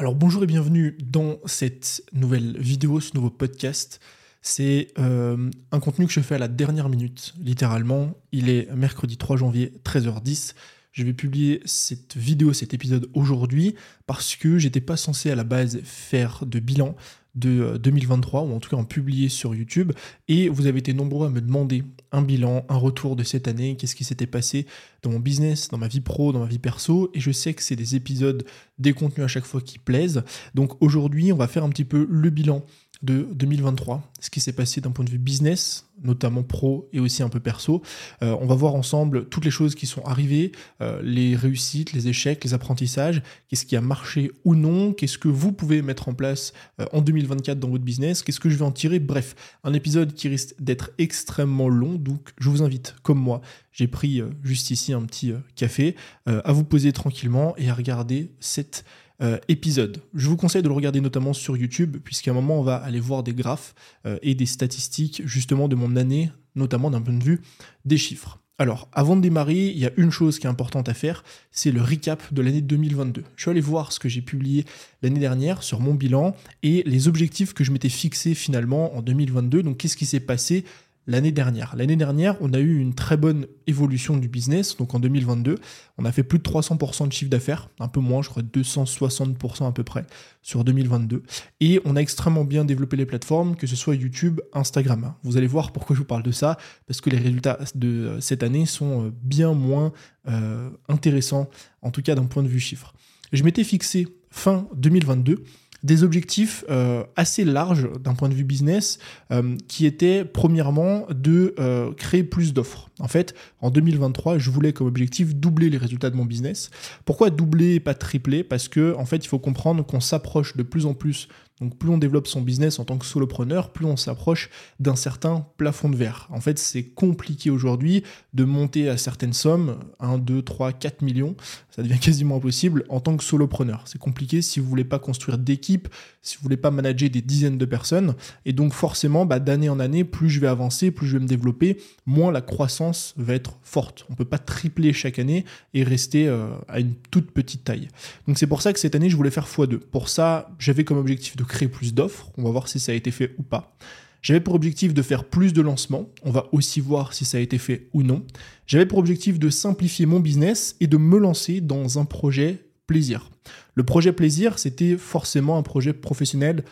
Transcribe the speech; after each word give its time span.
Alors 0.00 0.14
bonjour 0.14 0.42
et 0.42 0.46
bienvenue 0.46 0.96
dans 1.04 1.36
cette 1.44 2.02
nouvelle 2.14 2.58
vidéo, 2.58 3.00
ce 3.00 3.14
nouveau 3.14 3.28
podcast. 3.28 4.00
C'est 4.40 4.94
euh, 4.98 5.50
un 5.72 5.78
contenu 5.78 6.06
que 6.06 6.12
je 6.14 6.20
fais 6.20 6.36
à 6.36 6.38
la 6.38 6.48
dernière 6.48 6.88
minute, 6.88 7.34
littéralement. 7.38 8.14
Il 8.32 8.48
est 8.48 8.74
mercredi 8.74 9.18
3 9.18 9.36
janvier, 9.36 9.74
13h10. 9.84 10.54
Je 10.92 11.04
vais 11.04 11.12
publier 11.12 11.60
cette 11.66 12.16
vidéo, 12.16 12.54
cet 12.54 12.72
épisode 12.72 13.10
aujourd'hui 13.12 13.74
parce 14.06 14.36
que 14.36 14.56
j'étais 14.56 14.80
pas 14.80 14.96
censé 14.96 15.30
à 15.30 15.34
la 15.34 15.44
base 15.44 15.82
faire 15.84 16.46
de 16.46 16.60
bilan 16.60 16.96
de 17.34 17.76
2023, 17.76 18.42
euh, 18.42 18.44
ou 18.46 18.54
en 18.54 18.60
tout 18.60 18.70
cas 18.70 18.76
en 18.76 18.84
publier 18.84 19.28
sur 19.28 19.54
YouTube. 19.54 19.92
Et 20.28 20.48
vous 20.48 20.66
avez 20.66 20.78
été 20.78 20.92
nombreux 20.92 21.26
à 21.26 21.30
me 21.30 21.40
demander 21.40 21.84
un 22.12 22.22
bilan, 22.22 22.64
un 22.68 22.76
retour 22.76 23.16
de 23.16 23.22
cette 23.22 23.48
année, 23.48 23.76
qu'est-ce 23.76 23.94
qui 23.94 24.04
s'était 24.04 24.26
passé 24.26 24.66
dans 25.02 25.10
mon 25.10 25.20
business, 25.20 25.68
dans 25.68 25.78
ma 25.78 25.88
vie 25.88 26.00
pro, 26.00 26.32
dans 26.32 26.40
ma 26.40 26.46
vie 26.46 26.58
perso. 26.58 27.10
Et 27.14 27.20
je 27.20 27.30
sais 27.30 27.54
que 27.54 27.62
c'est 27.62 27.76
des 27.76 27.94
épisodes, 27.96 28.44
des 28.78 28.92
contenus 28.92 29.24
à 29.24 29.28
chaque 29.28 29.44
fois 29.46 29.60
qui 29.60 29.78
plaisent. 29.78 30.22
Donc 30.54 30.80
aujourd'hui, 30.82 31.32
on 31.32 31.36
va 31.36 31.48
faire 31.48 31.64
un 31.64 31.70
petit 31.70 31.84
peu 31.84 32.06
le 32.08 32.30
bilan 32.30 32.64
de 33.02 33.26
2023, 33.32 34.02
ce 34.20 34.28
qui 34.28 34.40
s'est 34.40 34.52
passé 34.52 34.80
d'un 34.82 34.90
point 34.90 35.04
de 35.04 35.10
vue 35.10 35.18
business, 35.18 35.86
notamment 36.02 36.42
pro 36.42 36.88
et 36.92 37.00
aussi 37.00 37.22
un 37.22 37.30
peu 37.30 37.40
perso. 37.40 37.82
Euh, 38.22 38.36
on 38.40 38.46
va 38.46 38.54
voir 38.54 38.74
ensemble 38.74 39.26
toutes 39.28 39.44
les 39.44 39.50
choses 39.50 39.74
qui 39.74 39.86
sont 39.86 40.02
arrivées, 40.04 40.52
euh, 40.82 41.00
les 41.02 41.34
réussites, 41.34 41.92
les 41.92 42.08
échecs, 42.08 42.44
les 42.44 42.52
apprentissages, 42.52 43.22
qu'est-ce 43.48 43.64
qui 43.64 43.74
a 43.76 43.80
marché 43.80 44.30
ou 44.44 44.54
non, 44.54 44.92
qu'est-ce 44.92 45.16
que 45.16 45.28
vous 45.28 45.52
pouvez 45.52 45.80
mettre 45.80 46.08
en 46.08 46.14
place 46.14 46.52
euh, 46.78 46.86
en 46.92 47.00
2024 47.00 47.58
dans 47.58 47.70
votre 47.70 47.84
business, 47.84 48.22
qu'est-ce 48.22 48.40
que 48.40 48.50
je 48.50 48.56
vais 48.56 48.64
en 48.64 48.72
tirer. 48.72 48.98
Bref, 48.98 49.34
un 49.64 49.72
épisode 49.72 50.12
qui 50.12 50.28
risque 50.28 50.54
d'être 50.58 50.90
extrêmement 50.98 51.68
long, 51.68 51.94
donc 51.94 52.30
je 52.38 52.50
vous 52.50 52.62
invite, 52.62 52.96
comme 53.02 53.18
moi, 53.18 53.40
j'ai 53.72 53.88
pris 53.88 54.22
juste 54.42 54.70
ici 54.70 54.92
un 54.92 55.02
petit 55.02 55.32
café, 55.54 55.94
à 56.26 56.52
vous 56.52 56.64
poser 56.64 56.92
tranquillement 56.92 57.54
et 57.56 57.70
à 57.70 57.74
regarder 57.74 58.32
cette 58.40 58.84
euh, 59.22 59.38
épisode. 59.48 60.02
Je 60.14 60.28
vous 60.28 60.36
conseille 60.36 60.62
de 60.62 60.68
le 60.68 60.74
regarder 60.74 61.00
notamment 61.00 61.32
sur 61.32 61.56
YouTube, 61.56 61.98
puisqu'à 62.02 62.30
un 62.30 62.34
moment, 62.34 62.58
on 62.58 62.62
va 62.62 62.76
aller 62.76 63.00
voir 63.00 63.22
des 63.22 63.34
graphes 63.34 63.74
euh, 64.06 64.18
et 64.22 64.34
des 64.34 64.46
statistiques 64.46 65.22
justement 65.24 65.68
de 65.68 65.76
mon 65.76 65.96
année, 65.96 66.30
notamment 66.54 66.90
d'un 66.90 67.00
point 67.00 67.14
de 67.14 67.22
vue 67.22 67.40
des 67.84 67.98
chiffres. 67.98 68.38
Alors, 68.58 68.88
avant 68.92 69.16
de 69.16 69.22
démarrer, 69.22 69.68
il 69.68 69.78
y 69.78 69.86
a 69.86 69.90
une 69.96 70.10
chose 70.10 70.38
qui 70.38 70.46
est 70.46 70.50
importante 70.50 70.90
à 70.90 70.94
faire, 70.94 71.24
c'est 71.50 71.70
le 71.70 71.80
recap 71.80 72.34
de 72.34 72.42
l'année 72.42 72.60
2022. 72.60 73.24
Je 73.36 73.42
suis 73.42 73.50
allé 73.50 73.62
voir 73.62 73.90
ce 73.90 73.98
que 73.98 74.10
j'ai 74.10 74.20
publié 74.20 74.66
l'année 75.02 75.18
dernière 75.18 75.62
sur 75.62 75.80
mon 75.80 75.94
bilan 75.94 76.36
et 76.62 76.82
les 76.84 77.08
objectifs 77.08 77.54
que 77.54 77.64
je 77.64 77.72
m'étais 77.72 77.88
fixés 77.88 78.34
finalement 78.34 78.94
en 78.94 79.00
2022. 79.00 79.62
Donc, 79.62 79.78
qu'est-ce 79.78 79.96
qui 79.96 80.04
s'est 80.04 80.20
passé 80.20 80.64
l'année 81.10 81.32
dernière. 81.32 81.74
L'année 81.76 81.96
dernière, 81.96 82.36
on 82.40 82.52
a 82.54 82.60
eu 82.60 82.78
une 82.78 82.94
très 82.94 83.16
bonne 83.16 83.46
évolution 83.66 84.16
du 84.16 84.28
business. 84.28 84.76
Donc 84.76 84.94
en 84.94 85.00
2022, 85.00 85.56
on 85.98 86.04
a 86.04 86.12
fait 86.12 86.22
plus 86.22 86.38
de 86.38 86.44
300% 86.44 87.08
de 87.08 87.12
chiffre 87.12 87.30
d'affaires, 87.30 87.68
un 87.80 87.88
peu 87.88 87.98
moins, 87.98 88.22
je 88.22 88.28
crois 88.28 88.44
260% 88.44 89.66
à 89.66 89.72
peu 89.72 89.82
près 89.82 90.06
sur 90.40 90.62
2022. 90.62 91.24
Et 91.60 91.80
on 91.84 91.96
a 91.96 92.00
extrêmement 92.00 92.44
bien 92.44 92.64
développé 92.64 92.96
les 92.96 93.06
plateformes, 93.06 93.56
que 93.56 93.66
ce 93.66 93.74
soit 93.74 93.96
YouTube, 93.96 94.40
Instagram. 94.52 95.14
Vous 95.24 95.36
allez 95.36 95.48
voir 95.48 95.72
pourquoi 95.72 95.96
je 95.96 96.00
vous 96.00 96.06
parle 96.06 96.22
de 96.22 96.32
ça, 96.32 96.56
parce 96.86 97.00
que 97.00 97.10
les 97.10 97.18
résultats 97.18 97.58
de 97.74 98.18
cette 98.20 98.44
année 98.44 98.64
sont 98.64 99.06
euh, 99.06 99.10
bien 99.22 99.52
moins 99.52 99.92
euh, 100.28 100.70
intéressants, 100.88 101.50
en 101.82 101.90
tout 101.90 102.02
cas 102.02 102.14
d'un 102.14 102.26
point 102.26 102.44
de 102.44 102.48
vue 102.48 102.60
chiffre. 102.60 102.94
Je 103.32 103.42
m'étais 103.42 103.64
fixé 103.64 104.06
fin 104.30 104.68
2022 104.76 105.42
des 105.82 106.02
objectifs 106.02 106.64
euh, 106.68 107.04
assez 107.16 107.44
larges 107.44 107.88
d'un 108.00 108.14
point 108.14 108.28
de 108.28 108.34
vue 108.34 108.44
business 108.44 108.98
euh, 109.32 109.56
qui 109.68 109.86
étaient 109.86 110.24
premièrement 110.24 111.06
de 111.10 111.54
euh, 111.58 111.92
créer 111.92 112.22
plus 112.22 112.52
d'offres. 112.52 112.89
En 113.00 113.08
fait, 113.08 113.34
en 113.60 113.70
2023, 113.70 114.38
je 114.38 114.50
voulais 114.50 114.72
comme 114.72 114.86
objectif 114.86 115.34
doubler 115.34 115.70
les 115.70 115.78
résultats 115.78 116.10
de 116.10 116.16
mon 116.16 116.24
business. 116.24 116.70
Pourquoi 117.04 117.30
doubler 117.30 117.74
et 117.74 117.80
pas 117.80 117.94
tripler? 117.94 118.44
Parce 118.44 118.68
que 118.68 118.94
en 118.96 119.04
fait, 119.04 119.24
il 119.24 119.28
faut 119.28 119.38
comprendre 119.38 119.84
qu'on 119.84 120.00
s'approche 120.00 120.56
de 120.56 120.62
plus 120.62 120.86
en 120.86 120.94
plus 120.94 121.28
donc 121.60 121.76
plus 121.76 121.90
on 121.90 121.98
développe 121.98 122.26
son 122.26 122.40
business 122.40 122.78
en 122.78 122.84
tant 122.84 122.96
que 122.96 123.04
solopreneur, 123.04 123.70
plus 123.70 123.84
on 123.84 123.96
s'approche 123.96 124.48
d'un 124.80 124.96
certain 124.96 125.46
plafond 125.58 125.90
de 125.90 125.96
verre. 125.96 126.26
En 126.30 126.40
fait, 126.40 126.58
c'est 126.58 126.84
compliqué 126.84 127.50
aujourd'hui 127.50 128.02
de 128.32 128.44
monter 128.44 128.88
à 128.88 128.96
certaines 128.96 129.34
sommes, 129.34 129.78
1, 130.00 130.18
2, 130.18 130.42
3, 130.42 130.72
4 130.72 131.02
millions, 131.02 131.36
ça 131.70 131.82
devient 131.82 131.98
quasiment 132.00 132.36
impossible 132.36 132.84
en 132.88 133.00
tant 133.00 133.16
que 133.16 133.24
solopreneur. 133.24 133.82
C'est 133.86 134.00
compliqué 134.00 134.40
si 134.40 134.58
vous 134.58 134.66
voulez 134.66 134.84
pas 134.84 134.98
construire 134.98 135.36
d'équipe, 135.36 135.88
si 136.22 136.36
vous 136.36 136.42
voulez 136.42 136.56
pas 136.56 136.70
manager 136.70 137.10
des 137.10 137.22
dizaines 137.22 137.58
de 137.58 137.66
personnes. 137.66 138.14
Et 138.46 138.54
donc 138.54 138.72
forcément, 138.72 139.26
bah, 139.26 139.38
d'année 139.38 139.68
en 139.68 139.80
année, 139.80 140.04
plus 140.04 140.30
je 140.30 140.40
vais 140.40 140.46
avancer, 140.46 140.90
plus 140.90 141.06
je 141.06 141.18
vais 141.18 141.22
me 141.22 141.28
développer, 141.28 141.78
moins 142.06 142.32
la 142.32 142.40
croissance 142.40 142.89
va 143.16 143.34
être 143.34 143.58
forte. 143.62 144.06
On 144.10 144.14
peut 144.14 144.24
pas 144.24 144.38
tripler 144.38 144.92
chaque 144.92 145.18
année 145.18 145.44
et 145.74 145.82
rester 145.82 146.26
euh, 146.28 146.48
à 146.68 146.80
une 146.80 146.94
toute 147.10 147.30
petite 147.30 147.64
taille. 147.64 147.88
Donc 148.26 148.38
c'est 148.38 148.46
pour 148.46 148.62
ça 148.62 148.72
que 148.72 148.78
cette 148.78 148.94
année, 148.94 149.10
je 149.10 149.16
voulais 149.16 149.30
faire 149.30 149.46
x2. 149.46 149.78
Pour 149.78 150.08
ça, 150.08 150.50
j'avais 150.58 150.84
comme 150.84 150.98
objectif 150.98 151.36
de 151.36 151.44
créer 151.44 151.68
plus 151.68 151.94
d'offres. 151.94 152.30
On 152.36 152.42
va 152.42 152.50
voir 152.50 152.68
si 152.68 152.80
ça 152.80 152.92
a 152.92 152.94
été 152.94 153.10
fait 153.10 153.34
ou 153.38 153.42
pas. 153.42 153.76
J'avais 154.22 154.40
pour 154.40 154.54
objectif 154.54 154.92
de 154.92 155.02
faire 155.02 155.24
plus 155.24 155.52
de 155.52 155.62
lancements. 155.62 156.10
On 156.22 156.30
va 156.30 156.46
aussi 156.52 156.80
voir 156.80 157.14
si 157.14 157.24
ça 157.24 157.38
a 157.38 157.40
été 157.40 157.58
fait 157.58 157.88
ou 157.92 158.02
non. 158.02 158.24
J'avais 158.66 158.86
pour 158.86 158.98
objectif 158.98 159.38
de 159.38 159.48
simplifier 159.48 160.06
mon 160.06 160.20
business 160.20 160.76
et 160.80 160.86
de 160.86 160.96
me 160.96 161.18
lancer 161.18 161.60
dans 161.60 161.98
un 161.98 162.04
projet 162.04 162.66
plaisir. 162.86 163.30
Le 163.74 163.84
projet 163.84 164.12
plaisir, 164.12 164.58
c'était 164.58 164.96
forcément 164.96 165.56
un 165.56 165.62
projet 165.62 165.92
professionnel 165.92 166.64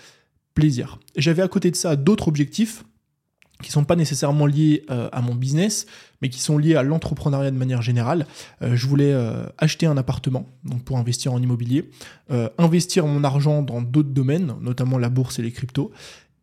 plaisir. 0.54 0.98
J'avais 1.16 1.42
à 1.42 1.48
côté 1.48 1.70
de 1.70 1.76
ça 1.76 1.96
d'autres 1.96 2.28
objectifs 2.28 2.84
qui 3.62 3.70
sont 3.70 3.84
pas 3.84 3.96
nécessairement 3.96 4.46
liés 4.46 4.84
euh, 4.90 5.08
à 5.12 5.20
mon 5.20 5.34
business, 5.34 5.86
mais 6.22 6.28
qui 6.28 6.40
sont 6.40 6.58
liés 6.58 6.74
à 6.74 6.82
l'entrepreneuriat 6.82 7.50
de 7.50 7.56
manière 7.56 7.82
générale. 7.82 8.26
Euh, 8.62 8.76
je 8.76 8.86
voulais 8.86 9.12
euh, 9.12 9.46
acheter 9.58 9.86
un 9.86 9.96
appartement, 9.96 10.46
donc 10.64 10.84
pour 10.84 10.98
investir 10.98 11.32
en 11.32 11.40
immobilier, 11.40 11.90
investir 12.58 13.06
mon 13.06 13.24
argent 13.24 13.62
dans 13.62 13.80
d'autres 13.80 14.10
domaines, 14.10 14.54
notamment 14.60 14.98
la 14.98 15.08
bourse 15.08 15.38
et 15.38 15.42
les 15.42 15.52
cryptos, 15.52 15.90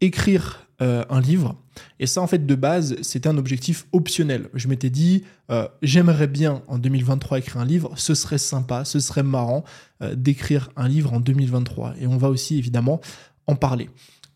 écrire 0.02 0.68
un 0.80 1.22
livre. 1.22 1.56
Et 2.00 2.08
ça, 2.08 2.22
en 2.22 2.28
fait, 2.28 2.46
de 2.46 2.56
base, 2.56 2.96
c'était 3.02 3.30
un 3.30 3.38
objectif 3.38 3.86
optionnel. 3.92 4.50
Je 4.56 4.68
m'étais 4.68 4.90
dit, 4.90 5.24
j'aimerais 5.82 6.28
bien 6.28 6.64
en 6.68 6.80
2023 6.80 7.38
écrire 7.40 7.62
un 7.62 7.66
livre, 7.66 7.94
ce 7.96 8.16
serait 8.16 8.40
sympa, 8.40 8.84
ce 8.84 9.00
serait 9.00 9.24
marrant 9.24 9.64
d'écrire 10.16 10.70
un 10.76 10.88
livre 10.88 11.14
en 11.14 11.20
2023. 11.20 11.96
Et 12.02 12.08
on 12.08 12.18
va 12.18 12.30
aussi 12.30 12.58
évidemment 12.58 13.00
en 13.48 13.56
parler. 13.56 13.90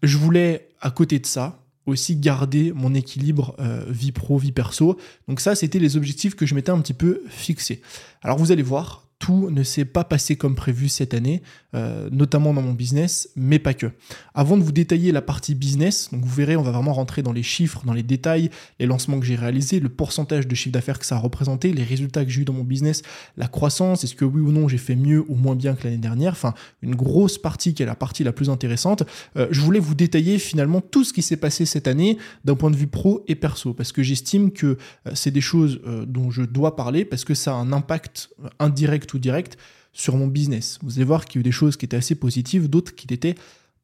Je 0.04 0.18
voulais, 0.18 0.70
à 0.82 0.92
côté 0.92 1.20
de 1.20 1.26
ça, 1.26 1.60
aussi 1.90 2.16
garder 2.16 2.72
mon 2.74 2.94
équilibre 2.94 3.56
euh, 3.60 3.84
vie 3.88 4.12
pro, 4.12 4.38
vie 4.38 4.52
perso. 4.52 4.98
Donc 5.28 5.40
ça, 5.40 5.56
c'était 5.56 5.80
les 5.80 5.98
objectifs 5.98 6.36
que 6.36 6.46
je 6.46 6.56
m'étais 6.56 6.72
un 6.72 6.80
petit 6.80 6.94
peu 6.94 7.22
fixés. 7.28 7.82
Alors 8.22 8.38
vous 8.38 8.52
allez 8.52 8.64
voir, 8.64 9.09
tout 9.20 9.50
ne 9.50 9.64
s'est 9.64 9.86
pas 9.86 10.06
passé 10.06 10.38
comme 10.38 10.56
prévu 10.56 10.88
cette 10.88 11.14
année, 11.14 11.42
euh, 11.76 12.10
notamment 12.10 12.54
dans 12.54 12.62
mon 12.62 12.72
business, 12.72 13.30
mais 13.36 13.60
pas 13.60 13.74
que. 13.74 13.92
Avant 14.34 14.58
de 14.58 14.64
vous 14.64 14.72
détailler 14.72 15.12
la 15.12 15.22
partie 15.22 15.56
business, 15.56 16.10
donc 16.12 16.24
vous 16.24 16.34
verrez, 16.34 16.56
on 16.56 16.62
va 16.62 16.72
vraiment 16.72 16.94
rentrer 16.94 17.22
dans 17.22 17.34
les 17.34 17.44
chiffres, 17.44 17.82
dans 17.86 17.94
les 17.94 18.02
détails, 18.02 18.50
les 18.80 18.86
lancements 18.86 19.20
que 19.20 19.26
j'ai 19.26 19.36
réalisés, 19.36 19.82
le 19.82 19.90
pourcentage 19.90 20.48
de 20.48 20.56
chiffre 20.56 20.72
d'affaires 20.72 20.98
que 20.98 21.06
ça 21.06 21.16
a 21.16 21.20
représenté, 21.20 21.74
les 21.74 21.84
résultats 21.84 22.24
que 22.24 22.32
j'ai 22.32 22.42
eu 22.42 22.46
dans 22.46 22.54
mon 22.54 22.64
business, 22.64 23.02
la 23.36 23.50
croissance, 23.50 24.06
est-ce 24.06 24.16
que 24.16 24.24
oui 24.24 24.42
ou 24.42 24.52
non 24.52 24.70
j'ai 24.70 24.78
fait 24.78 24.96
mieux 24.96 25.26
ou 25.28 25.36
moins 25.36 25.56
bien 25.56 25.76
que 25.76 25.84
l'année 25.84 25.98
dernière, 25.98 26.32
enfin 26.32 26.54
une 26.82 26.96
grosse 26.96 27.38
partie 27.38 27.74
qui 27.74 27.84
est 27.84 27.86
la 27.86 27.96
partie 27.96 28.24
la 28.24 28.32
plus 28.32 28.50
intéressante. 28.50 29.04
Euh, 29.36 29.48
je 29.52 29.60
voulais 29.60 29.80
vous 29.80 29.96
détailler 29.96 30.40
finalement 30.40 30.80
tout 30.80 31.04
ce 31.04 31.12
qui 31.12 31.22
s'est 31.22 31.38
passé 31.38 31.66
cette 31.66 31.88
année 31.88 32.18
d'un 32.46 32.56
point 32.56 32.72
de 32.72 32.78
vue 32.78 32.88
pro 32.88 33.26
et 33.28 33.36
perso, 33.36 33.74
parce 33.74 33.92
que 33.92 34.02
j'estime 34.02 34.52
que 34.52 34.78
euh, 35.08 35.12
c'est 35.14 35.32
des 35.32 35.42
choses 35.42 35.82
dont 36.08 36.32
je 36.32 36.44
dois 36.44 36.76
parler, 36.76 37.04
parce 37.04 37.26
que 37.26 37.34
ça 37.34 37.52
a 37.52 37.56
un 37.56 37.74
impact 37.74 38.30
indirect 38.60 39.09
direct 39.18 39.58
sur 39.94 40.16
mon 40.16 40.28
business. 40.28 40.80
Vous 40.84 40.98
allez 40.98 41.06
voir 41.06 41.26
qu'il 41.26 41.40
y 41.40 41.40
a 41.40 41.42
eu 41.42 41.44
des 41.44 41.52
choses 41.52 41.78
qui 41.78 41.86
étaient 41.86 41.98
assez 41.98 42.16
positives, 42.16 42.70
d'autres 42.70 42.96
qui 42.96 43.08
l'étaient 43.08 43.36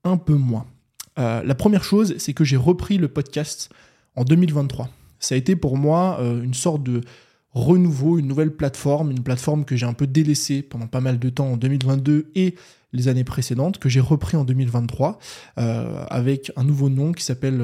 un 0.03 0.17
peu 0.17 0.35
moins. 0.35 0.65
Euh, 1.17 1.43
la 1.43 1.55
première 1.55 1.83
chose, 1.83 2.15
c'est 2.17 2.33
que 2.33 2.43
j'ai 2.43 2.57
repris 2.57 2.97
le 2.97 3.07
podcast 3.07 3.69
en 4.15 4.23
2023. 4.23 4.89
Ça 5.19 5.35
a 5.35 5.37
été 5.37 5.55
pour 5.55 5.77
moi 5.77 6.17
euh, 6.19 6.43
une 6.43 6.53
sorte 6.53 6.83
de 6.83 7.01
renouveau, 7.51 8.17
une 8.19 8.27
nouvelle 8.27 8.51
plateforme, 8.51 9.11
une 9.11 9.23
plateforme 9.23 9.65
que 9.65 9.75
j'ai 9.75 9.85
un 9.85 9.93
peu 9.93 10.07
délaissée 10.07 10.61
pendant 10.61 10.87
pas 10.87 10.99
mal 10.99 11.19
de 11.19 11.29
temps 11.29 11.53
en 11.53 11.57
2022 11.57 12.31
et 12.35 12.55
les 12.91 13.07
années 13.07 13.23
précédentes, 13.23 13.77
que 13.79 13.89
j'ai 13.89 13.99
repris 14.01 14.37
en 14.37 14.45
2023 14.45 15.19
euh, 15.57 16.05
avec 16.09 16.51
un 16.55 16.63
nouveau 16.63 16.89
nom 16.89 17.11
qui 17.13 17.23
s'appelle 17.23 17.61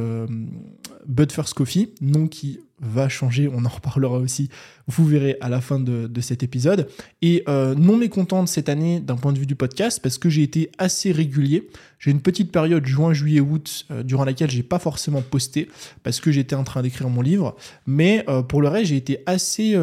Bud 1.07 1.31
First 1.31 1.53
Coffee, 1.53 1.93
nom 2.01 2.27
qui 2.27 2.59
va 2.81 3.09
changer, 3.09 3.47
on 3.53 3.63
en 3.63 3.69
reparlera 3.69 4.17
aussi, 4.17 4.49
vous 4.87 5.05
verrez 5.05 5.37
à 5.39 5.49
la 5.49 5.61
fin 5.61 5.79
de, 5.79 6.09
cet 6.21 6.43
épisode. 6.43 6.87
Et 7.21 7.43
euh, 7.47 7.75
non 7.75 7.97
mécontent 7.97 8.43
de 8.43 8.47
cette 8.47 8.69
année 8.69 8.99
d'un 8.99 9.15
point 9.15 9.33
de 9.33 9.39
vue 9.39 9.45
du 9.45 9.55
podcast, 9.55 9.99
parce 10.01 10.17
que 10.17 10.29
j'ai 10.29 10.43
été 10.43 10.71
assez 10.77 11.11
régulier. 11.11 11.69
J'ai 11.99 12.11
une 12.11 12.21
petite 12.21 12.51
période 12.51 12.85
juin, 12.85 13.13
juillet, 13.13 13.39
août, 13.39 13.85
euh, 13.91 14.03
durant 14.03 14.25
laquelle 14.25 14.49
j'ai 14.49 14.63
pas 14.63 14.79
forcément 14.79 15.21
posté, 15.21 15.69
parce 16.03 16.19
que 16.19 16.31
j'étais 16.31 16.55
en 16.55 16.63
train 16.63 16.81
d'écrire 16.81 17.09
mon 17.09 17.21
livre. 17.21 17.55
Mais 17.85 18.25
euh, 18.27 18.41
pour 18.41 18.61
le 18.61 18.67
reste, 18.67 18.87
j'ai 18.87 18.97
été 18.97 19.23
assez... 19.25 19.77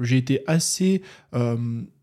j'ai 0.00 0.16
été 0.16 0.42
assez 0.46 1.02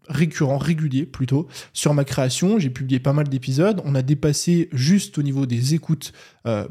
récurrent, 0.10 0.58
régulier 0.58 1.06
plutôt, 1.06 1.48
sur 1.74 1.94
ma 1.94 2.04
création. 2.04 2.60
J'ai 2.60 2.70
publié 2.70 3.00
pas 3.00 3.14
mal 3.14 3.28
d'épisodes. 3.28 3.82
On 3.86 3.96
a 3.96 4.02
dépassé 4.02 4.70
juste 4.72 5.18
au 5.18 5.24
niveau 5.24 5.46
des 5.46 5.74
écoutes 5.74 6.14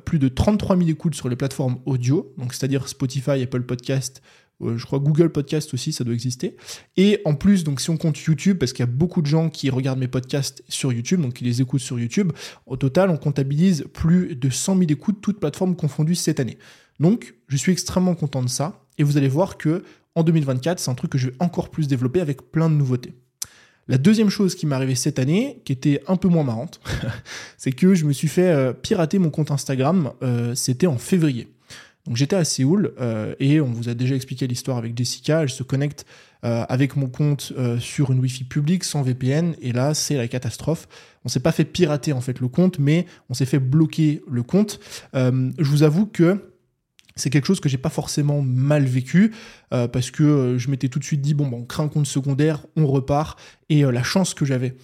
plus 0.05 0.19
de 0.19 0.29
33 0.29 0.77
000 0.77 0.88
écoutes 0.88 1.15
sur 1.15 1.29
les 1.29 1.37
plateformes 1.37 1.79
audio, 1.85 2.33
donc 2.38 2.55
c'est-à-dire 2.55 2.88
Spotify, 2.88 3.43
Apple 3.43 3.62
Podcast, 3.62 4.23
je 4.61 4.83
crois 4.87 4.99
Google 5.00 5.29
Podcast 5.29 5.75
aussi, 5.75 5.93
ça 5.93 6.03
doit 6.03 6.15
exister. 6.15 6.56
Et 6.97 7.21
en 7.27 7.35
plus, 7.35 7.62
donc 7.62 7.79
si 7.79 7.91
on 7.91 7.99
compte 7.99 8.19
YouTube, 8.19 8.56
parce 8.56 8.73
qu'il 8.73 8.83
y 8.85 8.88
a 8.88 8.91
beaucoup 8.91 9.21
de 9.21 9.27
gens 9.27 9.50
qui 9.50 9.69
regardent 9.69 9.99
mes 9.99 10.09
podcasts 10.09 10.65
sur 10.69 10.94
YouTube, 10.94 11.21
donc 11.21 11.35
qui 11.35 11.44
les 11.44 11.61
écoutent 11.61 11.83
sur 11.83 11.99
YouTube, 11.99 12.33
au 12.65 12.79
total, 12.79 13.11
on 13.11 13.19
comptabilise 13.19 13.85
plus 13.93 14.35
de 14.35 14.49
100 14.49 14.79
000 14.79 14.91
écoutes, 14.91 15.21
toutes 15.21 15.41
plateformes 15.41 15.77
confondues 15.77 16.15
cette 16.15 16.41
année. 16.41 16.56
Donc, 17.00 17.35
je 17.49 17.59
suis 17.59 17.71
extrêmement 17.73 18.15
content 18.15 18.43
de 18.43 18.49
ça. 18.49 18.83
Et 18.97 19.03
vous 19.03 19.19
allez 19.19 19.29
voir 19.29 19.59
que 19.59 19.85
en 20.15 20.23
2024, 20.23 20.79
c'est 20.79 20.91
un 20.91 20.94
truc 20.94 21.11
que 21.12 21.19
je 21.19 21.29
vais 21.29 21.37
encore 21.41 21.69
plus 21.69 21.87
développer 21.87 22.23
avec 22.23 22.50
plein 22.50 22.71
de 22.71 22.75
nouveautés. 22.77 23.12
La 23.88 23.99
deuxième 23.99 24.31
chose 24.31 24.56
qui 24.56 24.67
m'est 24.67 24.75
arrivée 24.75 24.97
cette 24.97 25.21
année, 25.21 25.61
qui 25.65 25.73
était 25.73 26.03
un 26.09 26.17
peu 26.17 26.27
moins 26.27 26.43
marrante, 26.43 26.81
c'est 27.56 27.71
que 27.71 27.94
je 27.94 28.05
me 28.05 28.12
suis 28.12 28.27
fait 28.27 28.50
euh, 28.50 28.73
pirater 28.73 29.19
mon 29.19 29.31
compte 29.31 29.53
Instagram. 29.53 30.12
Euh, 30.23 30.56
c'était 30.56 30.88
en 30.88 30.99
février. 30.99 31.49
Donc 32.05 32.17
j'étais 32.17 32.37
à 32.37 32.44
Séoul 32.44 32.93
euh, 33.00 33.35
et 33.38 33.61
on 33.61 33.71
vous 33.71 33.88
a 33.88 33.94
déjà 33.94 34.17
expliqué 34.17 34.49
l'histoire 34.49 34.77
avec 34.77 34.97
Jessica. 34.97 35.43
Elle 35.43 35.50
se 35.50 35.62
connecte 35.62 36.05
avec 36.43 36.94
mon 36.94 37.09
compte 37.09 37.53
sur 37.81 38.12
une 38.12 38.21
Wi-Fi 38.21 38.44
publique 38.44 38.85
sans 38.85 39.03
VPN 39.03 39.56
et 39.61 39.73
là 39.73 39.94
c'est 39.94 40.17
la 40.17 40.29
catastrophe. 40.29 40.87
On 41.25 41.29
s'est 41.29 41.41
pas 41.41 41.50
fait 41.50 41.65
pirater 41.65 42.12
en 42.12 42.21
fait 42.21 42.38
le 42.38 42.47
compte, 42.47 42.79
mais 42.79 43.06
on 43.29 43.35
s'est 43.35 43.47
fait 43.47 43.59
bloquer 43.59 44.23
le 44.31 44.44
compte. 44.44 44.79
je 45.12 45.65
vous 45.65 45.83
avoue 45.83 46.06
que 46.06 46.53
c'est 47.17 47.31
quelque 47.31 47.47
chose 47.47 47.61
que 47.61 47.69
j'ai 47.69 47.79
pas 47.79 47.89
forcément 47.89 48.43
mal 48.43 48.85
vécu 48.85 49.33
euh, 49.73 49.89
parce 49.89 50.11
que 50.11 50.23
euh, 50.23 50.59
je 50.59 50.71
m'étais 50.71 50.89
tout 50.89 50.99
de 50.99 51.05
suite 51.05 51.23
dit 51.23 51.35
bon, 51.35 51.49
bon 51.49 51.61
on 51.61 51.65
crée 51.65 51.83
un 51.83 51.89
compte 51.89 52.07
secondaire, 52.07 52.65
on 52.77 52.87
repart 52.87 53.39
et 53.71 53.85
euh, 53.85 53.91
la 53.91 54.03
chance 54.03 54.35
que 54.35 54.45
j'avais 54.45 54.77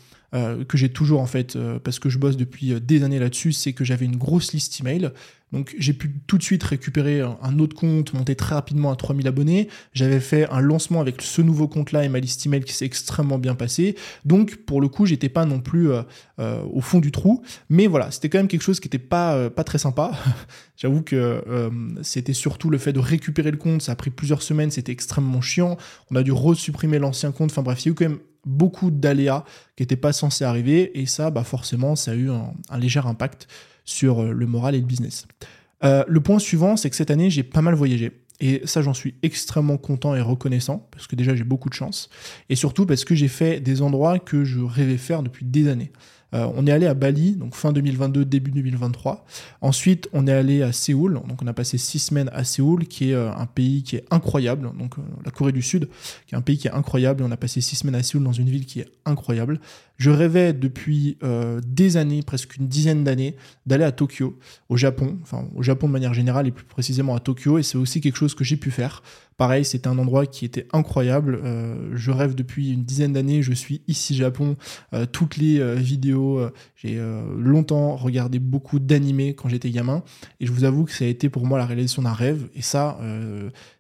que 0.67 0.79
j'ai 0.79 0.89
toujours 0.89 1.21
en 1.21 1.27
fait 1.27 1.59
parce 1.85 1.99
que 1.99 2.09
je 2.09 2.17
bosse 2.17 2.39
depuis 2.39 2.81
des 2.81 3.05
années 3.05 3.19
là-dessus, 3.19 3.53
c'est 3.53 3.75
que 3.75 3.85
j'avais 3.85 4.07
une 4.07 4.17
grosse 4.17 4.55
liste 4.55 4.81
email 4.81 5.11
donc 5.53 5.75
j'ai 5.79 5.93
pu 5.93 6.11
tout 6.27 6.39
de 6.39 6.43
suite 6.43 6.63
récupérer 6.63 7.21
un 7.21 7.59
autre 7.59 7.77
compte, 7.77 8.15
monter 8.15 8.35
très 8.35 8.55
rapidement 8.55 8.91
à 8.91 8.97
3000 8.97 9.29
abonnés. 9.29 9.69
J'avais 9.93 10.21
fait 10.21 10.49
un 10.49 10.61
lancement 10.61 11.01
avec 11.01 11.21
ce 11.21 11.43
nouveau 11.43 11.69
compte-là 11.69 12.05
et 12.05 12.09
ma 12.09 12.21
liste 12.21 12.45
email 12.47 12.63
qui 12.65 12.73
s'est 12.73 12.87
extrêmement 12.87 13.39
bien 13.39 13.55
passé. 13.55 13.97
Donc 14.25 14.57
pour 14.57 14.81
le 14.81 14.89
coup, 14.89 15.05
j'étais 15.05 15.29
pas 15.29 15.45
non 15.45 15.61
plus 15.61 15.91
euh, 15.91 16.03
euh, 16.39 16.63
au 16.73 16.81
fond 16.81 17.01
du 17.01 17.13
trou. 17.13 17.43
Mais 17.69 17.87
voilà, 17.87 18.11
c'était 18.11 18.31
quand 18.31 18.39
même 18.39 18.49
quelque 18.49 18.63
chose 18.63 18.81
qui 18.81 18.89
était 18.89 18.99
pas, 18.99 19.35
euh, 19.35 19.51
pas 19.51 19.65
très 19.65 19.79
sympa. 19.79 20.13
J'avoue 20.77 21.03
que 21.03 21.71
c'était 22.03 22.33
surtout 22.33 22.69
le 22.69 22.77
fait 22.77 22.93
de 22.93 22.99
récupérer 22.99 23.53
le 23.53 23.57
compte. 23.57 23.83
Ça 23.83 23.93
a 23.93 23.95
pris 23.95 24.11
plusieurs 24.11 24.43
semaines, 24.43 24.73
c'était 24.73 24.91
extrêmement 24.91 25.41
chiant. 25.41 25.77
On 26.11 26.17
a 26.17 26.25
dû 26.25 26.33
resupprimer 26.33 26.99
l'ancien 26.99 27.31
compte. 27.31 27.53
Enfin 27.53 27.63
bref, 27.63 27.85
il 27.85 27.87
y 27.87 27.89
a 27.91 27.93
eu 27.93 27.95
quand 27.95 28.09
même 28.09 28.19
beaucoup 28.45 28.91
d'aléas 28.91 29.45
qui 29.77 29.85
n'étaient 29.85 29.95
pas 29.95 30.13
censés 30.13 30.45
arriver. 30.45 30.99
Et 30.99 31.07
ça, 31.07 31.31
bah 31.31 31.45
forcément, 31.45 31.95
ça 31.95 32.13
a 32.13 32.15
eu 32.15 32.31
un 32.31 32.79
léger 32.79 33.03
impact 33.05 33.47
sur 33.85 34.21
euh, 34.21 34.33
le 34.33 34.47
moral 34.47 34.75
et 34.75 34.81
le 34.81 34.87
business. 34.87 35.27
Euh, 35.85 36.05
le 36.07 36.21
point 36.21 36.39
suivant, 36.39 36.77
c'est 36.77 36.91
que 36.91 36.97
cette 36.97 37.11
année, 37.11 37.31
j'ai 37.31 37.43
pas 37.43 37.63
mal 37.63 37.75
voyagé. 37.75 38.13
Et 38.41 38.63
ça, 38.65 38.83
j'en 38.83 38.95
suis 38.95 39.15
extrêmement 39.23 39.77
content 39.77 40.15
et 40.15 40.21
reconnaissant, 40.21 40.89
parce 40.91 41.07
que 41.07 41.17
déjà, 41.17 41.35
j'ai 41.37 41.45
beaucoup 41.45 41.69
de 41.69 41.75
chance. 41.75 42.11
Et 42.49 42.57
surtout 42.57 42.87
parce 42.87 43.05
que 43.05 43.15
j'ai 43.15 43.29
fait 43.29 43.61
des 43.61 43.83
endroits 43.83 44.19
que 44.19 44.45
je 44.45 44.61
rêvais 44.61 44.97
faire 44.97 45.23
depuis 45.23 45.45
des 45.45 45.69
années. 45.69 45.93
Euh, 46.35 46.49
on 46.57 46.67
est 46.67 46.73
allé 46.73 46.87
à 46.87 46.95
Bali, 46.95 47.37
donc 47.37 47.55
fin 47.55 47.73
2022, 47.73 48.25
début 48.25 48.51
2023. 48.51 49.25
Ensuite, 49.61 50.09
on 50.13 50.27
est 50.27 50.33
allé 50.33 50.63
à 50.63 50.73
Séoul, 50.73 51.21
donc 51.29 51.43
on 51.43 51.47
a 51.47 51.53
passé 51.53 51.77
six 51.77 51.99
semaines 51.99 52.31
à 52.33 52.43
Séoul, 52.43 52.87
qui 52.87 53.11
est 53.11 53.15
un 53.15 53.47
pays 53.47 53.83
qui 53.83 53.97
est 53.97 54.05
incroyable, 54.11 54.71
donc 54.79 54.95
la 55.25 55.31
Corée 55.31 55.53
du 55.53 55.63
Sud, 55.63 55.89
qui 56.27 56.35
est 56.35 56.39
un 56.39 56.43
pays 56.43 56.57
qui 56.57 56.69
est 56.69 56.73
incroyable. 56.73 57.23
On 57.23 57.31
a 57.31 57.37
passé 57.37 57.61
six 57.61 57.77
semaines 57.77 57.97
à 57.97 58.03
Séoul 58.03 58.25
dans 58.25 58.33
une 58.33 58.49
ville 58.49 58.65
qui 58.65 58.81
est 58.81 58.89
incroyable. 59.05 59.61
Je 60.03 60.11
rêvais 60.11 60.53
depuis 60.53 61.17
euh, 61.23 61.61
des 61.65 61.97
années, 61.97 62.23
presque 62.23 62.57
une 62.57 62.67
dizaine 62.67 63.05
d'années, 63.05 63.37
d'aller 63.67 63.85
à 63.85 63.93
Tokyo, 63.93 64.37
au 64.69 64.77
Japon, 64.77 65.21
enfin 65.23 65.45
au 65.55 65.63
Japon 65.63 65.87
de 65.87 65.93
manière 65.93 66.13
générale 66.13 66.49
et 66.49 66.51
plus 66.51 66.65
précisément 66.65 67.15
à 67.15 67.21
Tokyo, 67.21 67.59
et 67.59 67.63
c'est 67.63 67.79
aussi 67.79 68.01
quelque 68.01 68.17
chose 68.17 68.35
que 68.35 68.43
j'ai 68.43 68.57
pu 68.57 68.73
faire. 68.73 69.05
Pareil, 69.37 69.65
c'était 69.65 69.87
un 69.87 69.97
endroit 69.99 70.27
qui 70.27 70.45
était 70.45 70.67
incroyable. 70.73 71.41
Euh, 71.45 71.93
je 71.95 72.11
rêve 72.11 72.35
depuis 72.35 72.73
une 72.73 72.83
dizaine 72.83 73.13
d'années, 73.13 73.43
je 73.43 73.53
suis 73.53 73.83
ici 73.87 74.17
Japon, 74.17 74.57
euh, 74.93 75.07
toutes 75.07 75.37
les 75.37 75.77
vidéos, 75.77 76.41
j'ai 76.75 77.01
longtemps 77.39 77.95
regardé 77.95 78.41
beaucoup 78.41 78.81
d'animés 78.81 79.35
quand 79.37 79.49
j'étais 79.49 79.71
gamin, 79.71 80.03
et 80.41 80.47
je 80.47 80.53
vous 80.53 80.65
avoue 80.65 80.83
que 80.83 80.91
ça 80.91 81.05
a 81.05 81.09
été 81.09 81.29
pour 81.29 81.47
moi 81.47 81.59
la 81.59 81.67
réalisation 81.67 82.03
d'un 82.03 82.13
rêve, 82.13 82.49
et 82.57 82.63
ça, 82.63 82.99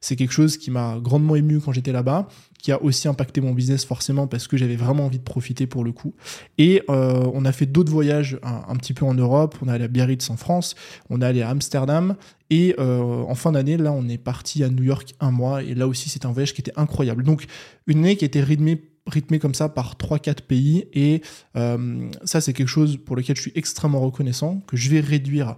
c'est 0.00 0.14
quelque 0.14 0.30
chose 0.30 0.56
qui 0.56 0.70
m'a 0.70 1.00
grandement 1.00 1.34
ému 1.34 1.58
quand 1.58 1.72
j'étais 1.72 1.90
là-bas, 1.90 2.28
qui 2.62 2.70
a 2.70 2.82
aussi 2.82 3.08
impacté 3.08 3.40
mon 3.40 3.52
business 3.52 3.84
forcément 3.84 4.26
parce 4.28 4.46
que 4.46 4.56
j'avais 4.56 4.76
vraiment 4.76 5.06
envie 5.06 5.18
de 5.18 5.24
profiter 5.24 5.66
pour 5.66 5.84
le 5.84 5.92
coup. 5.92 6.14
Et 6.58 6.82
euh, 6.88 7.28
on 7.34 7.44
a 7.44 7.52
fait 7.52 7.66
d'autres 7.66 7.90
voyages 7.90 8.38
un, 8.42 8.76
petit 8.76 8.94
peu 8.94 9.04
en 9.04 9.14
Europe. 9.14 9.56
On 9.62 9.68
est 9.68 9.72
allé 9.72 9.84
à 9.84 9.88
Biarritz 9.88 10.30
en 10.30 10.36
France, 10.36 10.76
on 11.10 11.20
est 11.20 11.24
allé 11.24 11.42
à 11.42 11.50
Amsterdam. 11.50 12.14
Et 12.50 12.76
euh, 12.78 13.00
en 13.00 13.34
fin 13.34 13.52
d'année, 13.52 13.76
là, 13.76 13.92
on 13.92 14.08
est 14.08 14.18
parti 14.18 14.62
à 14.62 14.68
New 14.68 14.84
York 14.84 15.14
un 15.20 15.32
mois. 15.32 15.62
Et 15.62 15.74
là 15.74 15.88
aussi, 15.88 16.08
c'était 16.08 16.26
un 16.26 16.32
voyage 16.32 16.54
qui 16.54 16.60
était 16.60 16.72
incroyable. 16.76 17.24
Donc, 17.24 17.46
une 17.88 17.98
année 17.98 18.16
qui 18.16 18.24
était 18.24 18.42
rythmée 18.42 18.80
rythmé 19.06 19.40
comme 19.40 19.54
ça 19.54 19.68
par 19.68 19.96
3-4 19.96 20.42
pays 20.42 20.86
et 20.92 21.22
euh, 21.56 22.08
ça 22.24 22.40
c'est 22.40 22.52
quelque 22.52 22.68
chose 22.68 22.98
pour 23.04 23.16
lequel 23.16 23.34
je 23.34 23.42
suis 23.42 23.52
extrêmement 23.56 23.98
reconnaissant 23.98 24.62
que 24.68 24.76
je 24.76 24.88
vais 24.90 25.00
réduire 25.00 25.56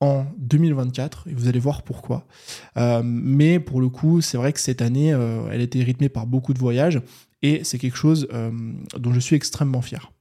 en 0.00 0.26
2024 0.38 1.28
et 1.28 1.34
vous 1.34 1.48
allez 1.48 1.58
voir 1.58 1.82
pourquoi. 1.82 2.26
Euh, 2.76 3.02
mais 3.04 3.60
pour 3.60 3.80
le 3.80 3.88
coup, 3.88 4.20
c'est 4.20 4.36
vrai 4.36 4.52
que 4.52 4.60
cette 4.60 4.82
année, 4.82 5.12
euh, 5.12 5.48
elle 5.50 5.60
a 5.60 5.64
été 5.64 5.82
rythmée 5.82 6.08
par 6.08 6.26
beaucoup 6.26 6.52
de 6.52 6.58
voyages 6.58 7.00
et 7.42 7.64
c'est 7.64 7.78
quelque 7.78 7.96
chose 7.96 8.28
euh, 8.32 8.50
dont 8.98 9.12
je 9.12 9.20
suis 9.20 9.36
extrêmement 9.36 9.82
fier. 9.82 10.12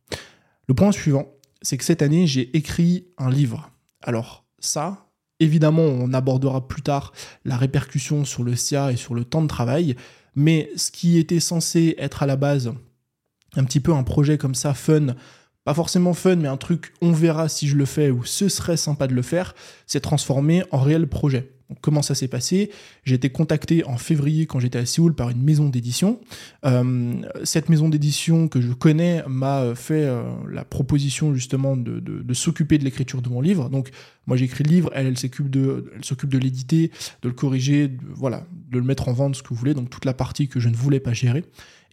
Le 0.68 0.74
point 0.74 0.92
suivant, 0.92 1.28
c'est 1.62 1.78
que 1.78 1.84
cette 1.84 2.02
année, 2.02 2.28
j'ai 2.28 2.56
écrit 2.56 3.08
un 3.18 3.30
livre. 3.30 3.72
Alors 4.02 4.46
ça, 4.60 5.10
évidemment, 5.40 5.84
on 5.84 6.14
abordera 6.14 6.68
plus 6.68 6.82
tard 6.82 7.12
la 7.44 7.58
répercussion 7.58 8.26
sur 8.26 8.44
le 8.44 8.56
CA 8.56 8.92
et 8.92 8.96
sur 8.96 9.14
le 9.14 9.26
temps 9.26 9.42
de 9.42 9.48
travail, 9.48 9.96
mais 10.36 10.72
ce 10.76 10.92
qui 10.92 11.18
était 11.18 11.40
censé 11.40 11.96
être 11.98 12.24
à 12.24 12.26
la 12.26 12.36
base 12.36 12.74
un 13.58 13.64
petit 13.64 13.80
peu 13.80 13.94
un 13.94 14.04
projet 14.04 14.38
comme 14.38 14.56
ça, 14.56 14.74
fun, 14.74 15.16
pas 15.66 15.74
forcément 15.74 16.14
fun, 16.14 16.38
mais 16.38 16.48
un 16.48 16.58
truc 16.58 16.94
on 17.02 17.12
verra 17.12 17.50
si 17.50 17.68
je 17.68 17.76
le 17.76 17.86
fais 17.86 18.12
ou 18.12 18.24
ce 18.24 18.48
serait 18.48 18.78
sympa 18.78 19.08
de 19.08 19.16
le 19.16 19.24
faire, 19.24 19.56
c'est 19.88 20.00
transformé 20.00 20.64
en 20.72 20.78
réel 20.78 21.08
projet. 21.08 21.50
comment 21.82 22.04
ça 22.04 22.14
s'est 22.14 22.28
passé? 22.28 22.70
J'ai 23.04 23.16
été 23.16 23.32
contacté 23.32 23.84
en 23.84 23.98
février 23.98 24.46
quand 24.46 24.60
j'étais 24.60 24.78
à 24.78 24.86
Séoul 24.86 25.16
par 25.16 25.32
une 25.32 25.42
maison 25.42 25.68
d'édition. 25.68 26.22
Euh, 26.66 27.16
cette 27.44 27.70
maison 27.70 27.90
d'édition 27.90 28.48
que 28.48 28.62
je 28.62 28.74
connais 28.74 29.24
m'a 29.28 29.74
fait 29.74 30.04
euh, 30.04 30.22
la 30.48 30.64
proposition 30.64 31.34
justement 31.34 31.76
de, 31.76 32.34
s'occuper 32.34 32.78
de 32.78 32.84
l'écriture 32.84 33.24
de 33.24 33.30
mon 33.30 33.42
livre. 33.42 33.72
Donc 33.72 33.90
moi 34.28 34.38
j'écris 34.38 34.64
le 34.66 34.70
livre, 34.70 34.92
elle, 34.94 35.18
s'occupe 35.18 35.50
de, 35.50 35.92
de 36.00 36.38
l'éditer, 36.38 36.92
de 37.24 37.30
le 37.30 37.34
corriger, 37.34 37.88
de, 37.88 37.98
voilà, 38.14 38.46
de 38.70 38.78
le 38.78 38.86
mettre 38.86 39.08
en 39.08 39.14
vente, 39.14 39.36
ce 39.36 39.42
que 39.42 39.50
vous 39.50 39.56
voulez. 39.56 39.74
Donc 39.74 39.90
toute 39.90 40.06
la 40.06 40.14
partie 40.14 40.48
que 40.48 40.60
je 40.60 40.70
ne 40.70 40.76
voulais 40.76 41.00
pas 41.00 41.14
gérer. 41.14 41.44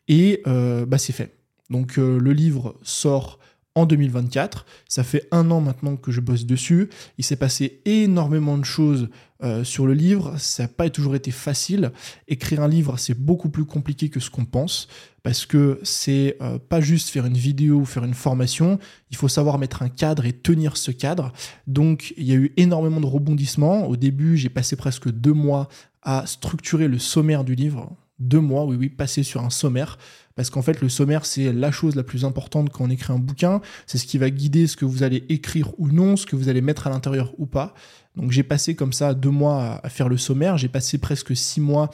Et 0.08 0.42
euh, 0.46 0.84
bah, 0.84 0.98
c'est 0.98 1.14
fait. 1.14 1.38
Donc 1.70 1.96
le 1.96 2.32
livre 2.34 2.78
sort 2.82 3.38
en 3.74 3.86
2024. 3.86 4.66
Ça 4.88 5.04
fait 5.04 5.26
un 5.30 5.50
an 5.50 5.60
maintenant 5.60 5.96
que 5.96 6.10
je 6.10 6.20
bosse 6.20 6.46
dessus. 6.46 6.88
Il 7.18 7.24
s'est 7.24 7.36
passé 7.36 7.80
énormément 7.84 8.58
de 8.58 8.64
choses 8.64 9.08
euh, 9.42 9.64
sur 9.64 9.86
le 9.86 9.94
livre. 9.94 10.34
Ça 10.38 10.64
n'a 10.64 10.68
pas 10.68 10.90
toujours 10.90 11.14
été 11.14 11.30
facile. 11.30 11.92
Écrire 12.28 12.62
un 12.62 12.68
livre, 12.68 12.98
c'est 12.98 13.18
beaucoup 13.18 13.48
plus 13.48 13.64
compliqué 13.64 14.08
que 14.08 14.20
ce 14.20 14.30
qu'on 14.30 14.44
pense 14.44 14.88
parce 15.22 15.46
que 15.46 15.80
c'est 15.82 16.36
euh, 16.42 16.58
pas 16.58 16.80
juste 16.80 17.08
faire 17.08 17.26
une 17.26 17.36
vidéo 17.36 17.76
ou 17.76 17.84
faire 17.84 18.04
une 18.04 18.14
formation. 18.14 18.78
Il 19.10 19.16
faut 19.16 19.28
savoir 19.28 19.58
mettre 19.58 19.82
un 19.82 19.88
cadre 19.88 20.26
et 20.26 20.32
tenir 20.32 20.76
ce 20.76 20.90
cadre. 20.90 21.32
Donc, 21.66 22.14
il 22.16 22.24
y 22.24 22.32
a 22.32 22.36
eu 22.36 22.52
énormément 22.56 23.00
de 23.00 23.06
rebondissements. 23.06 23.86
Au 23.86 23.96
début, 23.96 24.36
j'ai 24.36 24.48
passé 24.48 24.76
presque 24.76 25.10
deux 25.10 25.32
mois 25.32 25.68
à 26.02 26.26
structurer 26.26 26.88
le 26.88 26.98
sommaire 26.98 27.44
du 27.44 27.54
livre. 27.54 27.96
Deux 28.18 28.40
mois, 28.40 28.64
oui, 28.64 28.76
oui, 28.76 28.88
passer 28.88 29.22
sur 29.22 29.44
un 29.44 29.50
sommaire 29.50 29.98
parce 30.34 30.50
qu'en 30.50 30.62
fait 30.62 30.80
le 30.80 30.88
sommaire 30.88 31.26
c'est 31.26 31.52
la 31.52 31.70
chose 31.70 31.94
la 31.94 32.02
plus 32.02 32.24
importante 32.24 32.70
quand 32.70 32.84
on 32.84 32.90
écrit 32.90 33.12
un 33.12 33.18
bouquin, 33.18 33.60
c'est 33.86 33.98
ce 33.98 34.06
qui 34.06 34.18
va 34.18 34.30
guider 34.30 34.66
ce 34.66 34.76
que 34.76 34.84
vous 34.84 35.02
allez 35.02 35.24
écrire 35.28 35.70
ou 35.78 35.88
non, 35.88 36.16
ce 36.16 36.26
que 36.26 36.36
vous 36.36 36.48
allez 36.48 36.60
mettre 36.60 36.86
à 36.86 36.90
l'intérieur 36.90 37.32
ou 37.38 37.46
pas. 37.46 37.74
Donc 38.16 38.30
j'ai 38.30 38.42
passé 38.42 38.74
comme 38.74 38.92
ça 38.92 39.14
deux 39.14 39.30
mois 39.30 39.80
à 39.82 39.88
faire 39.88 40.08
le 40.08 40.16
sommaire, 40.16 40.58
j'ai 40.58 40.68
passé 40.68 40.98
presque 40.98 41.34
six 41.36 41.60
mois 41.60 41.90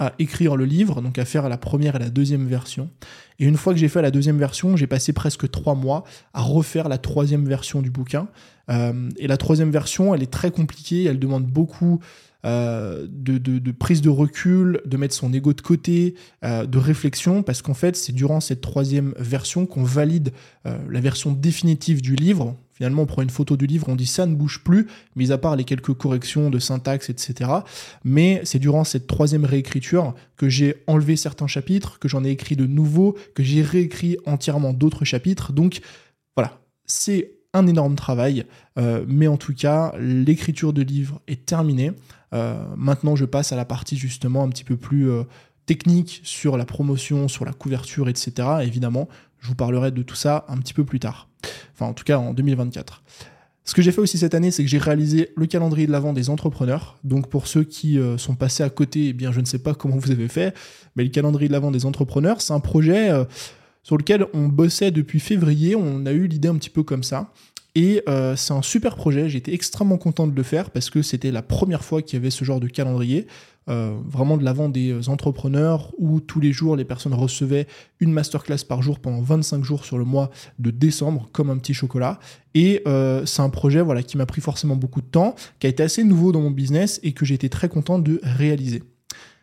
à 0.00 0.14
écrire 0.18 0.56
le 0.56 0.64
livre, 0.64 1.02
donc 1.02 1.18
à 1.18 1.26
faire 1.26 1.48
la 1.50 1.58
première 1.58 1.94
et 1.96 1.98
la 1.98 2.08
deuxième 2.08 2.46
version. 2.46 2.88
Et 3.38 3.44
une 3.44 3.58
fois 3.58 3.74
que 3.74 3.78
j'ai 3.78 3.88
fait 3.88 4.00
la 4.00 4.10
deuxième 4.10 4.38
version, 4.38 4.74
j'ai 4.74 4.86
passé 4.86 5.12
presque 5.12 5.50
trois 5.50 5.74
mois 5.74 6.04
à 6.32 6.40
refaire 6.40 6.88
la 6.88 6.96
troisième 6.96 7.46
version 7.46 7.82
du 7.82 7.90
bouquin. 7.90 8.28
Euh, 8.70 9.10
et 9.18 9.26
la 9.26 9.36
troisième 9.36 9.70
version, 9.70 10.14
elle 10.14 10.22
est 10.22 10.30
très 10.32 10.50
compliquée, 10.50 11.04
elle 11.04 11.18
demande 11.18 11.44
beaucoup 11.44 12.00
euh, 12.46 13.06
de, 13.10 13.70
prise 13.70 14.00
de 14.00 14.08
recul, 14.08 14.80
de 14.86 14.96
mettre 14.96 15.14
son 15.14 15.32
ego 15.32 15.52
de 15.52 15.60
côté, 15.60 16.14
euh, 16.44 16.64
de 16.64 16.78
réflexion, 16.78 17.42
parce 17.42 17.60
qu'en 17.60 17.74
fait, 17.74 17.96
c'est 17.96 18.12
durant 18.12 18.40
cette 18.40 18.62
troisième 18.62 19.12
version 19.18 19.66
qu'on 19.66 19.84
valide 19.84 20.32
euh, 20.66 20.78
la 20.88 21.00
version 21.00 21.32
définitive 21.32 22.00
du 22.00 22.16
livre. 22.16 22.56
Finalement, 22.72 23.02
on 23.02 23.06
prend 23.06 23.20
une 23.20 23.30
photo 23.30 23.58
du 23.58 23.66
livre, 23.66 23.90
on 23.90 23.96
dit 23.96 24.06
ça 24.06 24.24
ne 24.24 24.34
bouge 24.34 24.64
plus, 24.64 24.86
mis 25.16 25.32
à 25.32 25.38
part 25.38 25.54
les 25.54 25.64
quelques 25.64 25.92
corrections 25.92 26.48
de 26.48 26.58
syntaxe, 26.58 27.10
etc. 27.10 27.50
Mais 28.04 28.40
c'est 28.44 28.58
durant 28.58 28.84
cette 28.84 29.06
troisième 29.06 29.44
réécriture 29.44 30.14
que 30.38 30.48
j'ai 30.48 30.76
enlevé 30.86 31.16
certains 31.16 31.46
chapitres, 31.46 31.98
que 31.98 32.08
j'en 32.08 32.24
ai 32.24 32.30
écrit 32.30 32.56
de 32.56 32.66
nouveaux, 32.66 33.16
que 33.34 33.42
j'ai 33.42 33.60
réécrit 33.60 34.16
entièrement 34.24 34.72
d'autres 34.72 35.04
chapitres. 35.04 35.52
Donc 35.52 35.80
voilà, 36.34 36.58
c'est 36.86 37.32
un 37.52 37.66
énorme 37.66 37.96
travail, 37.96 38.46
mais 39.08 39.26
en 39.26 39.36
tout 39.36 39.52
cas, 39.52 39.92
l'écriture 39.98 40.72
de 40.72 40.82
livre 40.82 41.20
est 41.26 41.44
terminée. 41.44 41.90
Maintenant, 42.32 43.16
je 43.16 43.24
passe 43.24 43.52
à 43.52 43.56
la 43.56 43.64
partie 43.64 43.96
justement 43.96 44.42
un 44.42 44.48
petit 44.48 44.64
peu 44.64 44.76
plus 44.76 45.10
technique 45.66 46.20
sur 46.24 46.56
la 46.56 46.64
promotion, 46.64 47.28
sur 47.28 47.44
la 47.44 47.52
couverture, 47.52 48.08
etc. 48.08 48.48
évidemment, 48.62 49.08
je 49.38 49.48
vous 49.48 49.54
parlerai 49.54 49.90
de 49.90 50.02
tout 50.02 50.14
ça 50.14 50.44
un 50.48 50.58
petit 50.58 50.74
peu 50.74 50.84
plus 50.84 51.00
tard. 51.00 51.28
Enfin, 51.74 51.86
en 51.86 51.94
tout 51.94 52.04
cas, 52.04 52.18
en 52.18 52.34
2024. 52.34 53.02
Ce 53.64 53.74
que 53.74 53.82
j'ai 53.82 53.92
fait 53.92 54.00
aussi 54.00 54.18
cette 54.18 54.34
année, 54.34 54.50
c'est 54.50 54.64
que 54.64 54.68
j'ai 54.68 54.78
réalisé 54.78 55.30
le 55.36 55.46
calendrier 55.46 55.86
de 55.86 55.92
l'avant 55.92 56.12
des 56.12 56.28
entrepreneurs. 56.28 56.98
Donc 57.04 57.28
pour 57.28 57.46
ceux 57.46 57.62
qui 57.62 57.98
euh, 57.98 58.18
sont 58.18 58.34
passés 58.34 58.62
à 58.62 58.70
côté, 58.70 59.08
eh 59.08 59.12
bien 59.12 59.30
je 59.32 59.40
ne 59.40 59.44
sais 59.44 59.60
pas 59.60 59.74
comment 59.74 59.96
vous 59.96 60.10
avez 60.10 60.28
fait, 60.28 60.56
mais 60.96 61.04
le 61.04 61.10
calendrier 61.10 61.46
de 61.46 61.52
l'avant 61.52 61.70
des 61.70 61.86
entrepreneurs, 61.86 62.40
c'est 62.40 62.52
un 62.52 62.60
projet 62.60 63.10
euh, 63.10 63.24
sur 63.82 63.96
lequel 63.96 64.26
on 64.34 64.48
bossait 64.48 64.90
depuis 64.90 65.20
février. 65.20 65.76
On 65.76 66.04
a 66.06 66.12
eu 66.12 66.26
l'idée 66.26 66.48
un 66.48 66.56
petit 66.56 66.70
peu 66.70 66.82
comme 66.82 67.04
ça. 67.04 67.32
Et 67.74 68.02
euh, 68.08 68.34
c'est 68.36 68.52
un 68.52 68.62
super 68.62 68.96
projet, 68.96 69.28
j'étais 69.28 69.54
extrêmement 69.54 69.98
content 69.98 70.26
de 70.26 70.34
le 70.34 70.42
faire 70.42 70.70
parce 70.70 70.90
que 70.90 71.02
c'était 71.02 71.30
la 71.30 71.42
première 71.42 71.84
fois 71.84 72.02
qu'il 72.02 72.18
y 72.18 72.20
avait 72.20 72.30
ce 72.30 72.44
genre 72.44 72.60
de 72.60 72.66
calendrier. 72.66 73.26
Euh, 73.68 73.94
vraiment 74.04 74.36
de 74.36 74.42
l'avant 74.42 74.68
des 74.68 74.90
euh, 74.90 75.08
entrepreneurs 75.08 75.92
où 75.98 76.18
tous 76.18 76.40
les 76.40 76.50
jours 76.50 76.76
les 76.76 76.84
personnes 76.84 77.14
recevaient 77.14 77.68
une 78.00 78.10
masterclass 78.10 78.64
par 78.66 78.82
jour 78.82 78.98
pendant 78.98 79.20
25 79.20 79.62
jours 79.62 79.84
sur 79.84 79.98
le 79.98 80.04
mois 80.04 80.30
de 80.58 80.70
décembre 80.70 81.28
comme 81.30 81.50
un 81.50 81.58
petit 81.58 81.74
chocolat. 81.74 82.18
Et 82.54 82.82
c'est 83.26 83.42
un 83.42 83.50
projet 83.50 83.80
voilà, 83.80 84.02
qui 84.02 84.16
m'a 84.16 84.26
pris 84.26 84.40
forcément 84.40 84.74
beaucoup 84.74 85.00
de 85.00 85.06
temps, 85.06 85.36
qui 85.60 85.68
a 85.68 85.70
été 85.70 85.84
assez 85.84 86.02
nouveau 86.02 86.32
dans 86.32 86.40
mon 86.40 86.50
business 86.50 86.98
et 87.04 87.12
que 87.12 87.30
été 87.32 87.48
très 87.48 87.68
content 87.68 88.00
de 88.00 88.18
réaliser. 88.24 88.82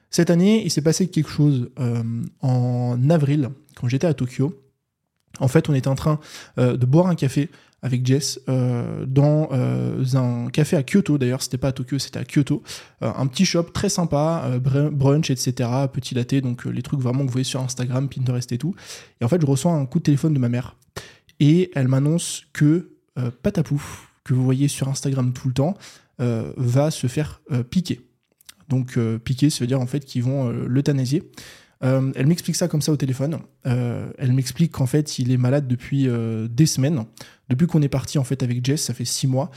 Cette 0.10 0.29
année, 0.29 0.65
il 0.65 0.72
s'est 0.72 0.81
passé 0.81 1.07
quelque 1.07 1.29
chose 1.29 1.69
en 2.41 3.10
avril, 3.10 3.50
quand 3.79 3.88
j'étais 3.88 4.07
à 4.07 4.13
Tokyo. 4.13 4.62
En 5.39 5.48
fait, 5.48 5.69
on 5.69 5.74
était 5.74 5.88
en 5.88 5.96
train 5.96 6.19
de 6.57 6.86
boire 6.86 7.07
un 7.07 7.15
café 7.15 7.50
avec 7.88 8.06
Jess 8.06 8.39
euh, 8.50 9.06
dans 9.08 9.48
euh, 9.53 10.03
un 10.13 10.50
café 10.50 10.75
à 10.75 10.84
Kyoto. 10.84 11.17
D'ailleurs, 11.17 11.41
c'était 11.41 11.58
pas 11.58 11.70
à 11.70 11.72
Tokyo, 11.72 11.98
c'était 11.98 12.20
à 12.20 12.25
Kyoto. 12.25 12.62
Euh, 13.01 13.12
un 13.15 13.27
petit 13.27 13.46
shop 13.46 13.63
très 13.74 13.88
sympa, 13.88 14.60
brunch, 14.91 15.32
etc. 15.32 15.70
Petit 15.91 16.13
latte, 16.13 16.36
donc 16.36 16.65
les 16.65 16.82
trucs 16.82 17.00
vraiment 17.00 17.22
que 17.22 17.27
vous 17.27 17.32
voyez 17.32 17.46
sur 17.46 17.62
Instagram, 17.62 18.10
Pinterest 18.10 18.51
et 18.51 18.58
tout. 18.58 18.75
Et 19.22 19.25
en 19.25 19.29
fait, 19.29 19.41
je 19.41 19.46
reçois 19.46 19.72
un 19.72 19.86
coup 19.86 20.00
de 20.00 20.03
téléphone 20.03 20.34
de 20.34 20.39
ma 20.39 20.50
mère 20.50 20.75
et 21.39 21.72
elle 21.75 21.88
m'annonce 21.88 22.44
que 22.51 22.89
Patapouf, 23.41 24.10
que 24.24 24.34
vous 24.34 24.44
voyez 24.44 24.67
sur 24.67 24.89
Instagram 24.89 25.32
tout 25.34 25.48
le 25.48 25.53
temps, 25.53 25.77
va 26.20 26.91
se 26.91 27.08
faire 27.08 27.41
piquer. 27.70 28.01
Donc 28.67 29.00
piquer, 29.24 29.50
ça 29.50 29.60
veut 29.62 29.67
dire 29.67 29.79
en 29.79 29.88
fait 29.88 30.03
qu'ils 30.03 30.24
vont 30.24 30.50
l'euthanasier. 30.50 31.24
Euh, 31.84 32.12
elle 32.15 32.27
m'explique 32.27 32.55
ça 32.55 32.67
comme 32.67 32.81
ça 32.81 32.91
au 32.91 32.98
téléphone. 32.98 33.39
Euh, 33.65 34.10
elle 34.17 34.34
m'explique 34.34 34.72
qu'en 34.72 34.86
fait, 34.86 35.19
il 35.19 35.31
est 35.31 35.38
malade 35.38 35.67
depuis 35.67 36.07
euh, 36.07 36.48
des 36.48 36.65
semaines. 36.65 37.05
Depuis 37.50 37.67
qu'on 37.67 37.81
est 37.81 37.89
parti 37.89 38.17
en 38.17 38.24
fait 38.24 38.43
avec 38.43 38.65
Jess, 38.65 38.84
ça 38.84 38.93
fait 38.93 39.05
six 39.05 39.27
mois, 39.27 39.51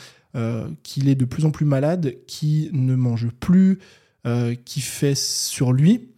qu'il 0.85 1.09
est 1.09 1.17
de 1.17 1.25
plus 1.25 1.45
en 1.45 1.51
plus 1.51 1.67
malade, 1.67 2.15
qu'il 2.29 2.71
ne 2.73 2.95
mange 2.95 3.29
plus, 3.41 3.81
qu'il 4.65 4.83
fait 4.83 5.17
sur 5.17 5.73
lui. 5.73 6.11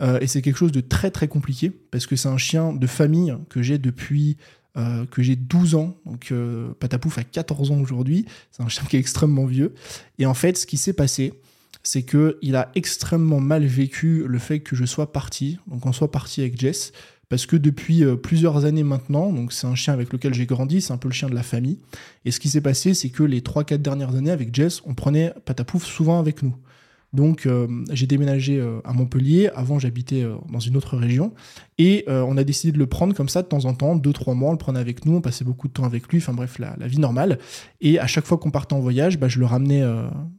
et 0.00 0.28
c'est 0.28 0.40
quelque 0.40 0.56
chose 0.56 0.70
de 0.70 0.80
très 0.80 1.10
très 1.10 1.26
compliqué 1.26 1.70
parce 1.70 2.06
que 2.06 2.14
c'est 2.14 2.28
un 2.28 2.36
chien 2.38 2.72
de 2.72 2.86
famille 2.86 3.34
que 3.48 3.62
j'ai 3.62 3.78
depuis 3.78 4.36
que 4.76 5.20
j'ai 5.20 5.34
12 5.34 5.74
ans. 5.74 5.96
Donc 6.06 6.32
Patapouf 6.78 7.18
a 7.18 7.24
14 7.24 7.72
ans 7.72 7.80
aujourd'hui. 7.80 8.24
C'est 8.52 8.62
un 8.62 8.68
chien 8.68 8.84
qui 8.88 8.94
est 8.94 9.00
extrêmement 9.00 9.46
vieux. 9.46 9.74
Et 10.20 10.26
en 10.26 10.34
fait, 10.34 10.56
ce 10.56 10.64
qui 10.64 10.76
s'est 10.76 10.92
passé, 10.92 11.32
c'est 11.86 12.02
qu'il 12.02 12.56
a 12.56 12.72
extrêmement 12.74 13.38
mal 13.38 13.64
vécu 13.64 14.24
le 14.26 14.40
fait 14.40 14.58
que 14.58 14.74
je 14.74 14.84
sois 14.84 15.12
parti, 15.12 15.60
donc 15.68 15.82
qu'on 15.82 15.92
soit 15.92 16.10
parti 16.10 16.40
avec 16.40 16.58
Jess, 16.58 16.90
parce 17.28 17.46
que 17.46 17.54
depuis 17.54 18.02
euh, 18.02 18.16
plusieurs 18.16 18.64
années 18.64 18.82
maintenant, 18.82 19.32
donc 19.32 19.52
c'est 19.52 19.68
un 19.68 19.76
chien 19.76 19.94
avec 19.94 20.12
lequel 20.12 20.34
j'ai 20.34 20.46
grandi, 20.46 20.80
c'est 20.80 20.92
un 20.92 20.96
peu 20.96 21.06
le 21.06 21.14
chien 21.14 21.28
de 21.28 21.34
la 21.36 21.44
famille, 21.44 21.78
et 22.24 22.32
ce 22.32 22.40
qui 22.40 22.48
s'est 22.48 22.60
passé, 22.60 22.92
c'est 22.92 23.10
que 23.10 23.22
les 23.22 23.40
3-4 23.40 23.76
dernières 23.78 24.16
années 24.16 24.32
avec 24.32 24.52
Jess, 24.52 24.82
on 24.84 24.94
prenait 24.94 25.32
Patapouf 25.44 25.84
souvent 25.84 26.18
avec 26.18 26.42
nous. 26.42 26.56
Donc 27.16 27.46
euh, 27.46 27.66
j'ai 27.90 28.06
déménagé 28.06 28.60
euh, 28.60 28.80
à 28.84 28.92
Montpellier, 28.92 29.48
avant 29.54 29.78
j'habitais 29.78 30.22
euh, 30.22 30.36
dans 30.52 30.60
une 30.60 30.76
autre 30.76 30.98
région, 30.98 31.32
et 31.78 32.04
on 32.08 32.36
a 32.36 32.44
décidé 32.44 32.72
de 32.72 32.78
le 32.78 32.86
prendre 32.86 33.14
comme 33.14 33.28
ça 33.28 33.42
de 33.42 33.48
temps 33.48 33.64
en 33.64 33.74
temps, 33.74 33.96
deux, 33.96 34.12
trois 34.12 34.34
mois, 34.34 34.50
on 34.50 34.52
le 34.52 34.58
prenait 34.58 34.78
avec 34.78 35.04
nous, 35.04 35.16
on 35.16 35.20
passait 35.20 35.44
beaucoup 35.44 35.68
de 35.68 35.72
temps 35.72 35.84
avec 35.84 36.08
lui, 36.08 36.18
enfin 36.18 36.32
bref, 36.32 36.58
la, 36.58 36.74
vie 36.86 36.98
normale. 36.98 37.38
Et 37.82 37.98
à 37.98 38.06
chaque 38.06 38.24
fois 38.24 38.38
qu'on 38.38 38.50
partait 38.50 38.74
en 38.74 38.80
voyage, 38.80 39.18
bah, 39.18 39.28
je 39.28 39.38
le 39.38 39.44
ramenais 39.44 39.82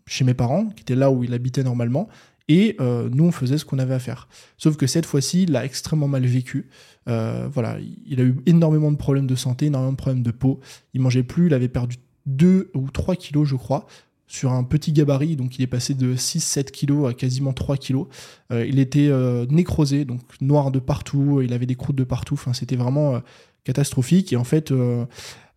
chez 0.07 0.23
mes 0.23 0.33
parents, 0.33 0.65
qui 0.69 0.81
étaient 0.81 0.95
là 0.95 1.11
où 1.11 1.23
il 1.23 1.33
habitait 1.35 1.63
normalement, 1.63 2.07
et 2.47 2.75
nous 2.79 3.25
on 3.25 3.31
faisait 3.31 3.59
ce 3.59 3.65
qu'on 3.65 3.77
avait 3.77 3.93
à 3.93 3.99
faire. 3.99 4.27
Sauf 4.57 4.77
que 4.77 4.87
cette 4.87 5.05
fois-ci, 5.05 5.43
il 5.43 5.51
l'a 5.51 5.63
extrêmement 5.63 6.07
mal 6.07 6.25
vécu. 6.25 6.69
voilà, 7.05 7.77
il 8.07 8.19
a 8.19 8.23
eu 8.23 8.37
énormément 8.47 8.91
de 8.91 8.97
problèmes 8.97 9.27
de 9.27 9.35
santé, 9.35 9.67
énormément 9.67 9.91
de 9.93 9.97
problèmes 9.97 10.23
de 10.23 10.31
peau, 10.31 10.59
il 10.95 11.01
mangeait 11.01 11.23
plus, 11.23 11.47
il 11.47 11.53
avait 11.53 11.69
perdu 11.69 11.97
2 12.25 12.71
ou 12.73 12.89
3 12.89 13.15
kilos, 13.15 13.47
je 13.47 13.55
crois 13.55 13.85
sur 14.27 14.51
un 14.51 14.63
petit 14.63 14.91
gabarit, 14.91 15.37
donc 15.37 15.57
il 15.57 15.61
est 15.61 15.67
passé 15.67 15.93
de 15.93 16.15
6-7 16.15 16.65
kilos 16.71 17.09
à 17.09 17.13
quasiment 17.13 17.53
3 17.53 17.77
kilos. 17.77 18.07
Euh, 18.51 18.65
il 18.65 18.77
était 18.77 19.07
euh, 19.07 19.45
nécrosé, 19.49 20.03
donc 20.03 20.21
noir 20.41 20.69
de 20.69 20.79
partout, 20.79 21.41
il 21.41 21.53
avait 21.53 21.65
des 21.65 21.75
croûtes 21.75 21.95
de 21.95 22.03
partout, 22.03 22.33
enfin, 22.33 22.51
c'était 22.51 22.75
vraiment 22.75 23.15
euh, 23.15 23.19
catastrophique. 23.63 24.33
Et 24.33 24.35
en 24.35 24.43
fait, 24.43 24.73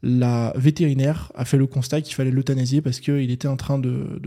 la 0.03 0.53
vétérinaire 0.57 1.33
a 1.35 1.45
fait 1.45 1.59
le 1.59 1.67
constat 1.67 2.01
qu'il 2.01 2.15
fallait 2.15 2.31
l'euthanasier 2.31 2.81
parce 2.81 3.01
qu'il 3.01 3.31
était 3.31 3.49
en 3.49 3.57
train 3.57 3.79
de, 3.79 4.21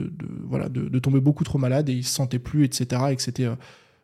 tomber 1.01 1.21
beaucoup 1.21 1.45
trop 1.45 1.57
malade 1.57 1.89
et 1.89 1.93
il 1.93 2.03
se 2.03 2.13
sentait 2.13 2.39
plus, 2.39 2.65
etc. 2.65 3.01
Et 3.11 3.15
que 3.15 3.21
c'était 3.21 3.47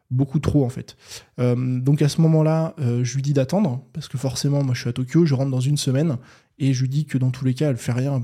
beaucoup 0.09 0.39
trop 0.39 0.65
en 0.65 0.69
fait. 0.69 0.97
donc 1.37 2.01
à 2.01 2.09
ce 2.09 2.19
moment-là, 2.21 2.75
je 2.79 3.15
lui 3.15 3.21
dis 3.21 3.33
d'attendre 3.33 3.85
parce 3.93 4.09
que 4.09 4.17
forcément, 4.17 4.63
moi 4.63 4.73
je 4.73 4.81
suis 4.81 4.89
à 4.89 4.93
Tokyo, 4.93 5.25
je 5.25 5.33
rentre 5.33 5.51
dans 5.51 5.61
une 5.61 5.77
semaine 5.77 6.17
et 6.57 6.73
je 6.73 6.81
lui 6.81 6.89
dis 6.89 7.05
que 7.05 7.17
dans 7.17 7.31
tous 7.31 7.45
les 7.45 7.53
cas, 7.53 7.69
elle 7.69 7.77
fait 7.77 7.93
rien 7.93 8.21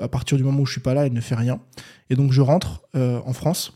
à 0.00 0.08
partir 0.08 0.36
du 0.36 0.44
moment 0.44 0.60
où 0.60 0.66
je 0.66 0.72
suis 0.72 0.80
pas 0.80 0.94
là, 0.94 1.06
elle 1.06 1.12
ne 1.12 1.20
fait 1.20 1.34
rien. 1.34 1.60
Et 2.08 2.16
donc 2.16 2.32
je 2.32 2.40
rentre 2.40 2.82
euh, 2.94 3.20
en 3.24 3.32
France. 3.32 3.72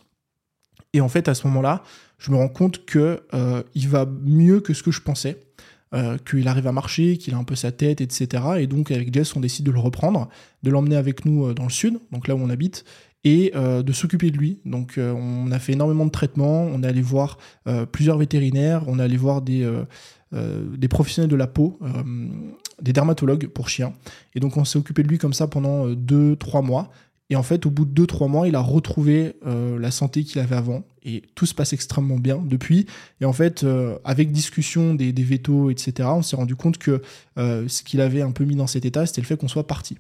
Et 0.93 1.01
en 1.01 1.09
fait, 1.09 1.29
à 1.29 1.35
ce 1.35 1.47
moment-là, 1.49 1.83
je 2.19 2.31
me 2.31 2.37
rends 2.37 2.49
compte 2.49 2.85
que 2.85 3.23
euh, 3.35 3.63
il 3.75 3.89
va 3.89 4.07
mieux 4.07 4.61
que 4.61 4.75
ce 4.75 4.83
que 4.83 4.91
je 4.91 5.01
pensais. 5.01 5.41
Euh, 5.95 6.19
qu'il 6.19 6.49
arrive 6.49 6.67
à 6.67 6.73
marcher, 6.73 7.19
qu'il 7.19 7.35
a 7.35 7.37
un 7.37 7.45
peu 7.45 7.55
sa 7.55 7.71
tête, 7.71 8.01
etc. 8.01 8.43
Et 8.59 8.67
donc 8.67 8.91
avec 8.91 9.15
Jess, 9.15 9.37
on 9.37 9.41
décide 9.41 9.65
de 9.65 9.71
le 9.71 9.79
reprendre, 9.79 10.29
de 10.65 10.71
l'emmener 10.71 10.97
avec 10.97 11.25
nous 11.25 11.55
dans 11.55 11.63
le 11.63 11.71
sud, 11.71 12.01
donc 12.11 12.27
là 12.27 12.35
où 12.35 12.41
on 12.41 12.51
habite, 12.51 12.85
et 13.23 13.53
de 13.55 13.93
s'occuper 13.93 14.33
de 14.33 14.37
lui. 14.37 14.59
Donc 14.65 14.95
on 14.99 15.53
a 15.53 15.59
fait 15.61 15.75
énormément 15.75 16.05
de 16.05 16.11
traitements, 16.11 16.63
on 16.63 16.83
est 16.83 16.87
allé 16.89 17.01
voir 17.01 17.39
plusieurs 17.93 18.19
vétérinaires, 18.19 18.83
on 18.89 18.99
est 18.99 19.05
allé 19.05 19.17
voir 19.17 19.41
des, 19.41 19.71
des 20.33 20.89
professionnels 20.89 21.31
de 21.31 21.37
la 21.37 21.47
peau 21.47 21.79
des 22.81 22.93
dermatologues 22.93 23.47
pour 23.49 23.69
chiens. 23.69 23.93
Et 24.35 24.41
donc 24.41 24.57
on 24.57 24.65
s'est 24.65 24.79
occupé 24.79 25.03
de 25.03 25.09
lui 25.09 25.19
comme 25.19 25.33
ça 25.33 25.47
pendant 25.47 25.89
2-3 25.89 26.59
euh, 26.59 26.63
mois. 26.63 26.91
Et 27.31 27.37
en 27.37 27.43
fait, 27.43 27.65
au 27.65 27.71
bout 27.71 27.87
de 27.87 28.05
2-3 28.05 28.29
mois, 28.29 28.49
il 28.49 28.55
a 28.55 28.61
retrouvé 28.61 29.37
euh, 29.47 29.79
la 29.79 29.91
santé 29.91 30.25
qu'il 30.25 30.41
avait 30.41 30.57
avant. 30.57 30.85
Et 31.03 31.23
tout 31.35 31.47
se 31.47 31.55
passe 31.55 31.73
extrêmement 31.73 32.19
bien 32.19 32.43
depuis. 32.45 32.87
Et 33.21 33.25
en 33.25 33.33
fait, 33.33 33.65
euh, 33.65 33.99
avec 34.05 34.31
discussion 34.31 34.95
des, 34.95 35.13
des 35.13 35.23
vétos, 35.23 35.71
etc., 35.71 36.09
on 36.13 36.23
s'est 36.23 36.37
rendu 36.37 36.55
compte 36.55 36.79
que 36.79 37.03
ce 37.37 37.83
qu'il 37.83 38.01
avait 38.01 38.23
un 38.23 38.31
peu 38.31 38.45
mis 38.45 38.57
dans 38.57 38.67
cet 38.67 38.85
état, 38.85 39.07
c'était 39.07 39.23
le 39.23 39.27
fait 39.27 39.37
qu'on 39.37 39.49
soit 39.49 39.67
parti. 39.67 39.99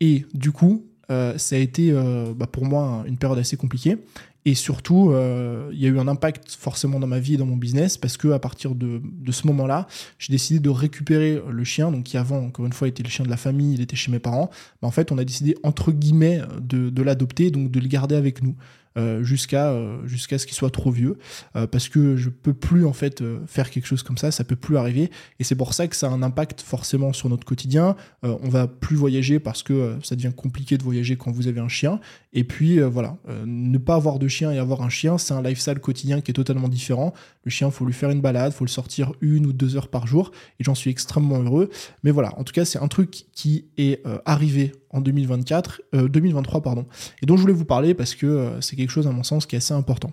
Et 0.00 0.24
du 0.32 0.50
coup, 0.50 0.86
ça 1.08 1.56
a 1.56 1.58
été 1.58 1.92
bah, 2.36 2.46
pour 2.46 2.64
moi 2.64 3.04
une 3.06 3.18
période 3.18 3.38
assez 3.38 3.56
compliquée. 3.56 3.98
Et 4.46 4.54
surtout, 4.54 5.10
euh, 5.10 5.68
il 5.72 5.80
y 5.80 5.86
a 5.86 5.88
eu 5.88 5.98
un 5.98 6.08
impact 6.08 6.52
forcément 6.58 6.98
dans 6.98 7.06
ma 7.06 7.18
vie 7.18 7.34
et 7.34 7.36
dans 7.36 7.46
mon 7.46 7.58
business 7.58 7.98
parce 7.98 8.16
que 8.16 8.28
à 8.28 8.38
partir 8.38 8.74
de, 8.74 9.02
de 9.04 9.32
ce 9.32 9.46
moment-là, 9.48 9.86
j'ai 10.18 10.32
décidé 10.32 10.60
de 10.60 10.70
récupérer 10.70 11.42
le 11.46 11.64
chien, 11.64 11.90
donc 11.90 12.04
qui 12.04 12.16
avant, 12.16 12.38
encore 12.38 12.64
une 12.64 12.72
fois, 12.72 12.88
était 12.88 13.02
le 13.02 13.10
chien 13.10 13.24
de 13.24 13.30
la 13.30 13.36
famille, 13.36 13.74
il 13.74 13.80
était 13.82 13.96
chez 13.96 14.10
mes 14.10 14.18
parents. 14.18 14.50
Mais 14.80 14.88
en 14.88 14.90
fait, 14.90 15.12
on 15.12 15.18
a 15.18 15.24
décidé 15.24 15.56
entre 15.62 15.92
guillemets 15.92 16.40
de, 16.60 16.88
de 16.88 17.02
l'adopter, 17.02 17.50
donc 17.50 17.70
de 17.70 17.80
le 17.80 17.88
garder 17.88 18.14
avec 18.14 18.42
nous. 18.42 18.56
Euh, 18.98 19.22
jusqu'à 19.22 19.70
euh, 19.70 20.04
jusqu'à 20.04 20.36
ce 20.36 20.46
qu'il 20.46 20.56
soit 20.56 20.70
trop 20.70 20.90
vieux. 20.90 21.16
Euh, 21.54 21.68
parce 21.68 21.88
que 21.88 22.16
je 22.16 22.28
peux 22.28 22.52
plus 22.52 22.84
en 22.84 22.92
fait 22.92 23.22
faire 23.46 23.70
quelque 23.70 23.86
chose 23.86 24.02
comme 24.02 24.18
ça. 24.18 24.32
Ça 24.32 24.42
peut 24.42 24.56
plus 24.56 24.76
arriver. 24.76 25.10
Et 25.38 25.44
c'est 25.44 25.54
pour 25.54 25.74
ça 25.74 25.86
que 25.86 25.94
ça 25.94 26.08
a 26.08 26.10
un 26.10 26.22
impact 26.22 26.60
forcément 26.60 27.12
sur 27.12 27.28
notre 27.28 27.44
quotidien. 27.44 27.94
On 28.22 28.48
va 28.48 28.66
plus 28.66 28.96
voyager 28.96 29.38
parce 29.38 29.62
que 29.62 29.96
ça 30.02 30.16
devient 30.16 30.32
compliqué 30.34 30.76
de 30.76 30.82
voyager 30.82 31.16
quand 31.16 31.30
vous 31.30 31.46
avez 31.46 31.60
un 31.60 31.68
chien. 31.68 32.00
Et 32.32 32.44
puis 32.44 32.80
voilà. 32.80 33.16
Ne 33.46 33.78
pas 33.78 33.94
avoir 33.94 34.18
de 34.18 34.28
chien 34.28 34.50
et 34.50 34.58
avoir 34.58 34.82
un 34.82 34.88
chien 34.88 35.18
c'est 35.18 35.34
un 35.34 35.42
lifestyle 35.42 35.78
quotidien 35.78 36.20
qui 36.20 36.30
est 36.30 36.34
totalement 36.34 36.68
différent. 36.68 37.12
Le 37.44 37.50
chien 37.50 37.70
faut 37.70 37.84
lui 37.84 37.92
faire 37.92 38.10
une 38.10 38.20
balade 38.20 38.52
faut 38.52 38.64
le 38.64 38.70
sortir 38.70 39.12
une 39.20 39.46
ou 39.46 39.52
deux 39.52 39.76
heures 39.76 39.88
par 39.88 40.06
jour. 40.06 40.32
Et 40.58 40.64
j'en 40.64 40.74
suis 40.74 40.90
extrêmement 40.90 41.40
heureux. 41.40 41.70
Mais 42.02 42.10
voilà. 42.10 42.36
En 42.38 42.44
tout 42.44 42.52
cas 42.52 42.64
c'est 42.64 42.78
un 42.80 42.88
truc 42.88 43.26
qui 43.32 43.66
est 43.78 44.02
arrivé 44.24 44.72
en 44.90 45.00
2024, 45.00 45.82
2023 45.92 46.58
euh, 46.58 46.62
pardon, 46.62 46.86
et 47.22 47.26
dont 47.26 47.36
je 47.36 47.42
voulais 47.42 47.52
vous 47.52 47.64
parler 47.64 47.94
parce 47.94 48.14
que 48.14 48.26
euh, 48.26 48.60
c'est 48.60 48.76
quelque 48.76 48.90
chose 48.90 49.06
à 49.06 49.12
mon 49.12 49.22
sens 49.22 49.46
qui 49.46 49.56
est 49.56 49.58
assez 49.58 49.74
important. 49.74 50.12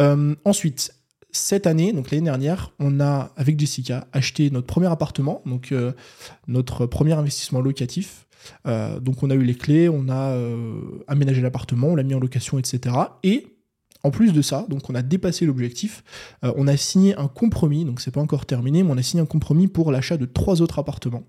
Euh, 0.00 0.34
ensuite, 0.44 0.94
cette 1.30 1.66
année, 1.66 1.92
donc 1.92 2.10
l'année 2.10 2.24
dernière, 2.24 2.72
on 2.78 3.00
a 3.00 3.32
avec 3.36 3.58
Jessica 3.58 4.06
acheté 4.12 4.50
notre 4.50 4.66
premier 4.66 4.86
appartement, 4.86 5.42
donc 5.46 5.74
notre 6.46 6.86
premier 6.86 7.14
investissement 7.14 7.60
locatif. 7.60 8.28
donc 8.64 9.20
on 9.24 9.30
a 9.30 9.34
eu 9.34 9.42
les 9.42 9.56
clés, 9.56 9.88
on 9.88 10.08
a 10.08 10.38
aménagé 11.08 11.42
l'appartement, 11.42 11.88
on 11.88 11.96
l'a 11.96 12.04
mis 12.04 12.14
en 12.14 12.20
location, 12.20 12.56
etc. 12.60 12.94
Et 13.24 13.48
en 14.04 14.12
plus 14.12 14.32
de 14.32 14.42
ça, 14.42 14.64
donc 14.68 14.88
on 14.88 14.94
a 14.94 15.02
dépassé 15.02 15.44
l'objectif, 15.44 16.04
on 16.42 16.68
a 16.68 16.76
signé 16.76 17.16
un 17.16 17.26
compromis, 17.26 17.84
donc 17.84 18.00
c'est 18.00 18.12
pas 18.12 18.20
encore 18.20 18.46
terminé, 18.46 18.84
mais 18.84 18.92
on 18.92 18.96
a 18.96 19.02
signé 19.02 19.20
un 19.20 19.26
compromis 19.26 19.66
pour 19.66 19.90
l'achat 19.90 20.16
de 20.16 20.26
trois 20.26 20.62
autres 20.62 20.78
appartements. 20.78 21.24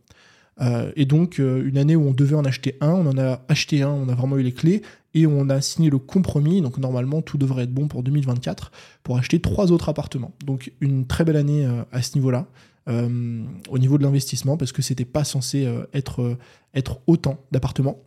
Et 0.95 1.05
donc, 1.05 1.37
une 1.37 1.77
année 1.77 1.95
où 1.95 2.07
on 2.07 2.13
devait 2.13 2.35
en 2.35 2.45
acheter 2.45 2.77
un, 2.81 2.91
on 2.91 3.07
en 3.07 3.17
a 3.17 3.41
acheté 3.49 3.81
un, 3.81 3.89
on 3.89 4.07
a 4.07 4.15
vraiment 4.15 4.37
eu 4.37 4.43
les 4.43 4.53
clés, 4.53 4.81
et 5.13 5.27
on 5.27 5.49
a 5.49 5.61
signé 5.61 5.89
le 5.89 5.97
compromis, 5.97 6.61
donc 6.61 6.77
normalement 6.77 7.21
tout 7.21 7.37
devrait 7.37 7.63
être 7.63 7.73
bon 7.73 7.87
pour 7.87 8.03
2024, 8.03 8.71
pour 9.03 9.17
acheter 9.17 9.39
trois 9.39 9.71
autres 9.71 9.89
appartements. 9.89 10.33
Donc 10.45 10.71
une 10.81 11.07
très 11.07 11.23
belle 11.23 11.37
année 11.37 11.67
à 11.91 12.01
ce 12.01 12.15
niveau-là. 12.15 12.47
au 12.87 13.77
niveau 13.77 13.97
de 13.97 14.03
l'investissement 14.03 14.57
parce 14.57 14.71
que 14.71 14.81
c'était 14.81 15.05
pas 15.05 15.23
censé 15.23 15.67
être, 15.93 16.37
être 16.73 16.99
autant 17.07 17.39
d'appartements. 17.51 17.99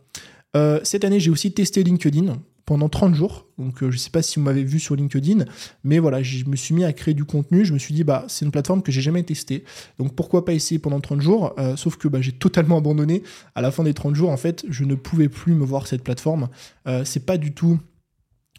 cette 0.83 1.03
année, 1.03 1.19
j'ai 1.19 1.31
aussi 1.31 1.51
testé 1.51 1.83
LinkedIn 1.83 2.35
pendant 2.69 2.87
30 2.87 3.15
jours. 3.15 3.47
Donc 3.57 3.81
euh, 3.81 3.89
je 3.89 3.95
ne 3.95 3.99
sais 3.99 4.11
pas 4.11 4.21
si 4.21 4.37
vous 4.37 4.45
m'avez 4.45 4.63
vu 4.63 4.79
sur 4.79 4.95
LinkedIn, 4.95 5.45
mais 5.83 5.97
voilà, 5.97 6.21
je 6.21 6.45
me 6.45 6.55
suis 6.55 6.75
mis 6.75 6.83
à 6.83 6.93
créer 6.93 7.15
du 7.15 7.25
contenu. 7.25 7.65
Je 7.65 7.73
me 7.73 7.79
suis 7.79 7.95
dit, 7.95 8.03
bah, 8.03 8.25
c'est 8.27 8.45
une 8.45 8.51
plateforme 8.51 8.83
que 8.83 8.91
j'ai 8.91 9.01
jamais 9.01 9.23
testée. 9.23 9.63
Donc 9.97 10.13
pourquoi 10.13 10.45
pas 10.45 10.53
essayer 10.53 10.77
pendant 10.77 10.99
30 10.99 11.19
jours 11.19 11.55
euh, 11.57 11.75
Sauf 11.75 11.97
que 11.97 12.07
bah, 12.07 12.21
j'ai 12.21 12.31
totalement 12.31 12.77
abandonné. 12.77 13.23
À 13.55 13.63
la 13.63 13.71
fin 13.71 13.83
des 13.83 13.95
30 13.95 14.13
jours, 14.13 14.29
en 14.29 14.37
fait, 14.37 14.65
je 14.69 14.83
ne 14.83 14.93
pouvais 14.93 15.29
plus 15.29 15.55
me 15.55 15.65
voir 15.65 15.87
cette 15.87 16.03
plateforme. 16.03 16.47
Euh, 16.85 17.03
c'est 17.05 17.25
pas 17.25 17.37
du 17.37 17.55
tout 17.55 17.79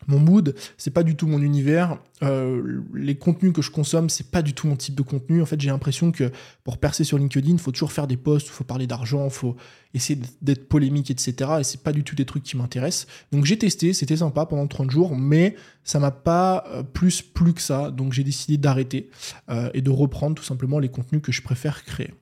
mon 0.06 0.18
mood, 0.18 0.54
c'est 0.76 0.90
pas 0.90 1.02
du 1.02 1.16
tout 1.16 1.26
mon 1.26 1.40
univers. 1.40 1.98
Euh, 2.22 2.82
les 2.94 3.16
contenus 3.16 3.52
que 3.52 3.62
je 3.62 3.70
consomme, 3.70 4.08
c'est 4.08 4.30
pas 4.30 4.42
du 4.42 4.52
tout 4.52 4.66
mon 4.66 4.76
type 4.76 4.94
de 4.94 5.02
contenu. 5.02 5.40
En 5.42 5.46
fait, 5.46 5.60
j'ai 5.60 5.70
l'impression 5.70 6.12
que 6.12 6.30
pour 6.64 6.78
percer 6.78 7.04
sur 7.04 7.18
LinkedIn, 7.18 7.52
il 7.52 7.58
faut 7.58 7.72
toujours 7.72 7.92
faire 7.92 8.06
des 8.06 8.16
posts, 8.16 8.48
il 8.48 8.52
faut 8.52 8.64
parler 8.64 8.86
d'argent, 8.86 9.24
il 9.24 9.30
faut 9.30 9.56
essayer 9.94 10.20
d'être 10.42 10.68
polémique, 10.68 11.10
etc. 11.10 11.50
Et 11.60 11.64
c'est 11.64 11.82
pas 11.82 11.92
du 11.92 12.04
tout 12.04 12.14
des 12.14 12.24
trucs 12.24 12.42
qui 12.42 12.56
m'intéressent. 12.56 13.06
Donc 13.32 13.44
j'ai 13.44 13.58
testé, 13.58 13.92
c'était 13.92 14.16
sympa 14.16 14.46
pendant 14.46 14.66
30 14.66 14.90
jours, 14.90 15.16
mais 15.16 15.56
ça 15.84 15.98
m'a 15.98 16.10
pas 16.10 16.64
euh, 16.68 16.82
plus 16.82 17.22
plu 17.22 17.54
que 17.54 17.62
ça. 17.62 17.90
Donc 17.90 18.12
j'ai 18.12 18.24
décidé 18.24 18.56
d'arrêter 18.56 19.10
euh, 19.48 19.70
et 19.74 19.82
de 19.82 19.90
reprendre 19.90 20.34
tout 20.34 20.44
simplement 20.44 20.78
les 20.78 20.88
contenus 20.88 21.22
que 21.22 21.32
je 21.32 21.42
préfère 21.42 21.84
créer. 21.84 22.12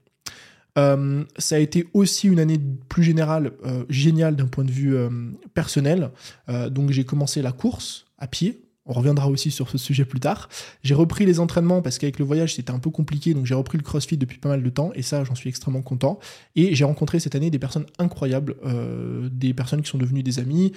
Euh, 0.78 1.24
ça 1.36 1.56
a 1.56 1.58
été 1.58 1.88
aussi 1.92 2.28
une 2.28 2.38
année 2.38 2.60
plus 2.88 3.02
générale 3.02 3.52
euh, 3.64 3.84
géniale 3.88 4.36
d'un 4.36 4.46
point 4.46 4.64
de 4.64 4.70
vue 4.70 4.96
euh, 4.96 5.10
personnel. 5.54 6.10
donc 6.70 6.90
j'ai 6.90 7.04
commencé 7.04 7.42
la 7.42 7.52
course 7.52 8.06
à 8.18 8.26
pied. 8.26 8.62
On 8.90 8.94
reviendra 8.94 9.28
aussi 9.28 9.50
sur 9.50 9.68
ce 9.68 9.76
sujet 9.76 10.06
plus 10.06 10.20
tard. 10.20 10.48
J'ai 10.82 10.94
repris 10.94 11.26
les 11.26 11.40
entraînements 11.40 11.82
parce 11.82 11.98
qu'avec 11.98 12.18
le 12.18 12.24
voyage 12.24 12.54
c'était 12.54 12.70
un 12.70 12.78
peu 12.78 12.88
compliqué, 12.88 13.34
donc 13.34 13.44
j'ai 13.44 13.54
repris 13.54 13.76
le 13.76 13.84
CrossFit 13.84 14.16
depuis 14.16 14.38
pas 14.38 14.48
mal 14.48 14.62
de 14.62 14.70
temps 14.70 14.92
et 14.94 15.02
ça 15.02 15.24
j'en 15.24 15.34
suis 15.34 15.50
extrêmement 15.50 15.82
content. 15.82 16.18
Et 16.56 16.74
j'ai 16.74 16.84
rencontré 16.84 17.20
cette 17.20 17.34
année 17.34 17.50
des 17.50 17.58
personnes 17.58 17.84
incroyables, 17.98 18.56
des 19.30 19.52
personnes 19.52 19.82
qui 19.82 19.90
sont 19.90 19.98
devenues 19.98 20.22
des 20.22 20.38
amis. 20.38 20.72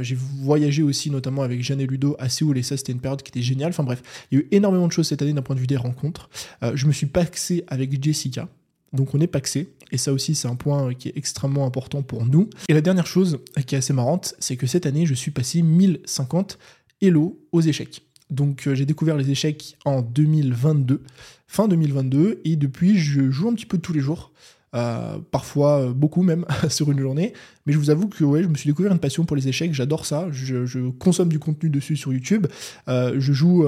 j'ai 0.00 0.14
voyagé 0.14 0.84
aussi 0.84 1.10
notamment 1.10 1.42
avec 1.42 1.60
Jeanne 1.60 1.80
et 1.80 1.86
Ludo 1.88 2.14
à 2.20 2.28
Séoul 2.28 2.56
et 2.56 2.62
ça 2.62 2.76
c'était 2.76 2.92
une 2.92 3.00
période 3.00 3.22
qui 3.22 3.30
était 3.30 3.42
géniale. 3.42 3.70
Enfin 3.70 3.82
bref, 3.82 4.26
il 4.30 4.38
y 4.38 4.40
a 4.40 4.44
eu 4.44 4.48
énormément 4.52 4.86
de 4.86 4.92
choses 4.92 5.08
cette 5.08 5.22
année 5.22 5.32
d'un 5.32 5.42
point 5.42 5.56
de 5.56 5.60
vue 5.60 5.66
des 5.66 5.76
rencontres. 5.76 6.30
je 6.74 6.86
me 6.86 6.92
suis 6.92 7.06
paxé 7.06 7.64
avec 7.66 8.00
Jessica, 8.00 8.48
donc 8.92 9.14
on 9.14 9.20
est 9.20 9.26
paxé, 9.26 9.72
et 9.92 9.98
ça 9.98 10.12
aussi 10.12 10.34
c'est 10.34 10.48
un 10.48 10.56
point 10.56 10.94
qui 10.94 11.08
est 11.08 11.16
extrêmement 11.16 11.66
important 11.66 12.02
pour 12.02 12.24
nous. 12.24 12.50
Et 12.68 12.74
la 12.74 12.80
dernière 12.80 13.06
chose 13.06 13.38
qui 13.66 13.74
est 13.74 13.78
assez 13.78 13.92
marrante, 13.92 14.34
c'est 14.38 14.56
que 14.56 14.66
cette 14.66 14.86
année 14.86 15.06
je 15.06 15.14
suis 15.14 15.30
passé 15.30 15.62
1050 15.62 16.58
Hello 17.00 17.40
aux 17.52 17.60
échecs. 17.60 18.02
Donc 18.30 18.66
euh, 18.66 18.74
j'ai 18.74 18.86
découvert 18.86 19.16
les 19.16 19.30
échecs 19.30 19.76
en 19.84 20.02
2022, 20.02 21.02
fin 21.46 21.68
2022, 21.68 22.40
et 22.44 22.56
depuis 22.56 22.98
je 22.98 23.30
joue 23.30 23.48
un 23.48 23.54
petit 23.54 23.66
peu 23.66 23.78
tous 23.78 23.92
les 23.92 24.00
jours. 24.00 24.32
Euh, 24.74 25.18
parfois 25.30 25.80
euh, 25.80 25.92
beaucoup 25.92 26.22
même 26.22 26.44
sur 26.68 26.90
une 26.90 26.98
journée. 26.98 27.32
Mais 27.64 27.72
je 27.72 27.78
vous 27.78 27.88
avoue 27.88 28.08
que 28.08 28.24
ouais, 28.24 28.42
je 28.42 28.48
me 28.48 28.56
suis 28.56 28.68
découvert 28.68 28.92
une 28.92 28.98
passion 28.98 29.24
pour 29.24 29.36
les 29.36 29.48
échecs, 29.48 29.72
j'adore 29.72 30.04
ça, 30.04 30.26
je, 30.30 30.90
consomme 30.90 31.28
du 31.28 31.38
contenu 31.38 31.70
dessus 31.70 31.96
sur 31.96 32.12
YouTube, 32.12 32.46
euh, 32.88 33.14
je 33.18 33.32
joue 33.32 33.64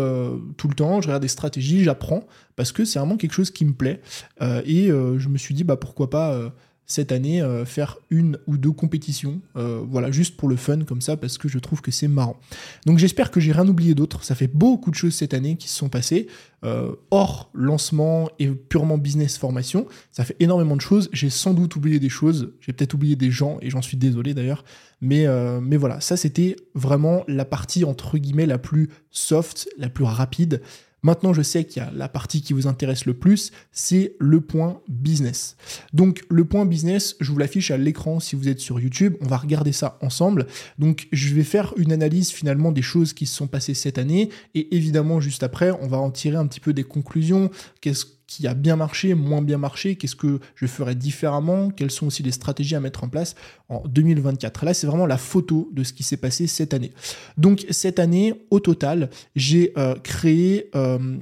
tout 0.57 0.69
le 0.69 0.75
temps, 0.75 1.01
je 1.01 1.07
regarde 1.09 1.23
des 1.23 1.29
stratégies, 1.29 1.83
j'apprends, 1.85 2.27
parce 2.57 2.73
que 2.73 2.85
c'est 2.85 2.99
vraiment 2.99 3.17
quelque 3.17 3.33
chose 3.33 3.51
qui 3.51 3.65
me 3.65 3.73
plaît. 3.73 4.01
et 4.41 4.89
je 4.89 5.29
me 5.29 5.39
suis 5.39 5.55
dit, 5.55 5.65
bah, 5.65 5.77
pourquoi 5.77 6.11
pas 6.11 6.53
cette 6.91 7.13
année 7.13 7.43
euh, 7.43 7.67
faire 7.67 7.99
une 8.09 8.39
ou 8.47 8.57
deux 8.57 8.73
compétitions, 8.73 9.43
euh, 9.57 9.85
voilà, 9.87 10.11
juste 10.11 10.39
pour 10.39 10.49
le 10.49 10.57
fun 10.57 10.85
comme 10.85 11.03
ça, 11.03 11.19
parce 11.19 11.37
que 11.37 11.47
je 11.47 11.59
trouve 11.59 11.83
que 11.83 11.91
c'est 11.91 12.09
marrant. 12.09 12.41
Donc 12.87 12.97
j'espère 12.97 13.31
que 13.31 13.41
j'ai 13.41 13.53
rien 13.53 13.69
oublié 13.69 13.95
d'autre. 13.95 14.25
Ça 14.25 14.35
fait 14.35 14.49
beaucoup 14.49 14.91
de 14.91 14.95
choses 14.95 15.15
cette 15.15 15.35
année 15.35 15.57
qui 15.57 15.69
se 15.69 15.77
sont 15.77 15.91
passées, 15.91 16.29
euh, 16.65 16.93
hors 17.11 17.51
lancement 17.53 18.31
et 18.39 18.49
purement 18.49 18.97
business 18.97 19.37
formation. 19.37 19.87
Ça 20.13 20.25
fait 20.25 20.37
énormément 20.41 20.77
de 20.77 20.81
choses. 20.81 21.11
J'ai 21.13 21.29
sans 21.29 21.53
doute 21.53 21.77
oublié 21.77 22.01
des 22.01 22.09
choses, 22.09 22.55
j'ai 22.61 22.73
peut-être 22.73 22.95
oublié 22.95 23.17
des 23.17 23.31
gens, 23.31 23.59
et 23.61 23.69
j'en 23.69 23.83
suis 23.83 23.99
désolé 23.99 24.33
d'ailleurs. 24.33 24.65
Mais, 25.01 25.27
mais 25.63 25.77
voilà, 25.77 26.01
ça 26.01 26.17
c'était 26.17 26.57
vraiment 26.75 27.23
la 27.29 27.45
partie 27.45 27.85
entre 27.85 28.19
guillemets 28.19 28.47
la 28.47 28.59
plus 28.59 28.89
soft, 29.13 29.69
la 29.79 29.89
plus 29.89 30.03
rapide. 30.03 30.61
Maintenant, 31.03 31.33
je 31.33 31.43
sais 31.43 31.65
qu'il 31.65 31.83
y 31.83 31.87
a 31.87 31.91
la 31.93 32.09
partie 32.09 32.43
qui 32.43 32.53
vous 32.53 32.67
intéresse 32.67 33.05
le 33.07 33.15
plus, 33.15 33.53
c'est 33.73 34.17
le 34.19 34.41
point 34.41 34.81
business. 34.89 35.57
Donc, 35.93 36.25
le 36.29 36.45
point 36.45 36.67
business, 36.67 37.17
je 37.21 37.31
vous 37.31 37.39
l'affiche 37.39 37.71
à 37.71 37.77
l'écran 37.77 38.21
si 38.21 38.37
vous 38.37 38.49
êtes 38.49 38.61
sur 38.61 38.81
YouTube. 38.81 39.15
On 39.21 39.27
va 39.27 39.37
regarder 39.37 39.73
ça 39.73 39.99
ensemble. 40.03 40.47
Donc, 40.79 41.09
je 41.13 41.35
vais 41.35 41.45
faire 41.45 41.73
une 41.77 41.93
analyse 41.93 42.31
finalement 42.31 42.73
des 42.73 42.83
choses 42.83 43.13
qui 43.13 43.27
se 43.27 43.37
sont 43.37 43.47
passées 43.47 43.75
cette 43.75 43.99
année. 43.99 44.31
Et 44.55 44.77
évidemment, 44.77 45.21
juste 45.21 45.43
après, 45.43 45.71
on 45.71 45.87
va 45.87 45.99
en 45.99 46.11
tirer 46.11 46.37
un 46.37 46.47
petit 46.47 46.61
peu 46.61 46.73
des 46.73 46.85
conclusions. 46.85 47.51
Qu'est-ce 47.81 48.18
qui 48.29 48.47
a 48.47 48.55
bien 48.55 48.77
marché, 48.77 49.15
moins 49.15 49.43
bien 49.43 49.59
marché, 49.59 49.97
qu'est-ce 49.97 50.15
que 50.15 50.39
je 50.55 50.67
ferais 50.67 50.95
différemment, 50.95 51.71
quelles 51.71 51.91
sont 51.91 52.07
aussi 52.07 52.23
les 52.23 52.31
stratégies 52.31 52.77
à 52.77 52.81
mettre 52.81 53.03
en 53.03 53.09
place 53.09 53.35
en 53.69 53.83
2024. 53.89 54.65
Là, 54.65 54.75
c'est 54.75 54.87
vraiment 54.87 55.07
la 55.07 55.19
photo 55.19 55.69
de 55.73 55.83
ce 55.83 55.93
qui 55.93 56.05
s'est 56.05 56.19
passé 56.19 56.47
cette 56.47 56.75
année. 56.75 56.93
Donc 57.39 57.67
cette 57.71 57.99
année, 57.99 58.35
au 58.51 58.61
total, 58.61 59.11
j'ai 59.35 59.73
euh, 59.77 59.97
créé... 59.97 60.71
Euh, 60.77 61.17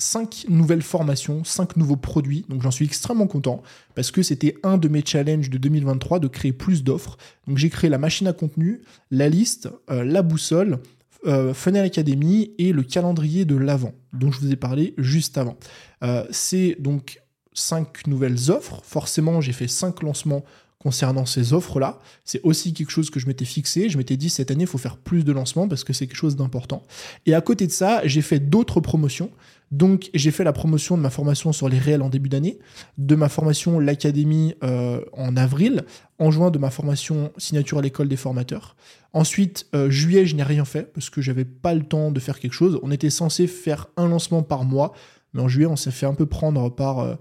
cinq 0.00 0.46
nouvelles 0.48 0.82
formations, 0.82 1.42
cinq 1.44 1.76
nouveaux 1.76 1.96
produits. 1.96 2.44
Donc 2.48 2.62
j'en 2.62 2.70
suis 2.70 2.84
extrêmement 2.84 3.26
content 3.26 3.62
parce 3.94 4.10
que 4.10 4.22
c'était 4.22 4.56
un 4.62 4.78
de 4.78 4.88
mes 4.88 5.04
challenges 5.04 5.50
de 5.50 5.58
2023 5.58 6.20
de 6.20 6.28
créer 6.28 6.52
plus 6.52 6.84
d'offres. 6.84 7.18
Donc 7.46 7.58
j'ai 7.58 7.68
créé 7.68 7.90
la 7.90 7.98
machine 7.98 8.28
à 8.28 8.32
contenu, 8.32 8.80
la 9.10 9.28
liste, 9.28 9.68
euh, 9.90 10.04
la 10.04 10.22
boussole, 10.22 10.78
euh, 11.26 11.52
Funnel 11.54 11.84
Academy 11.84 12.52
et 12.58 12.72
le 12.72 12.82
calendrier 12.82 13.44
de 13.44 13.56
l'avant, 13.56 13.92
dont 14.12 14.30
je 14.30 14.40
vous 14.40 14.52
ai 14.52 14.56
parlé 14.56 14.94
juste 14.98 15.38
avant. 15.38 15.56
Euh, 16.02 16.24
c'est 16.30 16.76
donc 16.78 17.20
cinq 17.52 18.06
nouvelles 18.06 18.50
offres. 18.50 18.80
Forcément, 18.84 19.40
j'ai 19.40 19.52
fait 19.52 19.68
cinq 19.68 20.02
lancements 20.02 20.44
concernant 20.78 21.26
ces 21.26 21.52
offres-là. 21.52 21.98
C'est 22.24 22.40
aussi 22.44 22.72
quelque 22.72 22.90
chose 22.90 23.10
que 23.10 23.18
je 23.18 23.26
m'étais 23.26 23.44
fixé. 23.44 23.88
Je 23.88 23.98
m'étais 23.98 24.16
dit 24.16 24.30
cette 24.30 24.50
année, 24.50 24.62
il 24.62 24.68
faut 24.68 24.78
faire 24.78 24.96
plus 24.96 25.24
de 25.24 25.32
lancements 25.32 25.68
parce 25.68 25.84
que 25.84 25.92
c'est 25.92 26.06
quelque 26.06 26.16
chose 26.16 26.36
d'important. 26.36 26.84
Et 27.26 27.34
à 27.34 27.40
côté 27.40 27.66
de 27.66 27.72
ça, 27.72 28.00
j'ai 28.04 28.22
fait 28.22 28.38
d'autres 28.38 28.80
promotions. 28.80 29.30
Donc 29.70 30.08
j'ai 30.14 30.30
fait 30.30 30.44
la 30.44 30.52
promotion 30.52 30.96
de 30.96 31.02
ma 31.02 31.10
formation 31.10 31.52
sur 31.52 31.68
les 31.68 31.78
réels 31.78 32.00
en 32.00 32.08
début 32.08 32.30
d'année, 32.30 32.58
de 32.96 33.14
ma 33.16 33.28
formation 33.28 33.78
l'Académie 33.78 34.54
euh, 34.64 35.02
en 35.12 35.36
avril, 35.36 35.84
en 36.18 36.30
juin 36.30 36.50
de 36.50 36.58
ma 36.58 36.70
formation 36.70 37.32
signature 37.36 37.78
à 37.78 37.82
l'école 37.82 38.08
des 38.08 38.16
formateurs. 38.16 38.76
Ensuite, 39.12 39.66
euh, 39.74 39.90
juillet, 39.90 40.24
je 40.24 40.36
n'ai 40.36 40.42
rien 40.42 40.64
fait 40.64 40.90
parce 40.94 41.10
que 41.10 41.20
j'avais 41.20 41.44
pas 41.44 41.74
le 41.74 41.82
temps 41.82 42.12
de 42.12 42.20
faire 42.20 42.38
quelque 42.38 42.54
chose. 42.54 42.80
On 42.82 42.90
était 42.90 43.10
censé 43.10 43.46
faire 43.46 43.88
un 43.98 44.08
lancement 44.08 44.42
par 44.42 44.64
mois, 44.64 44.94
mais 45.34 45.42
en 45.42 45.48
juillet, 45.48 45.66
on 45.66 45.76
s'est 45.76 45.90
fait 45.90 46.06
un 46.06 46.14
peu 46.14 46.24
prendre 46.24 46.70
par 46.70 47.00
euh, 47.00 47.16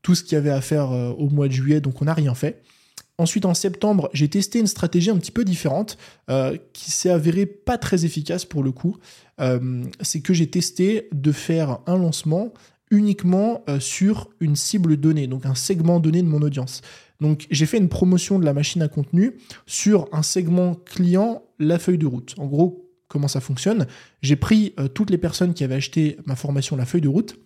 tout 0.00 0.14
ce 0.14 0.24
qu'il 0.24 0.32
y 0.32 0.38
avait 0.38 0.50
à 0.50 0.62
faire 0.62 0.90
au 0.90 1.28
mois 1.28 1.46
de 1.46 1.52
juillet, 1.52 1.80
donc 1.80 2.02
on 2.02 2.06
n'a 2.06 2.14
rien 2.14 2.34
fait. 2.34 2.62
Ensuite, 3.18 3.44
en 3.44 3.54
septembre, 3.54 4.08
j'ai 4.14 4.28
testé 4.28 4.58
une 4.58 4.66
stratégie 4.66 5.10
un 5.10 5.18
petit 5.18 5.30
peu 5.30 5.44
différente 5.44 5.98
euh, 6.30 6.56
qui 6.72 6.90
s'est 6.90 7.10
avérée 7.10 7.46
pas 7.46 7.78
très 7.78 8.04
efficace 8.04 8.44
pour 8.44 8.62
le 8.62 8.72
coup. 8.72 8.96
Euh, 9.40 9.84
c'est 10.00 10.20
que 10.20 10.32
j'ai 10.32 10.48
testé 10.48 11.08
de 11.12 11.30
faire 11.30 11.78
un 11.86 11.98
lancement 11.98 12.52
uniquement 12.90 13.64
euh, 13.68 13.80
sur 13.80 14.30
une 14.40 14.56
cible 14.56 14.96
donnée, 14.96 15.26
donc 15.26 15.46
un 15.46 15.54
segment 15.54 16.00
donné 16.00 16.22
de 16.22 16.28
mon 16.28 16.42
audience. 16.42 16.80
Donc 17.20 17.46
j'ai 17.50 17.66
fait 17.66 17.78
une 17.78 17.88
promotion 17.88 18.38
de 18.38 18.44
la 18.44 18.54
machine 18.54 18.82
à 18.82 18.88
contenu 18.88 19.36
sur 19.66 20.08
un 20.12 20.22
segment 20.22 20.74
client, 20.74 21.44
la 21.58 21.78
feuille 21.78 21.98
de 21.98 22.06
route. 22.06 22.34
En 22.38 22.46
gros, 22.46 22.90
comment 23.08 23.28
ça 23.28 23.40
fonctionne? 23.40 23.86
J'ai 24.22 24.36
pris 24.36 24.74
toutes 24.94 25.10
les 25.10 25.18
personnes 25.18 25.54
qui 25.54 25.62
avaient 25.64 25.76
acheté 25.76 26.16
ma 26.26 26.34
formation, 26.34 26.76
la 26.76 26.86
feuille 26.86 27.02
de 27.02 27.08
route, 27.08 27.36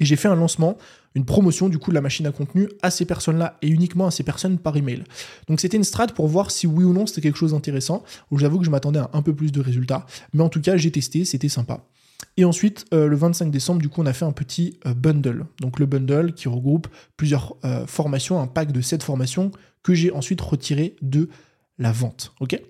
et 0.00 0.04
j'ai 0.04 0.16
fait 0.16 0.28
un 0.28 0.34
lancement, 0.34 0.76
une 1.14 1.24
promotion 1.24 1.68
du 1.68 1.78
coup 1.78 1.90
de 1.90 1.94
la 1.94 2.00
machine 2.00 2.26
à 2.26 2.32
contenu 2.32 2.68
à 2.82 2.90
ces 2.90 3.04
personnes-là 3.04 3.58
et 3.62 3.68
uniquement 3.68 4.06
à 4.06 4.10
ces 4.10 4.24
personnes 4.24 4.58
par 4.58 4.76
email. 4.76 5.04
Donc 5.48 5.60
c'était 5.60 5.76
une 5.76 5.84
strat 5.84 6.08
pour 6.08 6.26
voir 6.26 6.50
si 6.50 6.66
oui 6.66 6.84
ou 6.84 6.92
non 6.92 7.06
c'était 7.06 7.20
quelque 7.20 7.38
chose 7.38 7.52
d'intéressant, 7.52 8.02
j'avoue 8.32 8.58
que 8.58 8.64
je 8.64 8.70
m'attendais 8.70 9.00
à 9.00 9.10
un 9.12 9.22
peu 9.22 9.34
plus 9.34 9.52
de 9.52 9.60
résultats. 9.60 10.06
Mais 10.32 10.42
en 10.42 10.48
tout 10.48 10.60
cas, 10.60 10.76
j'ai 10.76 10.90
testé, 10.90 11.24
c'était 11.24 11.48
sympa. 11.48 11.84
Et 12.36 12.44
ensuite, 12.44 12.86
euh, 12.92 13.06
le 13.06 13.16
25 13.16 13.50
décembre, 13.50 13.80
du 13.80 13.88
coup, 13.88 14.02
on 14.02 14.06
a 14.06 14.12
fait 14.12 14.24
un 14.24 14.32
petit 14.32 14.78
euh, 14.86 14.94
bundle. 14.94 15.46
Donc 15.60 15.78
le 15.78 15.86
bundle 15.86 16.32
qui 16.32 16.48
regroupe 16.48 16.88
plusieurs 17.16 17.56
euh, 17.64 17.86
formations, 17.86 18.40
un 18.40 18.46
pack 18.46 18.72
de 18.72 18.80
7 18.80 19.02
formations 19.02 19.50
que 19.82 19.94
j'ai 19.94 20.12
ensuite 20.12 20.40
retiré 20.40 20.96
de 21.02 21.28
la 21.78 21.92
vente. 21.92 22.32
Ok? 22.40 22.60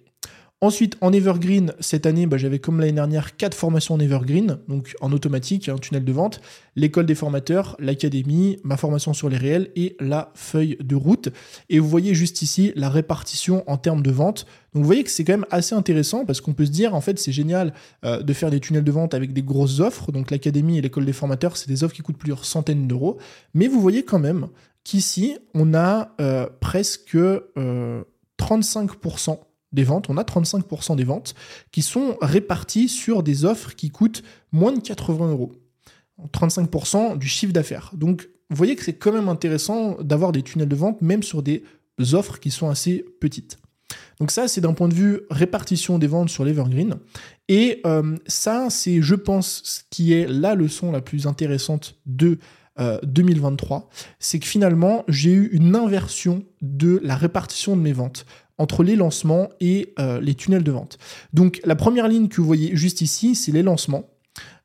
Ensuite, 0.63 0.99
en 1.01 1.11
Evergreen, 1.11 1.73
cette 1.81 2.05
année, 2.05 2.27
bah, 2.27 2.37
j'avais 2.37 2.59
comme 2.59 2.81
l'année 2.81 2.93
dernière 2.93 3.39
quatre 3.39 3.55
formations 3.55 3.95
en 3.95 4.01
Evergreen, 4.01 4.59
donc 4.69 4.95
en 5.01 5.11
automatique, 5.11 5.71
un 5.71 5.79
tunnel 5.79 6.05
de 6.05 6.13
vente, 6.13 6.43
l'école 6.77 7.07
des 7.07 7.15
formateurs, 7.15 7.77
l'académie, 7.79 8.59
ma 8.63 8.77
formation 8.77 9.15
sur 9.15 9.31
les 9.31 9.39
réels 9.39 9.71
et 9.75 9.97
la 10.01 10.31
feuille 10.35 10.77
de 10.79 10.95
route. 10.95 11.31
Et 11.71 11.79
vous 11.79 11.89
voyez 11.89 12.15
juste 12.15 12.43
ici 12.43 12.73
la 12.77 12.91
répartition 12.91 13.65
en 13.71 13.79
termes 13.79 14.03
de 14.03 14.11
vente. 14.11 14.45
Donc 14.75 14.83
vous 14.83 14.87
voyez 14.87 15.03
que 15.03 15.09
c'est 15.09 15.25
quand 15.25 15.33
même 15.33 15.47
assez 15.51 15.75
intéressant 15.75 16.27
parce 16.27 16.43
qu'on 16.43 16.53
peut 16.53 16.67
se 16.67 16.71
dire, 16.71 16.95
en 16.95 17.01
fait, 17.01 17.19
c'est 17.19 17.33
génial 17.33 17.73
euh, 18.05 18.23
de 18.23 18.33
faire 18.35 18.51
des 18.51 18.61
tunnels 18.61 18.85
de 18.85 18.93
vente 18.93 19.15
avec 19.15 19.33
des 19.33 19.43
grosses 19.43 19.81
offres. 19.81 20.13
Donc 20.13 20.31
l'académie 20.31 20.77
et 20.77 20.83
l'école 20.83 21.07
des 21.07 21.15
formateurs, 21.15 21.57
c'est 21.57 21.69
des 21.69 21.85
offres 21.85 21.95
qui 21.95 22.03
coûtent 22.03 22.19
plusieurs 22.19 22.45
centaines 22.45 22.87
d'euros. 22.87 23.17
Mais 23.55 23.67
vous 23.67 23.81
voyez 23.81 24.05
quand 24.05 24.19
même 24.19 24.49
qu'ici, 24.85 25.39
on 25.55 25.73
a 25.73 26.15
euh, 26.21 26.47
presque 26.61 27.17
35% 27.17 29.39
des 29.73 29.85
ventes, 29.85 30.11
on 30.11 30.17
a 30.17 30.23
35% 30.23 30.97
des 30.97 31.05
ventes 31.05 31.35
qui 31.71 31.83
sont 31.83 32.17
réparties 32.21 32.89
sur 32.89 33.23
des 33.23 33.45
offres 33.45 33.75
qui 33.75 33.91
coûtent 33.91 34.23
moins 34.53 34.73
de 34.73 34.81
80 34.81 35.31
euros. 35.31 35.53
35% 36.33 37.19
du 37.19 37.29
chiffre 37.29 37.53
d'affaires. 37.53 37.93
Donc, 37.95 38.29
vous 38.51 38.57
voyez 38.57 38.77
que 38.77 38.85
c'est 38.85 38.95
quand 38.95 39.13
même 39.13 39.29
intéressant 39.29 39.97
d'avoir 40.03 40.33
des 40.33 40.43
tunnels 40.43 40.69
de 40.69 40.77
vente, 40.77 41.01
même 41.03 41.23
sur 41.23 41.43
des 41.43 41.63
offres 42.13 42.41
qui 42.41 42.51
sont 42.51 42.69
assez 42.69 43.05
petites. 43.21 43.59
Donc 44.19 44.31
ça, 44.31 44.49
c'est 44.49 44.61
d'un 44.61 44.75
point 44.75 44.89
de 44.89 44.95
vue 44.95 45.21
répartition 45.31 45.99
des 45.99 46.07
ventes 46.07 46.29
sur 46.29 46.45
l'Evergreen. 46.45 46.97
Et 47.49 47.81
euh, 47.87 48.17
ça, 48.27 48.69
c'est, 48.71 49.03
je 49.03 49.15
pense, 49.15 49.63
ce 49.65 49.81
qui 49.91 50.13
est 50.13 50.27
la 50.29 50.55
leçon 50.55 50.93
la 50.93 51.01
plus 51.01 51.27
intéressante 51.27 51.97
de 52.07 52.39
2023, 53.03 53.77
euh, 53.79 53.81
c'est 54.19 54.39
que 54.39 54.47
finalement, 54.47 55.05
j'ai 55.07 55.33
eu 55.33 55.49
une 55.53 55.77
inversion 55.77 56.45
de 56.63 56.99
la 57.03 57.15
répartition 57.15 57.77
de 57.77 57.83
mes 57.83 57.93
ventes 57.93 58.25
entre 58.61 58.85
les 58.85 58.95
lancements 58.95 59.49
et 59.61 59.95
euh, 59.99 60.21
les 60.21 60.35
tunnels 60.35 60.63
de 60.63 60.71
vente. 60.71 60.99
Donc 61.33 61.63
la 61.65 61.77
première 61.77 62.09
ligne 62.09 62.29
que 62.29 62.39
vous 62.41 62.47
voyez 62.47 62.77
juste 62.77 63.01
ici, 63.01 63.35
c'est 63.35 63.53
les 63.53 63.63
lancements. 63.63 64.11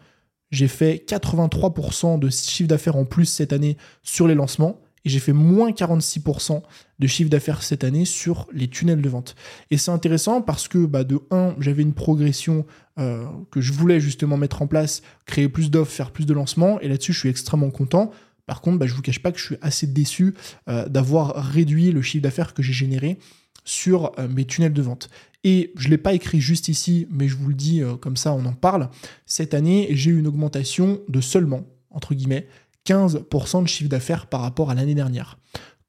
J'ai 0.52 0.68
fait 0.68 1.04
83% 1.08 2.20
de 2.20 2.30
chiffre 2.30 2.68
d'affaires 2.68 2.98
en 2.98 3.06
plus 3.06 3.26
cette 3.26 3.54
année 3.54 3.78
sur 4.04 4.28
les 4.28 4.36
lancements 4.36 4.83
et 5.06 5.10
j'ai 5.10 5.20
fait 5.20 5.34
moins 5.34 5.72
46% 5.72 6.62
de 7.00 7.08
chiffre 7.08 7.30
d'affaires 7.30 7.64
cette 7.64 7.84
année 7.84 8.06
sur 8.06 8.48
les 8.54 8.68
tunnels 8.68 9.02
de 9.02 9.10
vente. 9.10 9.36
Et 9.72 9.78
c'est 9.78 9.92
intéressant 9.92 10.42
parce 10.42 10.68
que 10.68 10.86
bah, 10.86 11.04
de 11.04 11.20
1, 11.32 11.56
j'avais 11.60 11.82
une 11.82 11.94
progression 11.94 12.66
euh, 13.00 13.26
que 13.52 13.60
je 13.60 13.74
voulais 13.74 14.00
justement 14.00 14.38
mettre 14.38 14.62
en 14.62 14.68
place, 14.68 15.02
créer 15.26 15.50
plus 15.50 15.70
d'offres, 15.70 15.92
faire 15.92 16.12
plus 16.12 16.26
de 16.26 16.34
lancements, 16.34 16.80
et 16.80 16.88
là-dessus 16.88 17.14
je 17.14 17.20
suis 17.20 17.30
extrêmement 17.30 17.72
content. 17.72 18.12
Par 18.46 18.62
contre, 18.62 18.80
bah, 18.80 18.86
je 18.86 18.92
ne 18.92 18.98
vous 18.98 19.02
cache 19.02 19.22
pas 19.22 19.32
que 19.32 19.40
je 19.40 19.46
suis 19.46 19.58
assez 19.62 19.88
déçu 19.88 20.34
euh, 20.70 20.88
d'avoir 20.88 21.36
réduit 21.36 21.92
le 21.92 22.02
chiffre 22.02 22.24
d'affaires 22.24 22.54
que 22.54 22.64
j'ai 22.64 22.74
généré 22.74 23.18
sur 23.66 24.12
euh, 24.20 24.28
mes 24.28 24.46
tunnels 24.46 24.74
de 24.74 24.82
vente. 24.82 25.10
Et 25.46 25.74
je 25.76 25.88
ne 25.88 25.92
l'ai 25.92 25.98
pas 25.98 26.14
écrit 26.14 26.40
juste 26.40 26.70
ici, 26.70 27.08
mais 27.10 27.28
je 27.28 27.36
vous 27.36 27.50
le 27.50 27.54
dis 27.54 27.82
comme 28.00 28.16
ça, 28.16 28.32
on 28.32 28.46
en 28.46 28.54
parle. 28.54 28.90
Cette 29.26 29.54
année, 29.54 29.90
j'ai 29.92 30.12
eu 30.12 30.18
une 30.18 30.28
augmentation 30.28 31.02
de 31.10 31.20
seulement, 31.20 31.68
entre 31.90 32.16
guillemets, 32.16 32.48
15% 32.86 33.64
de 33.64 33.68
chiffre 33.68 33.90
d'affaires 33.90 34.28
par 34.28 34.42
rapport 34.42 34.70
à 34.70 34.76
l'année 34.76 34.96
dernière. 34.96 35.38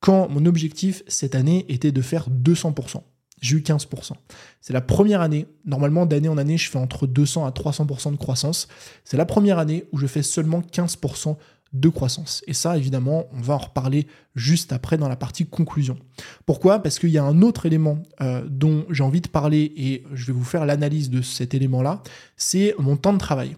Quand 0.01 0.29
mon 0.29 0.47
objectif 0.47 1.03
cette 1.09 1.35
année 1.35 1.65
était 1.69 1.93
de 1.93 2.03
faire 2.03 2.29
200%. 2.31 3.01
J'ai 3.41 3.57
eu 3.57 3.61
15%. 3.61 4.13
C'est 4.61 4.73
la 4.73 4.81
première 4.81 5.21
année, 5.21 5.47
normalement 5.65 6.07
d'année 6.07 6.29
en 6.29 6.39
année, 6.39 6.57
je 6.57 6.71
fais 6.71 6.79
entre 6.79 7.07
200 7.07 7.45
à 7.45 7.51
300% 7.51 8.13
de 8.13 8.17
croissance. 8.17 8.69
C'est 9.05 9.17
la 9.17 9.27
première 9.27 9.59
année 9.59 9.85
où 9.93 9.99
je 9.99 10.07
fais 10.07 10.23
seulement 10.23 10.61
15% 10.61 11.37
de 11.75 11.89
croissance. 11.89 12.43
Et 12.47 12.55
ça, 12.55 12.79
évidemment, 12.79 13.27
on 13.33 13.41
va 13.41 13.55
en 13.55 13.59
reparler 13.59 14.07
juste 14.35 14.73
après 14.73 14.97
dans 14.97 15.09
la 15.09 15.17
partie 15.17 15.45
conclusion. 15.45 15.99
Pourquoi? 16.47 16.79
Parce 16.79 16.99
qu'il 16.99 17.11
y 17.11 17.19
a 17.19 17.25
un 17.25 17.43
autre 17.43 17.67
élément 17.67 17.99
euh, 18.21 18.47
dont 18.49 18.87
j'ai 18.91 19.03
envie 19.03 19.21
de 19.21 19.29
parler 19.29 19.73
et 19.77 20.05
je 20.15 20.27
vais 20.27 20.33
vous 20.33 20.45
faire 20.45 20.65
l'analyse 20.65 21.11
de 21.11 21.21
cet 21.21 21.53
élément-là, 21.53 22.03
c'est 22.37 22.75
mon 22.79 22.97
temps 22.97 23.13
de 23.13 23.19
travail. 23.19 23.57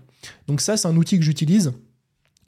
Donc 0.49 0.61
ça, 0.61 0.77
c'est 0.77 0.89
un 0.89 0.97
outil 0.97 1.19
que 1.19 1.25
j'utilise 1.25 1.73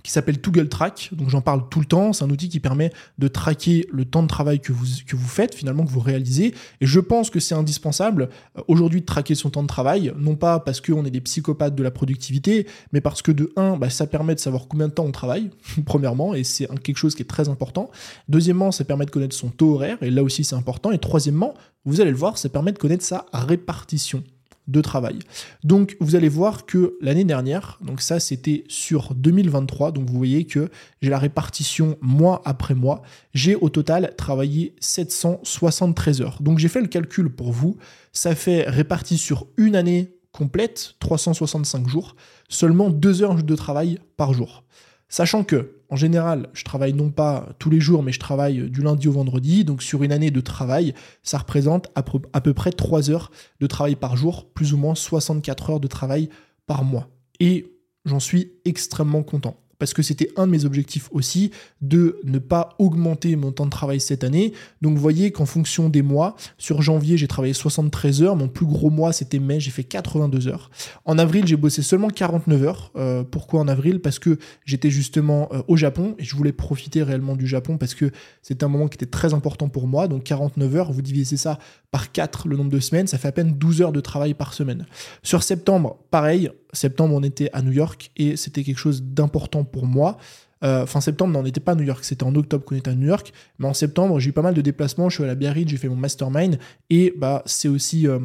qui 0.08 0.14
s'appelle 0.14 0.40
Toggle 0.40 0.70
Track. 0.70 1.10
Donc 1.12 1.28
j'en 1.28 1.42
parle 1.42 1.68
tout 1.68 1.80
le 1.80 1.84
temps. 1.84 2.14
C'est 2.14 2.24
un 2.24 2.30
outil 2.30 2.48
qui 2.48 2.60
permet 2.60 2.90
de 3.18 3.28
traquer 3.28 3.86
le 3.92 4.06
temps 4.06 4.22
de 4.22 4.26
travail 4.26 4.58
que 4.58 4.72
vous, 4.72 4.86
faites, 5.18 5.54
finalement, 5.54 5.84
que 5.84 5.90
vous 5.90 6.00
réalisez. 6.00 6.54
Et 6.80 6.86
je 6.86 6.98
pense 6.98 7.28
que 7.28 7.40
c'est 7.40 7.54
indispensable 7.54 8.30
euh, 8.56 8.62
aujourd'hui 8.68 9.02
de 9.02 9.04
traquer 9.04 9.34
son 9.34 9.50
temps 9.50 9.62
de 9.62 9.68
travail, 9.68 10.14
non 10.18 10.34
pas 10.34 10.60
parce 10.60 10.80
qu'on 10.80 11.04
est 11.04 11.10
des 11.10 11.20
psychopathes 11.20 11.74
de 11.74 11.82
la 11.82 11.90
productivité, 11.90 12.66
mais 12.94 13.02
parce 13.02 13.20
que 13.20 13.32
de 13.32 13.52
un, 13.56 13.76
bah, 13.76 13.90
ça 13.90 14.06
permet 14.06 14.34
de 14.34 14.40
savoir 14.40 14.66
combien 14.66 14.88
de 14.88 14.94
temps 14.94 15.04
on 15.04 15.12
travaille, 15.12 15.50
premièrement, 15.84 16.32
et 16.32 16.42
c'est 16.42 16.66
quelque 16.82 16.96
chose 16.96 17.14
qui 17.14 17.20
est 17.20 17.26
très 17.26 17.50
important. 17.50 17.90
Deuxièmement, 18.30 18.72
ça 18.72 18.84
permet 18.84 19.04
de 19.04 19.10
connaître 19.10 19.36
son 19.36 19.50
taux 19.50 19.74
horaire, 19.74 19.98
et 20.00 20.10
là 20.10 20.22
aussi 20.22 20.42
c'est 20.42 20.56
important. 20.56 20.90
Et 20.90 20.98
troisièmement, 20.98 21.52
vous 21.84 22.00
allez 22.00 22.12
le 22.12 22.16
voir, 22.16 22.38
ça 22.38 22.48
permet 22.48 22.72
de 22.72 22.78
connaître 22.78 23.04
sa 23.04 23.26
répartition 23.34 24.24
de 24.68 24.80
travail. 24.80 25.18
Donc 25.64 25.96
vous 25.98 26.14
allez 26.14 26.28
voir 26.28 26.66
que 26.66 26.96
l'année 27.00 27.24
dernière, 27.24 27.78
donc 27.80 28.00
ça 28.00 28.20
c'était 28.20 28.64
sur 28.68 29.14
2023, 29.14 29.92
donc 29.92 30.08
vous 30.08 30.16
voyez 30.16 30.44
que 30.44 30.68
j'ai 31.02 31.10
la 31.10 31.18
répartition 31.18 31.96
mois 32.00 32.42
après 32.44 32.74
mois, 32.74 33.02
j'ai 33.34 33.56
au 33.56 33.70
total 33.70 34.14
travaillé 34.16 34.76
773 34.80 36.20
heures. 36.20 36.38
Donc 36.40 36.58
j'ai 36.58 36.68
fait 36.68 36.82
le 36.82 36.86
calcul 36.86 37.30
pour 37.30 37.50
vous, 37.50 37.76
ça 38.12 38.34
fait 38.34 38.68
réparti 38.68 39.18
sur 39.18 39.46
une 39.56 39.74
année 39.74 40.14
complète, 40.32 40.94
365 41.00 41.88
jours, 41.88 42.14
seulement 42.48 42.90
2 42.90 43.22
heures 43.22 43.42
de 43.42 43.56
travail 43.56 43.98
par 44.16 44.34
jour. 44.34 44.64
Sachant 45.08 45.42
que, 45.42 45.77
en 45.90 45.96
général, 45.96 46.48
je 46.52 46.64
travaille 46.64 46.92
non 46.92 47.10
pas 47.10 47.48
tous 47.58 47.70
les 47.70 47.80
jours, 47.80 48.02
mais 48.02 48.12
je 48.12 48.20
travaille 48.20 48.70
du 48.70 48.82
lundi 48.82 49.08
au 49.08 49.12
vendredi. 49.12 49.64
Donc 49.64 49.82
sur 49.82 50.02
une 50.02 50.12
année 50.12 50.30
de 50.30 50.40
travail, 50.40 50.94
ça 51.22 51.38
représente 51.38 51.88
à 51.94 52.02
peu, 52.02 52.54
près 52.54 52.72
3 52.72 53.10
heures 53.10 53.30
de 53.60 53.66
travail 53.66 53.96
par 53.96 54.16
jour, 54.16 54.50
plus 54.50 54.74
ou 54.74 54.76
moins 54.76 54.94
64 54.94 55.70
heures 55.70 55.80
de 55.80 55.86
travail 55.86 56.28
par 56.66 56.84
mois. 56.84 57.08
Et 57.40 57.72
j'en 58.04 58.20
suis 58.20 58.52
extrêmement 58.64 59.22
content 59.22 59.56
parce 59.78 59.92
que 59.94 60.02
c'était 60.02 60.30
un 60.36 60.46
de 60.46 60.52
mes 60.52 60.64
objectifs 60.64 61.08
aussi 61.12 61.50
de 61.80 62.20
ne 62.24 62.38
pas 62.38 62.70
augmenter 62.78 63.36
mon 63.36 63.52
temps 63.52 63.66
de 63.66 63.70
travail 63.70 64.00
cette 64.00 64.24
année. 64.24 64.52
Donc 64.82 64.94
vous 64.94 65.00
voyez 65.00 65.30
qu'en 65.30 65.46
fonction 65.46 65.88
des 65.88 66.02
mois, 66.02 66.36
sur 66.58 66.82
janvier 66.82 67.16
j'ai 67.16 67.28
travaillé 67.28 67.54
73 67.54 68.22
heures, 68.22 68.36
mon 68.36 68.48
plus 68.48 68.66
gros 68.66 68.90
mois 68.90 69.12
c'était 69.12 69.38
mai, 69.38 69.60
j'ai 69.60 69.70
fait 69.70 69.84
82 69.84 70.48
heures. 70.48 70.70
En 71.04 71.18
avril 71.18 71.46
j'ai 71.46 71.56
bossé 71.56 71.82
seulement 71.82 72.08
49 72.08 72.62
heures. 72.62 72.92
Euh, 72.96 73.24
pourquoi 73.24 73.60
en 73.60 73.68
avril? 73.68 74.00
Parce 74.00 74.18
que 74.18 74.38
j'étais 74.64 74.90
justement 74.90 75.48
euh, 75.52 75.62
au 75.68 75.76
Japon 75.76 76.14
et 76.18 76.24
je 76.24 76.34
voulais 76.36 76.52
profiter 76.52 77.02
réellement 77.02 77.36
du 77.36 77.46
Japon 77.46 77.78
parce 77.78 77.94
que 77.94 78.10
c'était 78.42 78.64
un 78.64 78.68
moment 78.68 78.88
qui 78.88 78.96
était 78.96 79.06
très 79.06 79.34
important 79.34 79.68
pour 79.68 79.86
moi. 79.86 80.08
Donc 80.08 80.24
49 80.24 80.76
heures, 80.76 80.92
vous 80.92 81.02
divisez 81.02 81.36
ça 81.36 81.58
par 81.90 82.12
4 82.12 82.48
le 82.48 82.56
nombre 82.56 82.70
de 82.70 82.80
semaines, 82.80 83.06
ça 83.06 83.18
fait 83.18 83.28
à 83.28 83.32
peine 83.32 83.52
12 83.52 83.82
heures 83.82 83.92
de 83.92 84.00
travail 84.00 84.34
par 84.34 84.52
semaine. 84.52 84.86
Sur 85.22 85.42
septembre, 85.42 85.98
pareil, 86.10 86.50
septembre 86.72 87.14
on 87.14 87.22
était 87.22 87.50
à 87.52 87.62
New 87.62 87.72
York 87.72 88.10
et 88.16 88.36
c'était 88.36 88.62
quelque 88.62 88.78
chose 88.78 89.02
d'important 89.02 89.64
pour 89.64 89.86
moi. 89.86 90.18
Euh, 90.64 90.86
fin 90.86 91.00
septembre, 91.00 91.38
on 91.38 91.42
n'était 91.42 91.60
pas 91.60 91.72
à 91.72 91.74
New 91.74 91.84
York, 91.84 92.04
c'était 92.04 92.24
en 92.24 92.34
octobre 92.34 92.64
qu'on 92.64 92.76
était 92.76 92.90
à 92.90 92.94
New 92.94 93.06
York. 93.06 93.32
Mais 93.58 93.66
en 93.66 93.74
septembre, 93.74 94.18
j'ai 94.18 94.30
eu 94.30 94.32
pas 94.32 94.42
mal 94.42 94.54
de 94.54 94.60
déplacements. 94.60 95.08
Je 95.08 95.16
suis 95.16 95.24
à 95.24 95.26
la 95.26 95.34
Biarritz, 95.34 95.68
j'ai 95.68 95.76
fait 95.76 95.88
mon 95.88 95.96
mastermind. 95.96 96.58
Et 96.90 97.14
bah, 97.16 97.42
c'est 97.46 97.68
aussi 97.68 98.06
euh, 98.06 98.18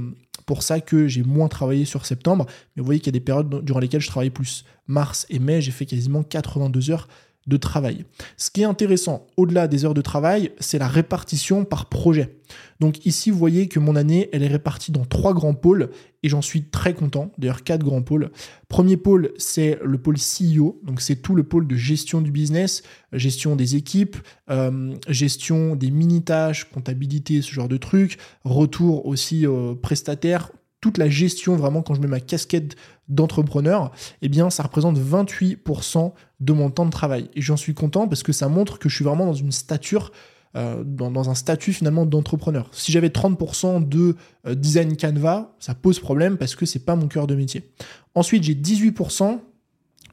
pour 0.46 0.64
ça 0.64 0.80
que 0.80 1.08
j'ai 1.08 1.24
moins 1.24 1.48
travaillé 1.48 1.86
sur 1.86 2.06
septembre. 2.06 2.46
Mais 2.76 2.82
vous 2.82 2.86
voyez 2.86 3.00
qu'il 3.00 3.14
y 3.14 3.16
a 3.16 3.20
des 3.20 3.24
périodes 3.24 3.64
durant 3.64 3.80
lesquelles 3.80 4.02
je 4.02 4.08
travaille 4.08 4.32
plus. 4.32 4.66
Mars 4.88 5.26
et 5.30 5.40
mai, 5.40 5.62
j'ai 5.62 5.72
fait 5.72 5.86
quasiment 5.86 6.24
82 6.24 6.92
heures 6.92 7.08
de 7.48 7.58
travail. 7.58 8.06
Ce 8.38 8.50
qui 8.50 8.62
est 8.62 8.66
intéressant, 8.66 9.28
au-delà 9.38 9.68
des 9.68 9.86
heures 9.86 9.94
de 9.94 10.02
travail, 10.02 10.52
c'est 10.60 10.80
la 10.80 10.88
répartition 10.88 11.66
par 11.66 11.88
projet. 11.88 12.38
Donc 12.80 13.06
ici, 13.06 13.32
vous 13.32 13.38
voyez 13.38 13.68
que 13.68 13.80
mon 13.80 13.96
année, 13.96 14.30
elle 14.32 14.44
est 14.44 14.48
répartie 14.48 14.92
dans 14.92 15.06
trois 15.06 15.34
grands 15.34 15.54
pôles 15.54 15.90
et 16.22 16.30
j'en 16.30 16.42
suis 16.42 16.64
très 16.64 16.94
content. 16.94 17.32
D'ailleurs, 17.38 17.64
quatre 17.64 17.84
grands 17.84 18.02
pôles. 18.02 18.32
Premier 18.70 18.98
pôle, 18.98 19.34
c'est 19.38 19.78
le 19.84 19.98
pôle 19.98 20.18
CEO. 20.18 20.80
Donc 20.84 21.02
c'est 21.02 21.18
tout 21.18 21.36
le 21.36 21.44
pôle 21.44 21.68
de 21.68 21.76
gestion 21.76 22.22
du 22.22 22.32
business, 22.32 22.84
gestion 23.12 23.56
des 23.56 23.76
équipes, 23.76 24.18
euh, 24.50 24.96
gestion 25.08 25.76
des 25.76 25.92
mini-tâches, 25.92 26.70
comptabilité, 26.72 27.42
ce 27.42 27.52
genre 27.52 27.68
de 27.68 27.78
trucs, 27.78 28.18
retour 28.44 29.06
aussi 29.06 29.46
aux 29.48 29.76
prestataires, 29.76 30.52
toute 30.84 30.98
la 30.98 31.08
gestion, 31.08 31.56
vraiment, 31.56 31.82
quand 31.82 31.94
je 31.94 32.02
mets 32.02 32.08
ma 32.08 32.20
casquette 32.20 32.76
d'entrepreneur, 33.08 33.94
eh 34.22 34.28
bien, 34.28 34.50
ça 34.50 34.64
représente 34.64 35.00
28% 35.00 36.12
de 36.42 36.52
mon 36.52 36.70
temps 36.72 36.86
de 36.86 36.92
travail. 36.92 37.30
Et 37.36 37.42
j'en 37.42 37.56
suis 37.56 37.74
content 37.74 38.10
parce 38.10 38.22
que 38.22 38.34
ça 38.34 38.50
montre 38.50 38.80
que 38.80 38.90
je 38.90 38.96
suis 38.96 39.06
vraiment 39.06 39.26
dans 39.26 39.34
une 39.34 39.54
stature, 39.54 40.12
euh, 40.58 40.84
dans, 40.84 41.30
un 41.30 41.36
statut 41.36 41.72
finalement 41.72 42.06
d'entrepreneur. 42.06 42.68
Si 42.74 42.92
j'avais 42.92 43.08
30% 43.08 43.88
de 43.88 44.18
euh, 44.46 44.56
design 44.56 44.98
Canva, 44.98 45.56
ça 45.58 45.74
pose 45.74 46.02
problème 46.02 46.36
parce 46.36 46.54
que 46.54 46.66
c'est 46.66 46.84
pas 46.84 46.98
mon 46.98 47.08
cœur 47.08 47.28
de 47.28 47.36
métier. 47.36 47.72
Ensuite, 48.14 48.44
j'ai 48.44 48.54
18% 48.54 49.40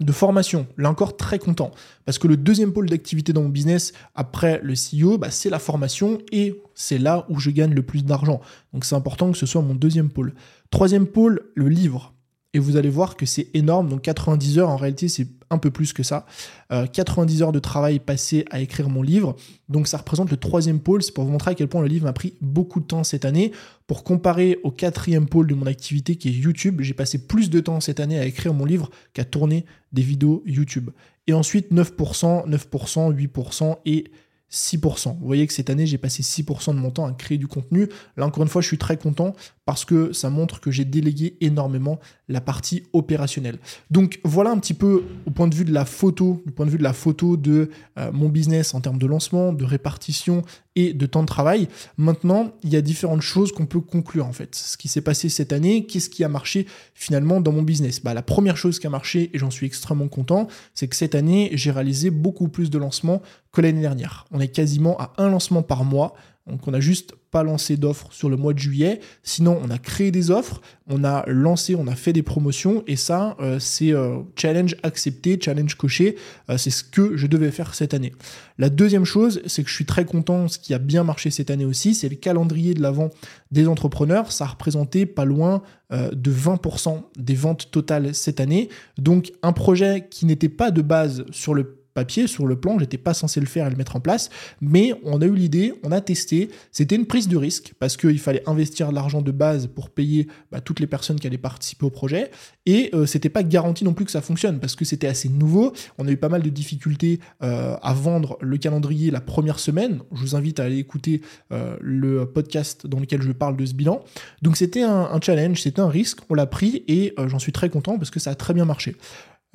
de 0.01 0.13
formation. 0.13 0.67
Là 0.77 0.91
encore, 0.91 1.17
très 1.17 1.39
content. 1.39 1.71
Parce 2.05 2.19
que 2.19 2.27
le 2.27 2.37
deuxième 2.37 2.73
pôle 2.73 2.89
d'activité 2.89 3.33
dans 3.33 3.43
mon 3.43 3.49
business, 3.49 3.93
après 4.15 4.61
le 4.63 4.75
CEO, 4.75 5.19
bah, 5.19 5.31
c'est 5.31 5.51
la 5.51 5.59
formation 5.59 6.19
et 6.33 6.63
c'est 6.75 6.99
là 6.99 7.27
où 7.29 7.39
je 7.39 7.51
gagne 7.51 7.75
le 7.75 7.83
plus 7.83 8.05
d'argent. 8.05 8.41
Donc 8.73 8.85
c'est 8.85 8.95
important 8.95 9.31
que 9.31 9.39
ce 9.39 9.47
soit 9.47 9.63
mon 9.63 9.75
deuxième 9.75 10.11
pôle. 10.11 10.35
Troisième 10.71 11.07
pôle, 11.07 11.51
le 11.55 11.69
livre. 11.69 12.15
Et 12.53 12.59
vous 12.59 12.77
allez 12.77 12.89
voir 12.89 13.17
que 13.17 13.27
c'est 13.27 13.49
énorme. 13.55 13.89
Donc 13.89 14.03
90 14.03 14.59
heures, 14.59 14.69
en 14.69 14.77
réalité, 14.77 15.09
c'est 15.09 15.29
un 15.51 15.59
peu 15.59 15.71
plus 15.71 15.93
que 15.93 16.03
ça. 16.03 16.27
90 16.71 17.43
euh, 17.43 17.45
heures 17.45 17.53
de 17.53 17.59
travail 17.59 17.99
passé 17.99 18.45
à 18.51 18.61
écrire 18.61 18.89
mon 18.89 19.03
livre. 19.03 19.37
Donc 19.69 19.89
ça 19.89 19.99
représente 19.99 20.31
le 20.31 20.37
troisième 20.37 20.81
pôle. 20.81 21.03
C'est 21.03 21.13
pour 21.13 21.25
vous 21.25 21.31
montrer 21.31 21.53
à 21.53 21.55
quel 21.55 21.69
point 21.69 21.83
le 21.83 21.89
livre 21.89 22.05
m'a 22.05 22.13
pris 22.13 22.35
beaucoup 22.41 22.81
de 22.81 22.87
temps 22.87 23.05
cette 23.05 23.25
année. 23.25 23.53
Pour 23.87 24.05
comparer 24.05 24.59
au 24.63 24.71
quatrième 24.71 25.29
pôle 25.29 25.47
de 25.47 25.55
mon 25.55 25.67
activité 25.67 26.17
qui 26.17 26.29
est 26.29 26.33
YouTube, 26.33 26.81
j'ai 26.81 26.95
passé 26.95 27.27
plus 27.27 27.51
de 27.51 27.61
temps 27.61 27.81
cette 27.81 28.01
année 28.01 28.19
à 28.19 28.25
écrire 28.25 28.55
mon 28.55 28.65
livre 28.65 28.91
qu'à 29.13 29.25
tourner 29.25 29.65
des 29.93 30.03
vidéos 30.03 30.43
YouTube. 30.47 30.91
Et 31.27 31.33
ensuite 31.33 31.73
9%, 31.73 32.49
9%, 32.49 33.13
8% 33.13 33.77
et 33.87 34.05
6%. 34.51 35.19
Vous 35.19 35.27
voyez 35.27 35.47
que 35.47 35.53
cette 35.53 35.71
année, 35.71 35.87
j'ai 35.87 35.99
passé 35.99 36.23
6% 36.23 36.75
de 36.75 36.81
mon 36.81 36.91
temps 36.91 37.07
à 37.07 37.13
créer 37.13 37.39
du 37.39 37.47
contenu. 37.47 37.89
Là, 38.17 38.27
encore 38.27 38.43
une 38.43 38.49
fois, 38.49 38.63
je 38.63 38.67
suis 38.67 38.79
très 38.79 38.97
content 38.97 39.35
parce 39.71 39.85
que 39.85 40.13
ça 40.13 40.31
montre 40.31 40.59
que 40.59 40.73
j'ai 40.73 40.85
délégué 40.85 41.37
énormément 41.41 42.01
la 42.29 42.41
partie 42.41 42.83
opérationnelle. 42.93 43.61
Donc 43.93 44.19
voilà 44.25 44.51
un 44.51 44.59
petit 44.59 44.75
peu 44.75 45.05
au 45.27 45.31
point 45.31 45.47
de 45.47 45.55
vue 45.55 45.65
de 45.65 45.73
la 45.73 45.85
photo, 45.85 46.43
du 46.45 46.51
point 46.51 46.67
de 46.67 46.73
vue 46.73 46.79
de 46.79 46.83
la 46.83 46.93
photo 46.93 47.37
de 47.37 47.71
euh, 47.97 48.11
mon 48.11 48.29
business 48.29 48.75
en 48.75 48.81
termes 48.81 48.99
de 48.99 49.07
lancement, 49.07 49.53
de 49.53 49.65
répartition 49.65 50.43
et 50.75 50.93
de 50.93 51.07
temps 51.07 51.23
de 51.23 51.29
travail. 51.29 51.69
Maintenant, 51.97 52.53
il 52.65 52.71
y 52.71 52.77
a 52.77 52.81
différentes 52.81 53.23
choses 53.23 53.53
qu'on 53.53 53.67
peut 53.67 53.81
conclure 53.81 54.27
en 54.27 54.33
fait. 54.33 54.57
Ce 54.57 54.77
qui 54.77 54.89
s'est 54.89 55.03
passé 55.03 55.29
cette 55.29 55.53
année, 55.53 55.87
qu'est-ce 55.87 56.11
qui 56.11 56.25
a 56.25 56.29
marché 56.29 56.67
finalement 56.95 57.41
dans 57.41 57.53
mon 57.53 57.63
business? 57.63 58.03
Bah, 58.03 58.13
La 58.13 58.23
première 58.23 58.57
chose 58.57 58.81
qui 58.81 58.89
a 58.89 58.91
marché, 58.91 59.31
et 59.33 59.39
j'en 59.39 59.51
suis 59.51 59.67
extrêmement 59.67 60.09
content, 60.09 60.49
c'est 60.75 60.89
que 60.89 60.97
cette 60.97 61.15
année, 61.15 61.51
j'ai 61.53 61.71
réalisé 61.71 62.11
beaucoup 62.11 62.49
plus 62.49 62.71
de 62.71 62.79
lancements 62.79 63.23
que 63.53 63.61
l'année 63.61 63.81
dernière. 63.83 64.27
On 64.31 64.41
est 64.41 64.49
quasiment 64.49 64.99
à 64.99 65.13
un 65.19 65.29
lancement 65.29 65.63
par 65.63 65.85
mois. 65.85 66.15
Donc 66.47 66.67
on 66.67 66.71
n'a 66.71 66.81
juste 66.81 67.15
pas 67.31 67.43
lancé 67.43 67.77
d'offres 67.77 68.09
sur 68.11 68.29
le 68.29 68.37
mois 68.37 68.53
de 68.53 68.59
juillet. 68.59 69.01
Sinon, 69.23 69.61
on 69.63 69.71
a 69.71 69.79
créé 69.79 70.11
des 70.11 70.31
offres, 70.31 70.61
on 70.89 71.05
a 71.05 71.25
lancé, 71.29 71.77
on 71.77 71.87
a 71.87 71.95
fait 71.95 72.13
des 72.13 72.23
promotions. 72.23 72.83
Et 72.87 72.97
ça, 72.97 73.37
euh, 73.41 73.59
c'est 73.61 73.93
euh, 73.93 74.19
challenge 74.37 74.77
accepté, 74.83 75.39
challenge 75.41 75.77
coché. 75.77 76.17
Euh, 76.49 76.59
c'est 76.59 76.71
ce 76.71 76.83
que 76.83 77.17
je 77.17 77.27
devais 77.27 77.53
faire 77.53 77.75
cette 77.75 77.95
année. 77.95 78.13
La 78.59 78.69
deuxième 78.69 79.05
chose, 79.05 79.43
c'est 79.47 79.63
que 79.63 79.69
je 79.69 79.75
suis 79.75 79.85
très 79.85 80.05
content, 80.05 80.49
ce 80.49 80.59
qui 80.59 80.75
a 80.75 80.79
bien 80.79 81.05
marché 81.05 81.31
cette 81.31 81.51
année 81.51 81.65
aussi, 81.65 81.95
c'est 81.95 82.09
le 82.09 82.17
calendrier 82.17 82.75
de 82.75 82.83
l'avant 82.83 83.11
des 83.53 83.69
entrepreneurs. 83.69 84.33
Ça 84.33 84.45
a 84.45 84.49
représenté 84.49 85.07
pas 85.07 85.25
loin 85.25 85.63
de 85.91 86.31
20% 86.31 87.03
des 87.19 87.35
ventes 87.35 87.71
totales 87.73 88.15
cette 88.15 88.39
année. 88.39 88.69
Donc 88.99 89.33
un 89.43 89.53
projet 89.53 90.07
qui 90.09 90.27
n'était 90.27 90.49
pas 90.49 90.71
de 90.71 90.83
base 90.83 91.25
sur 91.33 91.55
le 91.55 91.80
papier, 91.95 92.27
sur 92.27 92.47
le 92.47 92.59
plan, 92.59 92.79
j'étais 92.79 92.99
pas 92.99 93.15
censé 93.15 93.41
le 93.41 93.47
faire 93.47 93.67
et 93.67 93.71
le 93.71 93.77
mettre 93.77 93.97
en 93.97 94.01
place, 94.01 94.31
mais 94.61 94.95
on 95.05 95.21
a 95.21 95.27
eu 95.27 95.35
l'idée, 95.35 95.75
on 95.83 95.93
a 95.93 96.01
testé, 96.01 96.51
c'était 96.73 96.97
une 96.97 97.07
prise 97.07 97.29
de 97.29 97.37
risque 97.37 97.75
parce 97.79 97.97
qu'il 97.97 98.19
fallait 98.19 98.43
investir 98.49 98.91
de 98.91 98.95
l'argent 98.95 99.23
de 99.23 99.33
base 99.33 99.67
pour 99.67 99.91
payer 99.91 100.29
bah, 100.51 100.61
toutes 100.61 100.81
les 100.81 100.87
personnes 100.87 101.19
qui 101.19 101.27
allaient 101.27 101.39
participer 101.39 101.87
au 101.87 101.91
projet 101.91 102.31
et 102.67 102.91
euh, 102.95 103.07
c'était 103.07 103.29
pas 103.29 103.43
garanti 103.43 103.85
non 103.85 103.93
plus 103.93 104.05
que 104.05 104.11
ça 104.11 104.21
fonctionne 104.21 104.61
parce 104.61 104.77
que 104.77 104.85
c'était 104.85 105.07
assez 105.07 105.29
nouveau, 105.29 105.73
on 105.99 106.07
a 106.07 106.11
eu 106.11 106.17
pas 106.17 106.29
mal 106.29 106.43
de 106.43 106.51
difficultés 106.51 107.21
euh, 107.43 107.77
à 107.83 107.95
vendre 107.95 108.39
le 108.41 108.57
calendrier 108.59 109.11
la 109.11 109.21
première 109.21 109.59
semaine, 109.59 110.01
je 110.13 110.21
vous 110.21 110.37
invite 110.37 110.61
à 110.61 110.65
aller 110.65 110.79
écouter 110.79 111.23
euh, 111.53 111.77
le 111.81 112.27
podcast 112.27 112.87
dans 112.87 113.01
lequel 113.01 113.23
je 113.23 113.33
parle 113.33 113.57
de 113.57 113.67
ce 113.67 113.75
bilan, 113.75 114.03
donc 114.43 114.57
c'était 114.57 114.83
un, 114.83 115.09
un 115.13 115.21
challenge, 115.21 115.63
c'était 115.63 115.81
un 115.81 115.89
risque, 115.89 116.21
on 116.29 116.35
l'a 116.35 116.47
pris 116.47 116.85
et 116.89 117.15
j'en 117.27 117.39
suis 117.39 117.53
très 117.53 117.69
content 117.69 117.99
parce 117.99 118.11
que 118.11 118.21
ça 118.21 118.31
a 118.31 118.35
très 118.35 118.55
bien 118.55 118.65
marché. 118.65 118.97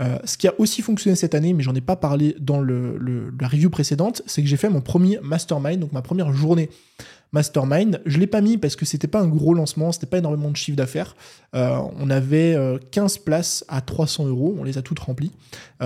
Euh, 0.01 0.17
ce 0.25 0.37
qui 0.37 0.47
a 0.47 0.53
aussi 0.57 0.81
fonctionné 0.81 1.15
cette 1.15 1.35
année, 1.35 1.53
mais 1.53 1.63
j'en 1.63 1.73
ai 1.73 1.81
pas 1.81 1.95
parlé 1.95 2.35
dans 2.39 2.61
la 2.61 3.47
review 3.47 3.69
précédente, 3.69 4.21
c'est 4.25 4.41
que 4.41 4.47
j'ai 4.47 4.57
fait 4.57 4.69
mon 4.69 4.81
premier 4.81 5.19
mastermind, 5.21 5.79
donc 5.79 5.93
ma 5.93 6.01
première 6.01 6.33
journée 6.33 6.69
mastermind. 7.31 8.01
Je 8.05 8.19
l'ai 8.19 8.27
pas 8.27 8.41
mis 8.41 8.57
parce 8.57 8.75
que 8.75 8.85
c'était 8.85 9.07
pas 9.07 9.21
un 9.21 9.27
gros 9.27 9.53
lancement, 9.53 9.91
c'était 9.91 10.05
pas 10.05 10.17
énormément 10.17 10.51
de 10.51 10.55
chiffre 10.57 10.77
d'affaires. 10.77 11.15
Euh, 11.53 11.77
on 11.97 12.09
avait 12.09 12.57
15 12.91 13.15
euh, 13.15 13.23
places 13.23 13.65
à 13.67 13.81
300 13.81 14.27
euros, 14.27 14.55
on 14.59 14.63
les 14.63 14.77
a 14.77 14.81
toutes 14.81 14.99
remplies. 14.99 15.31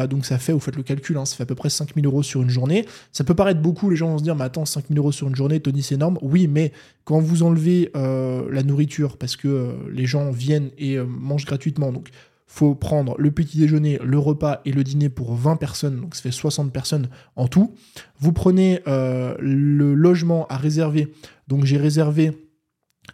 donc 0.10 0.26
ça 0.26 0.40
fait, 0.40 0.54
vous 0.54 0.60
faites 0.60 0.76
le 0.76 0.84
calcul, 0.84 1.18
hein, 1.18 1.26
ça 1.26 1.36
fait 1.36 1.44
à 1.44 1.46
peu 1.48 1.56
près 1.56 1.70
5000 1.70 2.06
euros 2.06 2.24
sur 2.24 2.42
une 2.42 2.50
journée. 2.50 2.86
Ça 3.12 3.24
peut 3.24 3.36
paraître 3.36 3.62
beaucoup, 3.62 3.92
les 3.92 3.96
gens 3.96 4.10
vont 4.10 4.18
se 4.18 4.24
dire, 4.24 4.36
mais 4.36 4.44
attends, 4.44 4.66
5000 4.66 4.98
euros 4.98 5.12
sur 5.12 5.28
une 5.28 5.36
journée, 5.36 5.60
Tony, 5.60 5.84
c'est 5.84 5.96
énorme. 5.96 6.18
Oui, 6.22 6.48
mais 6.48 6.72
quand 7.04 7.20
vous 7.20 7.44
enlevez 7.44 7.92
la 7.94 8.64
nourriture, 8.64 9.18
parce 9.18 9.36
que 9.36 9.76
les 9.92 10.06
gens 10.06 10.32
viennent 10.32 10.72
et 10.78 10.98
mangent 10.98 11.46
gratuitement, 11.46 11.92
donc 11.92 12.10
faut 12.52 12.74
prendre 12.74 13.16
le 13.20 13.30
petit 13.30 13.60
déjeuner, 13.60 14.00
le 14.04 14.18
repas 14.18 14.60
et 14.66 14.72
le 14.72 14.84
dîner 14.84 15.08
pour 15.08 15.36
20 15.36 15.56
personnes, 15.58 16.02
donc 16.02 16.16
ça 16.16 16.24
fait 16.24 16.32
60 16.32 16.74
personnes 16.74 17.08
en 17.36 17.48
tout. 17.48 17.76
Vous 18.20 18.34
prenez 18.34 18.82
euh, 18.88 19.36
le 19.40 19.94
logement 19.94 20.48
à 20.48 20.58
réserver, 20.58 21.14
donc 21.48 21.66
j'ai 21.66 21.78
réservé 21.78 22.50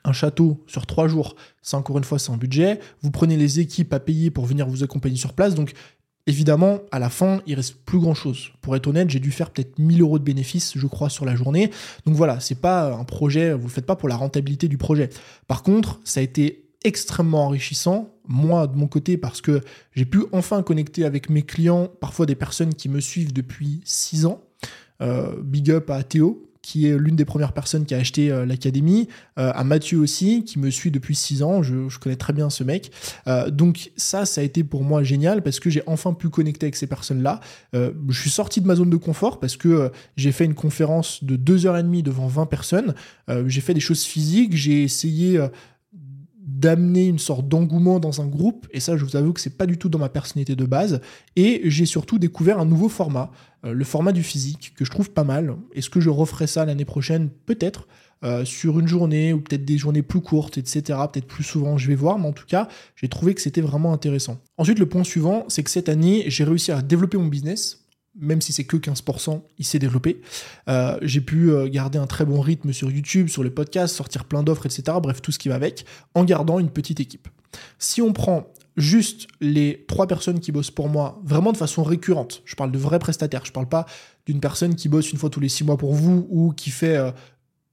un 0.06 0.14
château 0.14 0.64
sur 0.68 0.86
trois 0.86 1.10
jours, 1.10 1.36
c'est 1.62 1.76
encore 1.76 1.98
une 1.98 2.06
fois 2.06 2.18
c'est 2.18 2.32
un 2.32 2.38
budget. 2.38 2.80
Vous 3.02 3.12
prenez 3.12 3.36
les 3.36 3.60
équipes 3.60 3.94
à 3.94 4.00
payer 4.00 4.32
pour 4.32 4.46
venir 4.46 4.68
vous 4.68 4.84
accompagner 4.84 5.18
sur 5.18 5.34
place, 5.34 5.54
donc 5.54 5.74
Évidemment, 6.28 6.80
à 6.92 6.98
la 6.98 7.12
fin, 7.12 7.42
il 7.46 7.54
reste 7.54 7.86
plus 7.86 8.00
grand 8.00 8.16
chose. 8.16 8.50
Pour 8.62 8.76
être 8.76 8.88
honnête, 8.88 9.12
j'ai 9.12 9.20
dû 9.20 9.30
faire 9.30 9.52
peut-être 9.52 9.78
1000 9.78 10.02
euros 10.02 10.18
de 10.18 10.24
bénéfices, 10.24 10.76
je 10.76 10.88
crois, 10.88 11.12
sur 11.12 11.24
la 11.24 11.36
journée. 11.36 11.70
Donc 12.08 12.16
voilà, 12.16 12.40
c'est 12.40 12.60
pas 12.60 12.92
un 12.96 13.04
projet, 13.04 13.54
vous 13.54 13.68
le 13.68 13.72
faites 13.72 13.86
pas 13.86 13.96
pour 13.96 14.10
la 14.10 14.16
rentabilité 14.16 14.68
du 14.68 14.80
projet. 14.80 15.12
Par 15.48 15.62
contre, 15.62 16.00
ça 16.04 16.22
a 16.22 16.24
été 16.24 16.65
extrêmement 16.86 17.46
enrichissant, 17.46 18.10
moi 18.28 18.68
de 18.68 18.78
mon 18.78 18.88
côté, 18.88 19.18
parce 19.18 19.42
que 19.42 19.62
j'ai 19.94 20.06
pu 20.06 20.24
enfin 20.32 20.64
connecter 20.64 21.04
avec 21.04 21.30
mes 21.30 21.42
clients, 21.42 21.90
parfois 22.00 22.26
des 22.26 22.36
personnes 22.36 22.74
qui 22.74 22.90
me 22.90 23.00
suivent 23.00 23.34
depuis 23.34 23.82
6 23.86 24.26
ans. 24.28 24.42
Euh, 25.02 25.34
big 25.44 25.72
up 25.72 25.90
à 25.90 26.04
Théo, 26.04 26.50
qui 26.62 26.88
est 26.88 26.98
l'une 26.98 27.16
des 27.16 27.26
premières 27.26 27.52
personnes 27.54 27.86
qui 27.86 27.94
a 27.94 27.98
acheté 27.98 28.32
euh, 28.32 28.46
l'académie, 28.46 29.08
euh, 29.38 29.52
à 29.54 29.64
Mathieu 29.64 30.00
aussi, 30.00 30.44
qui 30.46 30.58
me 30.58 30.70
suit 30.70 30.90
depuis 30.90 31.16
6 31.16 31.44
ans, 31.44 31.62
je, 31.62 32.00
connais 32.00 32.16
très 32.16 32.34
bien 32.34 32.50
ce 32.50 32.64
mec. 32.64 32.92
donc 33.50 33.92
ça, 33.98 34.26
ça 34.26 34.42
a 34.42 34.44
été 34.44 34.64
pour 34.64 34.84
moi 34.84 35.04
génial 35.04 35.42
parce 35.42 35.60
que 35.60 35.70
j'ai 35.70 35.84
enfin 35.88 36.14
pu 36.14 36.30
connecter 36.30 36.68
avec 36.68 36.76
ces 36.76 36.88
personnes-là. 36.88 37.40
je 37.74 38.20
suis 38.20 38.30
sorti 38.30 38.62
de 38.62 38.68
ma 38.68 38.76
zone 38.76 38.90
de 38.90 38.98
confort 38.98 39.40
parce 39.40 39.58
que 39.58 39.92
j'ai 40.18 40.32
fait 40.32 40.46
une 40.46 40.54
conférence 40.54 41.24
de 41.24 41.36
2h30 41.36 42.04
devant 42.04 42.28
20 42.28 42.46
personnes, 42.46 42.94
j'ai 43.48 43.62
fait 43.62 43.74
des 43.74 43.80
choses 43.80 44.04
physiques, 44.04 44.56
j'ai 44.56 44.84
essayé 44.84 45.40
d'amener 46.66 47.06
une 47.06 47.20
sorte 47.20 47.48
d'engouement 47.48 48.00
dans 48.00 48.22
un 48.22 48.26
groupe, 48.26 48.68
et 48.72 48.80
ça 48.80 48.98
je 48.98 49.06
vous 49.06 49.16
avoue 49.16 49.34
que 49.34 49.40
c'est 49.40 49.56
pas 49.56 49.68
du 49.68 49.78
tout 49.78 49.88
dans 49.88 50.00
ma 50.00 50.10
personnalité 50.10 50.56
de 50.56 50.66
base, 50.66 51.00
et 51.36 51.62
j'ai 51.66 51.86
surtout 51.86 52.18
découvert 52.18 52.60
un 52.60 52.66
nouveau 52.66 52.90
format, 52.90 53.30
euh, 53.66 53.72
le 53.72 53.84
format 53.84 54.12
du 54.12 54.24
physique, 54.24 54.74
que 54.76 54.84
je 54.84 54.90
trouve 54.90 55.12
pas 55.12 55.24
mal. 55.24 55.56
Est-ce 55.76 55.92
que 55.92 56.00
je 56.00 56.10
referai 56.10 56.48
ça 56.48 56.66
l'année 56.66 56.84
prochaine? 56.84 57.30
Peut-être, 57.46 57.88
euh, 58.24 58.46
sur 58.46 58.80
une 58.80 58.88
journée, 58.88 59.32
ou 59.32 59.42
peut-être 59.42 59.64
des 59.64 59.78
journées 59.78 60.02
plus 60.02 60.22
courtes, 60.22 60.58
etc., 60.58 60.82
peut-être 61.14 61.28
plus 61.28 61.44
souvent, 61.44 61.78
je 61.78 61.88
vais 61.88 61.94
voir, 61.94 62.18
mais 62.18 62.28
en 62.28 62.34
tout 62.34 62.48
cas, 62.48 62.68
j'ai 62.96 63.10
trouvé 63.10 63.36
que 63.36 63.42
c'était 63.42 63.62
vraiment 63.62 63.94
intéressant. 63.94 64.40
Ensuite, 64.58 64.80
le 64.80 64.88
point 64.88 65.04
suivant, 65.04 65.46
c'est 65.50 65.62
que 65.62 65.70
cette 65.70 65.88
année, 65.88 66.24
j'ai 66.30 66.46
réussi 66.46 66.72
à 66.72 66.82
développer 66.82 67.20
mon 67.20 67.28
business, 67.28 67.85
même 68.20 68.42
si 68.42 68.54
c'est 68.54 68.64
que 68.64 68.78
15%, 68.78 69.42
il 69.58 69.66
s'est 69.66 69.80
développé. 69.80 70.22
Euh, 70.70 70.98
j'ai 71.02 71.22
pu 71.22 71.52
euh, 71.52 71.68
garder 71.68 71.98
un 71.98 72.08
très 72.08 72.26
bon 72.26 72.40
rythme 72.40 72.72
sur 72.74 72.90
YouTube, 72.92 73.28
sur 73.28 73.44
les 73.44 73.50
podcasts, 73.50 73.96
sortir 73.96 74.26
plein 74.26 74.44
d'offres, 74.44 74.66
etc. 74.66 74.98
Bref, 75.02 75.22
tout 75.22 75.32
ce 75.32 75.40
qui 75.40 75.50
va 75.50 75.56
avec, 75.56 75.86
en 76.14 76.24
gardant 76.24 76.60
une 76.60 76.70
petite 76.70 77.00
équipe. 77.00 77.28
Si 77.80 78.02
on 78.02 78.14
prend 78.14 78.48
juste 78.78 79.28
les 79.42 79.86
trois 79.88 80.08
personnes 80.08 80.40
qui 80.40 80.52
bossent 80.52 80.72
pour 80.72 80.90
moi, 80.90 81.22
vraiment 81.24 81.52
de 81.52 81.58
façon 81.58 81.84
récurrente, 81.84 82.42
je 82.46 82.56
parle 82.56 82.72
de 82.72 82.78
vrais 82.78 83.00
prestataires, 83.00 83.46
je 83.46 83.52
parle 83.52 83.70
pas 83.70 83.86
d'une 84.26 84.40
personne 84.40 84.76
qui 84.76 84.90
bosse 84.90 85.12
une 85.12 85.18
fois 85.18 85.30
tous 85.30 85.40
les 85.40 85.50
six 85.50 85.64
mois 85.64 85.78
pour 85.78 85.94
vous 85.94 86.28
ou 86.30 86.52
qui 86.52 86.72
fait 86.72 86.98
euh, 86.98 87.12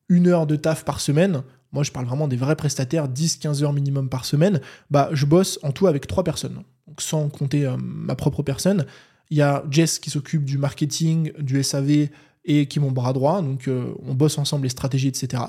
une 0.09 0.28
heure 0.28 0.46
de 0.46 0.57
taf 0.57 0.85
par 0.85 1.00
semaine. 1.00 1.42
Moi, 1.72 1.85
je 1.85 1.90
parle 1.90 2.07
vraiment 2.07 2.28
des 2.28 2.37
vrais 2.37 2.57
prestataires, 2.57 3.09
10-15 3.09 3.62
heures 3.62 3.72
minimum 3.72 4.09
par 4.09 4.24
semaine. 4.24 4.61
Bah, 4.90 5.09
je 5.12 5.24
bosse 5.24 5.59
en 5.62 5.72
tout 5.72 5.87
avec 5.87 6.07
trois 6.07 6.22
personnes. 6.22 6.62
Sans 6.98 7.31
compter 7.31 7.66
ma 7.78 8.14
propre 8.14 8.42
personne. 8.42 8.85
Il 9.33 9.37
y 9.37 9.40
a 9.40 9.64
Jess 9.71 9.99
qui 9.99 10.11
s'occupe 10.11 10.45
du 10.45 10.59
marketing, 10.59 11.33
du 11.38 11.62
SAV 11.62 12.09
et 12.44 12.66
qui 12.66 12.78
est 12.78 12.83
mon 12.83 12.90
bras 12.90 13.12
droit, 13.12 13.40
donc 13.40 13.68
euh, 13.68 13.94
on 14.05 14.14
bosse 14.14 14.38
ensemble 14.38 14.64
les 14.64 14.70
stratégies, 14.70 15.09
etc. 15.09 15.44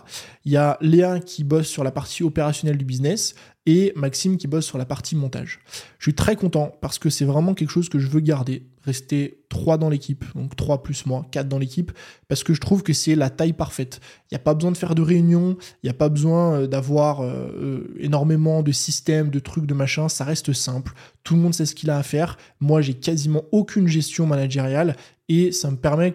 Il 0.45 0.51
y 0.51 0.57
a 0.57 0.77
Léa 0.79 1.19
qui 1.19 1.43
bosse 1.43 1.67
sur 1.67 1.83
la 1.83 1.91
partie 1.91 2.23
opérationnelle 2.23 2.77
du 2.77 2.85
business 2.85 3.33
et 3.65 3.93
Maxime 3.95 4.37
qui 4.37 4.47
bosse 4.47 4.65
sur 4.65 4.77
la 4.77 4.85
partie 4.85 5.15
montage. 5.15 5.61
Je 5.97 6.05
suis 6.05 6.13
très 6.13 6.35
content 6.35 6.75
parce 6.81 6.99
que 6.99 7.09
c'est 7.09 7.25
vraiment 7.25 7.53
quelque 7.53 7.69
chose 7.69 7.89
que 7.89 7.97
je 7.97 8.07
veux 8.07 8.19
garder, 8.19 8.67
rester 8.83 9.43
3 9.49 9.77
dans 9.77 9.89
l'équipe, 9.89 10.25
donc 10.35 10.55
3 10.55 10.83
plus 10.83 11.05
moi, 11.05 11.25
4 11.31 11.47
dans 11.47 11.57
l'équipe, 11.57 11.91
parce 12.27 12.43
que 12.43 12.53
je 12.53 12.59
trouve 12.59 12.83
que 12.83 12.93
c'est 12.93 13.15
la 13.15 13.29
taille 13.29 13.53
parfaite. 13.53 13.99
Il 14.29 14.33
n'y 14.33 14.35
a 14.35 14.39
pas 14.39 14.53
besoin 14.53 14.71
de 14.71 14.77
faire 14.77 14.93
de 14.93 15.01
réunions, 15.01 15.57
il 15.81 15.87
n'y 15.87 15.89
a 15.89 15.95
pas 15.95 16.09
besoin 16.09 16.59
euh, 16.59 16.67
d'avoir 16.67 17.23
euh, 17.23 17.95
énormément 17.99 18.61
de 18.61 18.71
systèmes, 18.71 19.29
de 19.29 19.39
trucs, 19.39 19.65
de 19.65 19.73
machins, 19.73 20.09
ça 20.09 20.25
reste 20.25 20.53
simple. 20.53 20.93
Tout 21.23 21.35
le 21.35 21.41
monde 21.41 21.53
sait 21.55 21.65
ce 21.65 21.73
qu'il 21.73 21.89
a 21.89 21.97
à 21.97 22.03
faire. 22.03 22.37
Moi, 22.59 22.81
j'ai 22.81 22.93
quasiment 22.93 23.43
aucune 23.51 23.87
gestion 23.87 24.27
managériale 24.27 24.95
et 25.29 25.51
ça 25.51 25.71
me 25.71 25.77
permet 25.77 26.13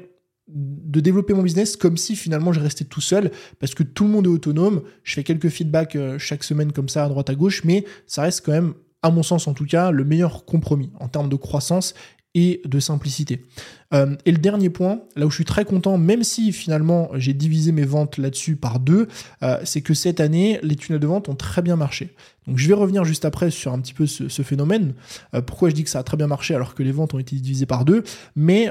de 0.49 1.01
développer 1.01 1.35
mon 1.35 1.43
business 1.43 1.77
comme 1.77 1.97
si 1.97 2.17
finalement 2.17 2.53
je 2.53 2.61
restais 2.61 2.85
tout 2.85 3.01
seul 3.01 3.31
parce 3.59 3.75
que 3.75 3.83
tout 3.83 4.05
le 4.05 4.11
monde 4.11 4.27
est 4.27 4.31
autonome. 4.31 4.83
Je 5.03 5.15
fais 5.15 5.25
quelques 5.25 5.49
feedbacks 5.49 5.97
euh, 5.97 6.19
chaque 6.19 6.45
semaine 6.45 6.73
comme 6.73 6.89
ça 6.89 7.05
à 7.05 7.09
droite 7.09 7.31
à 7.31 7.35
gauche, 7.35 7.65
mais 7.65 7.85
ça 8.07 8.23
reste 8.23 8.45
quand 8.45 8.53
même, 8.53 8.75
à 9.03 9.11
mon 9.11 9.23
sens 9.23 9.47
en 9.47 9.55
tout 9.55 9.67
cas, 9.67 9.91
le 9.91 10.05
meilleur 10.05 10.45
compromis 10.45 10.91
en 11.01 11.09
termes 11.09 11.29
de 11.29 11.37
croissance 11.37 11.95
et 12.39 12.63
de 12.65 12.79
simplicité. 12.79 13.45
Euh, 13.93 14.15
et 14.25 14.31
le 14.31 14.39
dernier 14.39 14.71
point, 14.71 15.01
là 15.17 15.27
où 15.27 15.31
je 15.31 15.35
suis 15.35 15.45
très 15.45 15.65
content, 15.65 15.99
même 15.99 16.23
si 16.23 16.53
finalement 16.53 17.11
j'ai 17.15 17.35
divisé 17.35 17.73
mes 17.73 17.85
ventes 17.85 18.17
là-dessus 18.17 18.55
par 18.55 18.79
deux, 18.79 19.09
euh, 19.43 19.59
c'est 19.65 19.81
que 19.81 19.93
cette 19.93 20.21
année, 20.21 20.61
les 20.63 20.77
tunnels 20.77 21.01
de 21.01 21.07
vente 21.07 21.29
ont 21.29 21.35
très 21.35 21.63
bien 21.63 21.75
marché. 21.75 22.15
Donc 22.47 22.59
je 22.59 22.69
vais 22.69 22.75
revenir 22.75 23.05
juste 23.05 23.25
après 23.25 23.51
sur 23.51 23.73
un 23.73 23.81
petit 23.81 23.93
peu 23.93 24.07
ce, 24.07 24.43
phénomène. 24.43 24.95
Euh, 25.35 25.43
pourquoi 25.43 25.69
je 25.69 25.75
dis 25.75 25.83
que 25.83 25.91
ça 25.91 25.99
a 25.99 26.03
très 26.05 26.17
bien 26.17 26.29
marché 26.29 26.55
alors 26.55 26.75
que 26.75 26.83
les 26.85 26.93
ventes 26.93 27.13
ont 27.13 27.19
été 27.19 27.35
divisées 27.37 27.67
par 27.67 27.85
deux? 27.85 28.05
Mais 28.37 28.71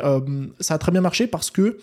ça 0.60 0.75
a 0.75 0.77
très 0.77 0.91
bien 0.91 1.01
marché 1.01 1.27
parce 1.27 1.51
que 1.51 1.77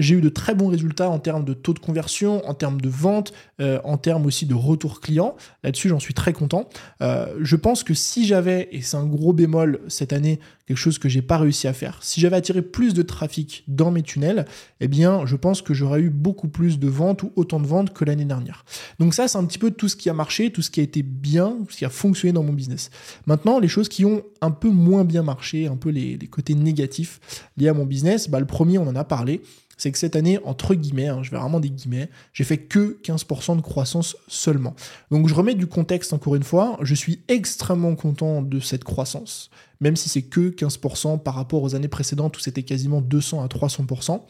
j'ai 0.00 0.16
eu 0.16 0.20
de 0.20 0.28
très 0.28 0.54
bons 0.54 0.68
résultats 0.68 1.10
en 1.10 1.18
termes 1.18 1.44
de 1.44 1.52
taux 1.52 1.74
de 1.74 1.78
conversion, 1.78 2.46
en 2.48 2.54
termes 2.54 2.80
de 2.80 2.88
vente, 2.88 3.32
euh, 3.60 3.78
en 3.84 3.98
termes 3.98 4.26
aussi 4.26 4.46
de 4.46 4.54
retour 4.54 5.00
client. 5.00 5.36
Là-dessus, 5.62 5.88
j'en 5.88 6.00
suis 6.00 6.14
très 6.14 6.32
content. 6.32 6.68
Euh, 7.02 7.26
je 7.40 7.56
pense 7.56 7.84
que 7.84 7.94
si 7.94 8.26
j'avais, 8.26 8.68
et 8.72 8.82
c'est 8.82 8.96
un 8.96 9.06
gros 9.06 9.32
bémol 9.32 9.80
cette 9.88 10.12
année, 10.12 10.40
quelque 10.66 10.78
chose 10.78 10.98
que 10.98 11.08
j'ai 11.08 11.22
pas 11.22 11.38
réussi 11.38 11.68
à 11.68 11.72
faire, 11.72 11.98
si 12.02 12.20
j'avais 12.20 12.36
attiré 12.36 12.62
plus 12.62 12.94
de 12.94 13.02
trafic 13.02 13.64
dans 13.68 13.90
mes 13.90 14.02
tunnels, 14.02 14.46
eh 14.80 14.88
bien, 14.88 15.26
je 15.26 15.36
pense 15.36 15.62
que 15.62 15.74
j'aurais 15.74 16.00
eu 16.00 16.10
beaucoup 16.10 16.48
plus 16.48 16.78
de 16.78 16.88
ventes 16.88 17.22
ou 17.22 17.32
autant 17.36 17.60
de 17.60 17.66
ventes 17.66 17.92
que 17.92 18.04
l'année 18.04 18.24
dernière. 18.24 18.64
Donc 18.98 19.14
ça, 19.14 19.28
c'est 19.28 19.38
un 19.38 19.44
petit 19.44 19.58
peu 19.58 19.70
tout 19.70 19.88
ce 19.88 19.96
qui 19.96 20.08
a 20.08 20.14
marché, 20.14 20.50
tout 20.50 20.62
ce 20.62 20.70
qui 20.70 20.80
a 20.80 20.82
été 20.82 21.02
bien, 21.02 21.56
tout 21.66 21.72
ce 21.72 21.76
qui 21.78 21.84
a 21.84 21.90
fonctionné 21.90 22.32
dans 22.32 22.42
mon 22.42 22.52
business. 22.52 22.90
Maintenant, 23.26 23.58
les 23.58 23.68
choses 23.68 23.88
qui 23.88 24.04
ont 24.04 24.22
un 24.40 24.50
peu 24.50 24.70
moins 24.70 25.04
bien 25.04 25.22
marché, 25.22 25.66
un 25.66 25.76
peu 25.76 25.90
les, 25.90 26.18
côtés 26.30 26.54
négatifs 26.54 27.20
liés 27.56 27.68
à 27.68 27.74
mon 27.74 27.84
business, 27.84 28.30
bah, 28.30 28.40
le 28.40 28.46
premier, 28.46 28.78
on 28.78 28.86
en 28.86 28.96
a 28.96 29.04
parlé 29.04 29.42
c'est 29.80 29.90
que 29.90 29.98
cette 29.98 30.14
année, 30.14 30.38
entre 30.44 30.74
guillemets, 30.74 31.08
hein, 31.08 31.22
je 31.22 31.30
vais 31.30 31.38
vraiment 31.38 31.58
des 31.58 31.70
guillemets, 31.70 32.10
j'ai 32.34 32.44
fait 32.44 32.58
que 32.58 32.98
15% 33.02 33.56
de 33.56 33.62
croissance 33.62 34.14
seulement. 34.28 34.74
Donc 35.10 35.26
je 35.26 35.34
remets 35.34 35.54
du 35.54 35.66
contexte 35.66 36.12
encore 36.12 36.34
une 36.34 36.42
fois, 36.42 36.76
je 36.82 36.94
suis 36.94 37.22
extrêmement 37.28 37.94
content 37.94 38.42
de 38.42 38.60
cette 38.60 38.84
croissance 38.84 39.50
même 39.80 39.96
si 39.96 40.08
c'est 40.08 40.22
que 40.22 40.50
15% 40.50 41.22
par 41.22 41.34
rapport 41.34 41.62
aux 41.62 41.74
années 41.74 41.88
précédentes 41.88 42.36
où 42.36 42.40
c'était 42.40 42.62
quasiment 42.62 43.00
200 43.00 43.42
à 43.42 43.46
300%. 43.46 44.20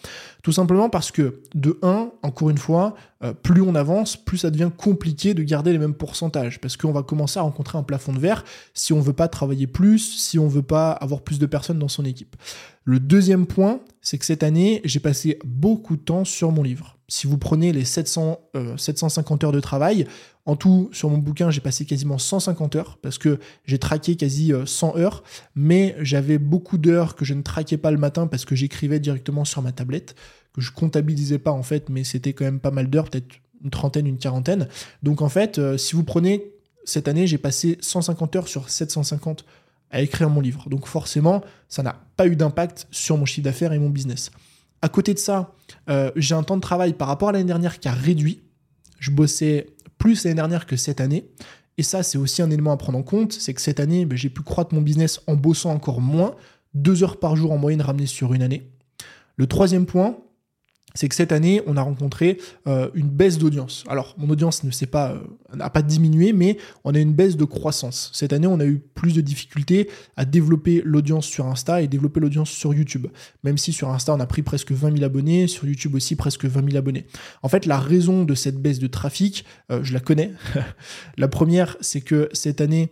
Tout 0.42 0.52
simplement 0.52 0.88
parce 0.88 1.10
que, 1.10 1.42
de 1.54 1.78
1, 1.82 2.10
encore 2.22 2.50
une 2.50 2.58
fois, 2.58 2.94
euh, 3.22 3.32
plus 3.34 3.62
on 3.62 3.74
avance, 3.74 4.16
plus 4.16 4.38
ça 4.38 4.50
devient 4.50 4.70
compliqué 4.76 5.34
de 5.34 5.42
garder 5.42 5.72
les 5.72 5.78
mêmes 5.78 5.94
pourcentages, 5.94 6.60
parce 6.60 6.76
qu'on 6.76 6.92
va 6.92 7.02
commencer 7.02 7.38
à 7.38 7.42
rencontrer 7.42 7.78
un 7.78 7.82
plafond 7.82 8.12
de 8.12 8.18
verre 8.18 8.44
si 8.74 8.92
on 8.92 9.00
veut 9.00 9.12
pas 9.12 9.28
travailler 9.28 9.66
plus, 9.66 9.98
si 9.98 10.38
on 10.38 10.48
veut 10.48 10.62
pas 10.62 10.92
avoir 10.92 11.22
plus 11.22 11.38
de 11.38 11.46
personnes 11.46 11.78
dans 11.78 11.88
son 11.88 12.04
équipe. 12.04 12.36
Le 12.84 13.00
deuxième 13.00 13.46
point, 13.46 13.80
c'est 14.00 14.18
que 14.18 14.24
cette 14.24 14.42
année, 14.42 14.80
j'ai 14.84 15.00
passé 15.00 15.38
beaucoup 15.44 15.96
de 15.96 16.02
temps 16.02 16.24
sur 16.24 16.52
mon 16.52 16.62
livre. 16.62 16.99
Si 17.10 17.26
vous 17.26 17.38
prenez 17.38 17.72
les 17.72 17.84
700, 17.84 18.40
750 18.76 19.42
euh, 19.42 19.46
heures 19.46 19.52
de 19.52 19.58
travail, 19.58 20.06
en 20.46 20.54
tout, 20.54 20.88
sur 20.92 21.10
mon 21.10 21.18
bouquin, 21.18 21.50
j'ai 21.50 21.60
passé 21.60 21.84
quasiment 21.84 22.18
150 22.18 22.76
heures 22.76 22.98
parce 23.02 23.18
que 23.18 23.40
j'ai 23.66 23.78
traqué 23.78 24.14
quasi 24.14 24.52
100 24.64 24.94
euh, 24.94 25.00
heures, 25.00 25.24
mais 25.56 25.96
j'avais 25.98 26.38
beaucoup 26.38 26.78
d'heures 26.78 27.16
que 27.16 27.24
je 27.24 27.34
ne 27.34 27.42
traquais 27.42 27.78
pas 27.78 27.90
le 27.90 27.98
matin 27.98 28.28
parce 28.28 28.44
que 28.44 28.54
j'écrivais 28.54 29.00
directement 29.00 29.44
sur 29.44 29.60
ma 29.60 29.72
tablette, 29.72 30.14
que 30.54 30.60
je 30.60 30.70
comptabilisais 30.70 31.40
pas 31.40 31.50
en 31.50 31.64
fait, 31.64 31.88
mais 31.88 32.04
c'était 32.04 32.32
quand 32.32 32.44
même 32.44 32.60
pas 32.60 32.70
mal 32.70 32.88
d'heures, 32.88 33.10
peut-être 33.10 33.40
une 33.64 33.70
trentaine, 33.70 34.06
une 34.06 34.18
quarantaine. 34.18 34.68
Donc 35.02 35.20
en 35.20 35.28
fait, 35.28 35.58
euh, 35.58 35.76
si 35.76 35.96
vous 35.96 36.04
prenez 36.04 36.52
cette 36.84 37.08
année, 37.08 37.26
j'ai 37.26 37.38
passé 37.38 37.76
150 37.80 38.36
heures 38.36 38.48
sur 38.48 38.70
750 38.70 39.44
à 39.90 40.00
écrire 40.00 40.30
mon 40.30 40.40
livre. 40.40 40.68
Donc 40.68 40.86
forcément, 40.86 41.42
ça 41.68 41.82
n'a 41.82 42.00
pas 42.16 42.28
eu 42.28 42.36
d'impact 42.36 42.86
sur 42.92 43.18
mon 43.18 43.24
chiffre 43.24 43.44
d'affaires 43.44 43.72
et 43.72 43.80
mon 43.80 43.90
business. 43.90 44.30
À 44.80 44.88
côté 44.88 45.12
de 45.12 45.18
ça, 45.18 45.52
euh, 45.90 46.10
j'ai 46.16 46.34
un 46.34 46.42
temps 46.42 46.56
de 46.56 46.62
travail 46.62 46.92
par 46.92 47.08
rapport 47.08 47.30
à 47.30 47.32
l'année 47.32 47.44
dernière 47.44 47.78
qui 47.80 47.88
a 47.88 47.92
réduit. 47.92 48.42
Je 48.98 49.10
bossais 49.10 49.66
plus 49.98 50.24
l'année 50.24 50.36
dernière 50.36 50.66
que 50.66 50.76
cette 50.76 51.00
année. 51.00 51.30
Et 51.78 51.82
ça, 51.82 52.02
c'est 52.02 52.18
aussi 52.18 52.42
un 52.42 52.50
élément 52.50 52.72
à 52.72 52.76
prendre 52.76 52.98
en 52.98 53.02
compte, 53.02 53.32
c'est 53.32 53.54
que 53.54 53.60
cette 53.60 53.80
année, 53.80 54.04
ben, 54.04 54.16
j'ai 54.16 54.28
pu 54.28 54.42
croître 54.42 54.74
mon 54.74 54.82
business 54.82 55.20
en 55.26 55.34
bossant 55.34 55.70
encore 55.70 56.00
moins, 56.00 56.34
deux 56.74 57.02
heures 57.02 57.18
par 57.18 57.36
jour 57.36 57.52
en 57.52 57.58
moyenne 57.58 57.80
ramenées 57.80 58.06
sur 58.06 58.34
une 58.34 58.42
année. 58.42 58.70
Le 59.36 59.46
troisième 59.46 59.86
point, 59.86 60.18
c'est 60.94 61.08
que 61.08 61.14
cette 61.14 61.32
année, 61.32 61.62
on 61.66 61.76
a 61.76 61.82
rencontré 61.82 62.38
euh, 62.66 62.90
une 62.94 63.08
baisse 63.08 63.38
d'audience. 63.38 63.84
Alors, 63.88 64.14
mon 64.18 64.28
audience 64.28 64.62
euh, 64.64 65.14
n'a 65.54 65.70
pas 65.70 65.82
diminué, 65.82 66.32
mais 66.32 66.56
on 66.84 66.94
a 66.94 66.98
une 66.98 67.12
baisse 67.12 67.36
de 67.36 67.44
croissance. 67.44 68.10
Cette 68.12 68.32
année, 68.32 68.46
on 68.46 68.58
a 68.60 68.66
eu 68.66 68.78
plus 68.94 69.14
de 69.14 69.20
difficultés 69.20 69.88
à 70.16 70.24
développer 70.24 70.82
l'audience 70.84 71.26
sur 71.26 71.46
Insta 71.46 71.82
et 71.82 71.88
développer 71.88 72.20
l'audience 72.20 72.50
sur 72.50 72.74
YouTube. 72.74 73.06
Même 73.44 73.58
si 73.58 73.72
sur 73.72 73.90
Insta, 73.90 74.14
on 74.14 74.20
a 74.20 74.26
pris 74.26 74.42
presque 74.42 74.72
20 74.72 74.92
000 74.94 75.04
abonnés, 75.04 75.46
sur 75.46 75.66
YouTube 75.66 75.94
aussi 75.94 76.16
presque 76.16 76.44
20 76.44 76.64
000 76.66 76.76
abonnés. 76.76 77.06
En 77.42 77.48
fait, 77.48 77.66
la 77.66 77.78
raison 77.78 78.24
de 78.24 78.34
cette 78.34 78.60
baisse 78.60 78.80
de 78.80 78.88
trafic, 78.88 79.44
euh, 79.70 79.80
je 79.82 79.94
la 79.94 80.00
connais. 80.00 80.32
la 81.16 81.28
première, 81.28 81.76
c'est 81.80 82.00
que 82.00 82.28
cette 82.32 82.60
année, 82.60 82.90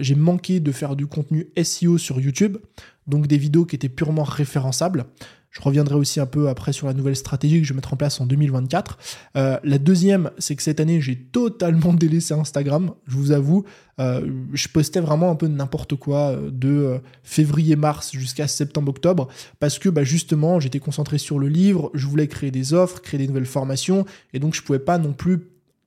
j'ai 0.00 0.14
manqué 0.14 0.60
de 0.60 0.72
faire 0.72 0.94
du 0.94 1.06
contenu 1.06 1.48
SEO 1.62 1.96
sur 1.96 2.20
YouTube, 2.20 2.58
donc 3.06 3.26
des 3.26 3.38
vidéos 3.38 3.64
qui 3.64 3.76
étaient 3.76 3.88
purement 3.88 4.24
référençables. 4.24 5.06
Je 5.50 5.60
reviendrai 5.62 5.96
aussi 5.96 6.20
un 6.20 6.26
peu 6.26 6.48
après 6.48 6.72
sur 6.72 6.86
la 6.86 6.94
nouvelle 6.94 7.16
stratégie 7.16 7.60
que 7.60 7.66
je 7.66 7.72
vais 7.72 7.76
mettre 7.76 7.92
en 7.92 7.96
place 7.96 8.20
en 8.20 8.26
2024. 8.26 8.98
Euh, 9.36 9.58
la 9.64 9.78
deuxième, 9.78 10.30
c'est 10.38 10.54
que 10.54 10.62
cette 10.62 10.78
année, 10.78 11.00
j'ai 11.00 11.16
totalement 11.16 11.92
délaissé 11.94 12.34
Instagram. 12.34 12.92
Je 13.08 13.16
vous 13.16 13.32
avoue, 13.32 13.64
euh, 13.98 14.30
je 14.52 14.68
postais 14.68 15.00
vraiment 15.00 15.28
un 15.28 15.34
peu 15.34 15.48
n'importe 15.48 15.96
quoi 15.96 16.30
euh, 16.30 16.50
de 16.52 17.00
février-mars 17.24 18.12
jusqu'à 18.12 18.46
septembre-octobre 18.46 19.26
parce 19.58 19.80
que 19.80 19.88
bah, 19.88 20.04
justement, 20.04 20.60
j'étais 20.60 20.78
concentré 20.78 21.18
sur 21.18 21.40
le 21.40 21.48
livre, 21.48 21.90
je 21.94 22.06
voulais 22.06 22.28
créer 22.28 22.52
des 22.52 22.72
offres, 22.72 23.02
créer 23.02 23.18
des 23.18 23.26
nouvelles 23.26 23.44
formations 23.44 24.06
et 24.32 24.38
donc 24.38 24.54
je 24.54 24.62
pouvais 24.62 24.78
pas 24.78 24.98
non 24.98 25.12
plus 25.12 25.40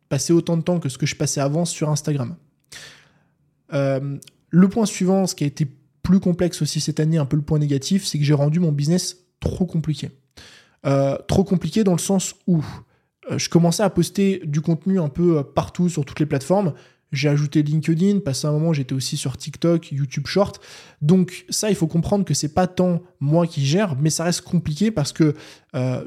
passer 0.10 0.34
autant 0.34 0.58
de 0.58 0.62
temps 0.62 0.80
que 0.80 0.90
ce 0.90 0.98
que 0.98 1.06
je 1.06 1.16
passais 1.16 1.40
avant 1.40 1.64
sur 1.64 1.90
Instagram. 1.90 2.36
le 3.72 4.68
point 4.70 4.86
suivant, 4.86 5.26
ce 5.26 5.36
qui 5.36 5.46
a 5.46 5.48
été 5.48 5.68
plus 6.04 6.20
complexe 6.20 6.62
aussi 6.62 6.82
cette 6.82 7.00
année, 7.00 7.18
un 7.18 7.26
peu 7.26 7.38
le 7.38 7.42
point 7.42 7.60
négatif, 7.60 8.06
c'est 8.06 8.20
que 8.20 8.26
j'ai 8.26 8.34
rendu 8.34 8.60
mon 8.60 8.74
business 8.74 9.23
trop 9.44 9.66
compliqué. 9.66 10.10
Euh, 10.86 11.18
trop 11.28 11.44
compliqué 11.44 11.84
dans 11.84 11.94
le 11.94 12.00
sens 12.00 12.36
où 12.48 12.64
euh, 13.32 13.38
je 13.38 13.50
commençais 13.50 13.84
à 13.84 13.90
poster 13.90 14.42
du 14.46 14.62
contenu 14.62 15.00
un 15.00 15.10
peu 15.10 15.38
euh, 15.38 15.44
partout 15.44 15.90
sur 15.90 16.04
toutes 16.06 16.20
les 16.20 16.26
plateformes. 16.26 16.74
J'ai 17.12 17.30
ajouté 17.30 17.62
LinkedIn, 17.62 18.22
passé 18.22 18.48
un 18.48 18.52
moment 18.52 18.74
j'étais 18.74 18.96
aussi 18.96 19.18
sur 19.18 19.38
TikTok, 19.38 19.92
YouTube 19.92 20.26
Short. 20.26 20.60
Donc 21.02 21.46
ça, 21.50 21.70
il 21.70 21.76
faut 21.76 21.86
comprendre 21.86 22.26
que 22.26 22.34
c'est 22.34 22.56
pas 22.56 22.66
tant 22.66 23.04
moi 23.20 23.46
qui 23.46 23.64
gère, 23.64 23.96
mais 24.00 24.10
ça 24.10 24.24
reste 24.24 24.42
compliqué 24.42 24.90
parce 24.90 25.14
que 25.14 25.36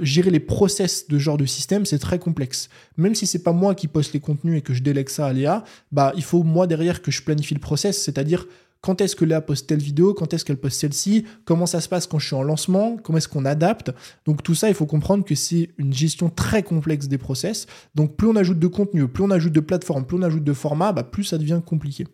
gérer 0.01 0.31
les 0.31 0.41
process 0.41 1.07
de 1.07 1.17
genre 1.17 1.37
de 1.37 1.47
système, 1.47 1.87
c'est 1.87 2.01
très 2.01 2.19
complexe. 2.19 2.71
Même 2.97 3.15
si 3.15 3.29
c'est 3.29 3.45
pas 3.45 3.53
moi 3.53 3.77
qui 3.77 3.87
poste 3.87 4.15
les 4.15 4.21
contenus 4.21 4.59
et 4.59 4.63
que 4.63 4.75
je 4.75 4.83
délègue 4.83 5.09
ça 5.09 5.29
à 5.29 5.33
Léa, 5.33 5.63
bah 5.93 6.13
il 6.17 6.25
faut 6.25 6.43
moi 6.43 6.67
derrière 6.67 7.01
que 7.01 7.13
je 7.13 7.23
planifie 7.23 7.55
le 7.55 7.61
process, 7.61 8.03
c'est-à-dire 8.03 8.47
quand 8.87 9.01
est-ce 9.01 9.17
que 9.17 9.25
Léa 9.25 9.41
poste 9.41 9.67
telle 9.67 9.81
vidéo, 9.81 10.15
quand 10.15 10.33
est-ce 10.33 10.45
qu'elle 10.45 10.59
poste 10.59 10.79
celle-ci, 10.79 11.25
comment 11.45 11.67
ça 11.67 11.81
se 11.81 11.89
passe 11.89 12.07
quand 12.07 12.21
je 12.21 12.27
suis 12.29 12.37
en 12.37 12.45
lancement, 12.45 12.97
comment 13.03 13.19
est-ce 13.19 13.27
qu'on 13.27 13.45
adapte. 13.45 13.91
Donc 14.27 14.45
tout 14.45 14.55
ça, 14.55 14.69
il 14.69 14.77
faut 14.77 14.87
comprendre 14.87 15.25
que 15.25 15.35
c'est 15.35 15.71
une 15.79 15.93
gestion 15.93 16.31
très 16.31 16.63
complexe 16.63 17.09
des 17.09 17.19
process. 17.19 17.67
Donc 17.97 18.15
plus 18.15 18.29
on 18.29 18.37
ajoute 18.37 18.61
de 18.61 18.67
contenu, 18.69 19.09
plus 19.09 19.25
on 19.25 19.31
ajoute 19.33 19.53
de 19.53 19.59
plateformes, 19.59 20.07
plus 20.07 20.19
on 20.19 20.23
ajoute 20.23 20.45
de 20.45 20.53
formats, 20.53 20.93
bah, 20.93 21.03
plus 21.03 21.25
ça 21.25 21.37
devient 21.37 21.61
compliqué. 21.67 22.07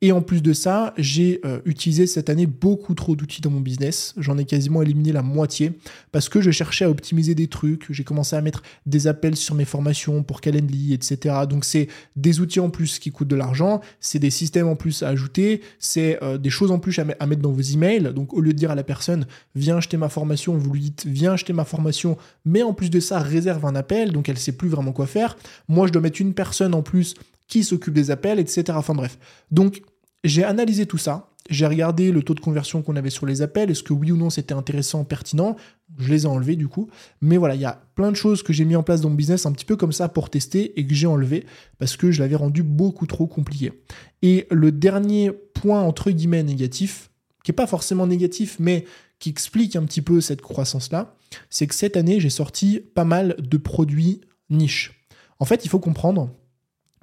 Et 0.00 0.12
en 0.12 0.22
plus 0.22 0.42
de 0.42 0.52
ça, 0.52 0.94
j'ai 0.96 1.40
euh, 1.44 1.58
utilisé 1.64 2.06
cette 2.06 2.30
année 2.30 2.46
beaucoup 2.46 2.94
trop 2.94 3.16
d'outils 3.16 3.40
dans 3.40 3.50
mon 3.50 3.60
business. 3.60 4.14
J'en 4.16 4.38
ai 4.38 4.44
quasiment 4.44 4.80
éliminé 4.80 5.10
la 5.10 5.22
moitié 5.22 5.72
parce 6.12 6.28
que 6.28 6.40
je 6.40 6.52
cherchais 6.52 6.84
à 6.84 6.90
optimiser 6.90 7.34
des 7.34 7.48
trucs. 7.48 7.86
J'ai 7.90 8.04
commencé 8.04 8.36
à 8.36 8.40
mettre 8.40 8.62
des 8.86 9.08
appels 9.08 9.34
sur 9.34 9.56
mes 9.56 9.64
formations 9.64 10.22
pour 10.22 10.40
Calendly, 10.40 10.94
etc. 10.94 11.34
Donc 11.50 11.64
c'est 11.64 11.88
des 12.14 12.38
outils 12.38 12.60
en 12.60 12.70
plus 12.70 13.00
qui 13.00 13.10
coûtent 13.10 13.26
de 13.26 13.34
l'argent, 13.34 13.80
c'est 13.98 14.20
des 14.20 14.30
systèmes 14.30 14.68
en 14.68 14.76
plus 14.76 15.02
à 15.02 15.08
ajouter, 15.08 15.62
c'est 15.80 16.22
euh, 16.22 16.38
des 16.38 16.50
choses 16.50 16.70
en 16.70 16.78
plus 16.78 16.96
à, 17.00 17.04
mettre 17.04 17.42
dans 17.42 17.52
vos 17.52 17.60
emails. 17.60 18.12
Donc 18.14 18.34
au 18.34 18.40
lieu 18.40 18.52
de 18.52 18.58
dire 18.58 18.70
à 18.70 18.76
la 18.76 18.84
personne 18.84 19.26
viens 19.56 19.78
acheter 19.78 19.96
ma 19.96 20.08
formation, 20.08 20.56
vous 20.56 20.72
lui 20.72 20.80
dites 20.80 21.06
viens 21.06 21.32
acheter 21.32 21.52
ma 21.52 21.64
formation, 21.64 22.16
mais 22.44 22.62
en 22.62 22.72
plus 22.72 22.90
de 22.90 23.00
ça 23.00 23.18
réserve 23.18 23.66
un 23.66 23.74
appel. 23.74 24.12
Donc 24.12 24.28
elle 24.28 24.38
sait 24.38 24.52
plus 24.52 24.68
vraiment 24.68 24.92
quoi 24.92 25.08
faire. 25.08 25.36
Moi 25.66 25.88
je 25.88 25.92
dois 25.92 26.02
mettre 26.02 26.20
une 26.20 26.34
personne 26.34 26.72
en 26.72 26.82
plus 26.82 27.16
qui 27.48 27.64
s'occupe 27.64 27.94
des 27.94 28.10
appels, 28.10 28.38
etc. 28.38 28.64
Enfin 28.72 28.94
bref. 28.94 29.18
Donc, 29.50 29.82
j'ai 30.24 30.44
analysé 30.44 30.86
tout 30.86 30.98
ça. 30.98 31.30
J'ai 31.50 31.66
regardé 31.66 32.12
le 32.12 32.22
taux 32.22 32.34
de 32.34 32.40
conversion 32.40 32.82
qu'on 32.82 32.96
avait 32.96 33.10
sur 33.10 33.24
les 33.24 33.40
appels. 33.40 33.70
Est-ce 33.70 33.82
que 33.82 33.94
oui 33.94 34.12
ou 34.12 34.16
non 34.16 34.28
c'était 34.28 34.52
intéressant, 34.52 35.04
pertinent? 35.04 35.56
Je 35.96 36.10
les 36.10 36.24
ai 36.24 36.26
enlevés 36.26 36.56
du 36.56 36.68
coup. 36.68 36.90
Mais 37.22 37.38
voilà, 37.38 37.54
il 37.54 37.60
y 37.62 37.64
a 37.64 37.82
plein 37.94 38.10
de 38.10 38.16
choses 38.16 38.42
que 38.42 38.52
j'ai 38.52 38.66
mis 38.66 38.76
en 38.76 38.82
place 38.82 39.00
dans 39.00 39.08
mon 39.08 39.14
business 39.14 39.46
un 39.46 39.52
petit 39.52 39.64
peu 39.64 39.76
comme 39.76 39.92
ça 39.92 40.08
pour 40.08 40.28
tester 40.28 40.78
et 40.78 40.86
que 40.86 40.94
j'ai 40.94 41.06
enlevé 41.06 41.46
parce 41.78 41.96
que 41.96 42.10
je 42.10 42.20
l'avais 42.20 42.36
rendu 42.36 42.62
beaucoup 42.62 43.06
trop 43.06 43.26
compliqué. 43.26 43.72
Et 44.20 44.46
le 44.50 44.72
dernier 44.72 45.32
point 45.54 45.80
entre 45.80 46.10
guillemets 46.10 46.42
négatif, 46.42 47.10
qui 47.44 47.50
n'est 47.50 47.56
pas 47.56 47.66
forcément 47.66 48.06
négatif, 48.06 48.56
mais 48.58 48.84
qui 49.18 49.30
explique 49.30 49.74
un 49.74 49.84
petit 49.84 50.02
peu 50.02 50.20
cette 50.20 50.42
croissance-là, 50.42 51.16
c'est 51.48 51.66
que 51.66 51.74
cette 51.74 51.96
année, 51.96 52.20
j'ai 52.20 52.30
sorti 52.30 52.80
pas 52.94 53.04
mal 53.04 53.36
de 53.38 53.56
produits 53.56 54.20
niches. 54.50 55.06
En 55.38 55.44
fait, 55.44 55.64
il 55.64 55.68
faut 55.68 55.78
comprendre 55.78 56.30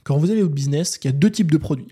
quand 0.06 0.18
vous 0.18 0.30
avez 0.32 0.42
votre 0.42 0.54
business, 0.54 0.98
qu'il 0.98 1.12
y 1.12 1.14
a 1.14 1.18
deux 1.18 1.32
types 1.32 1.52
de 1.52 1.58
produits. 1.58 1.90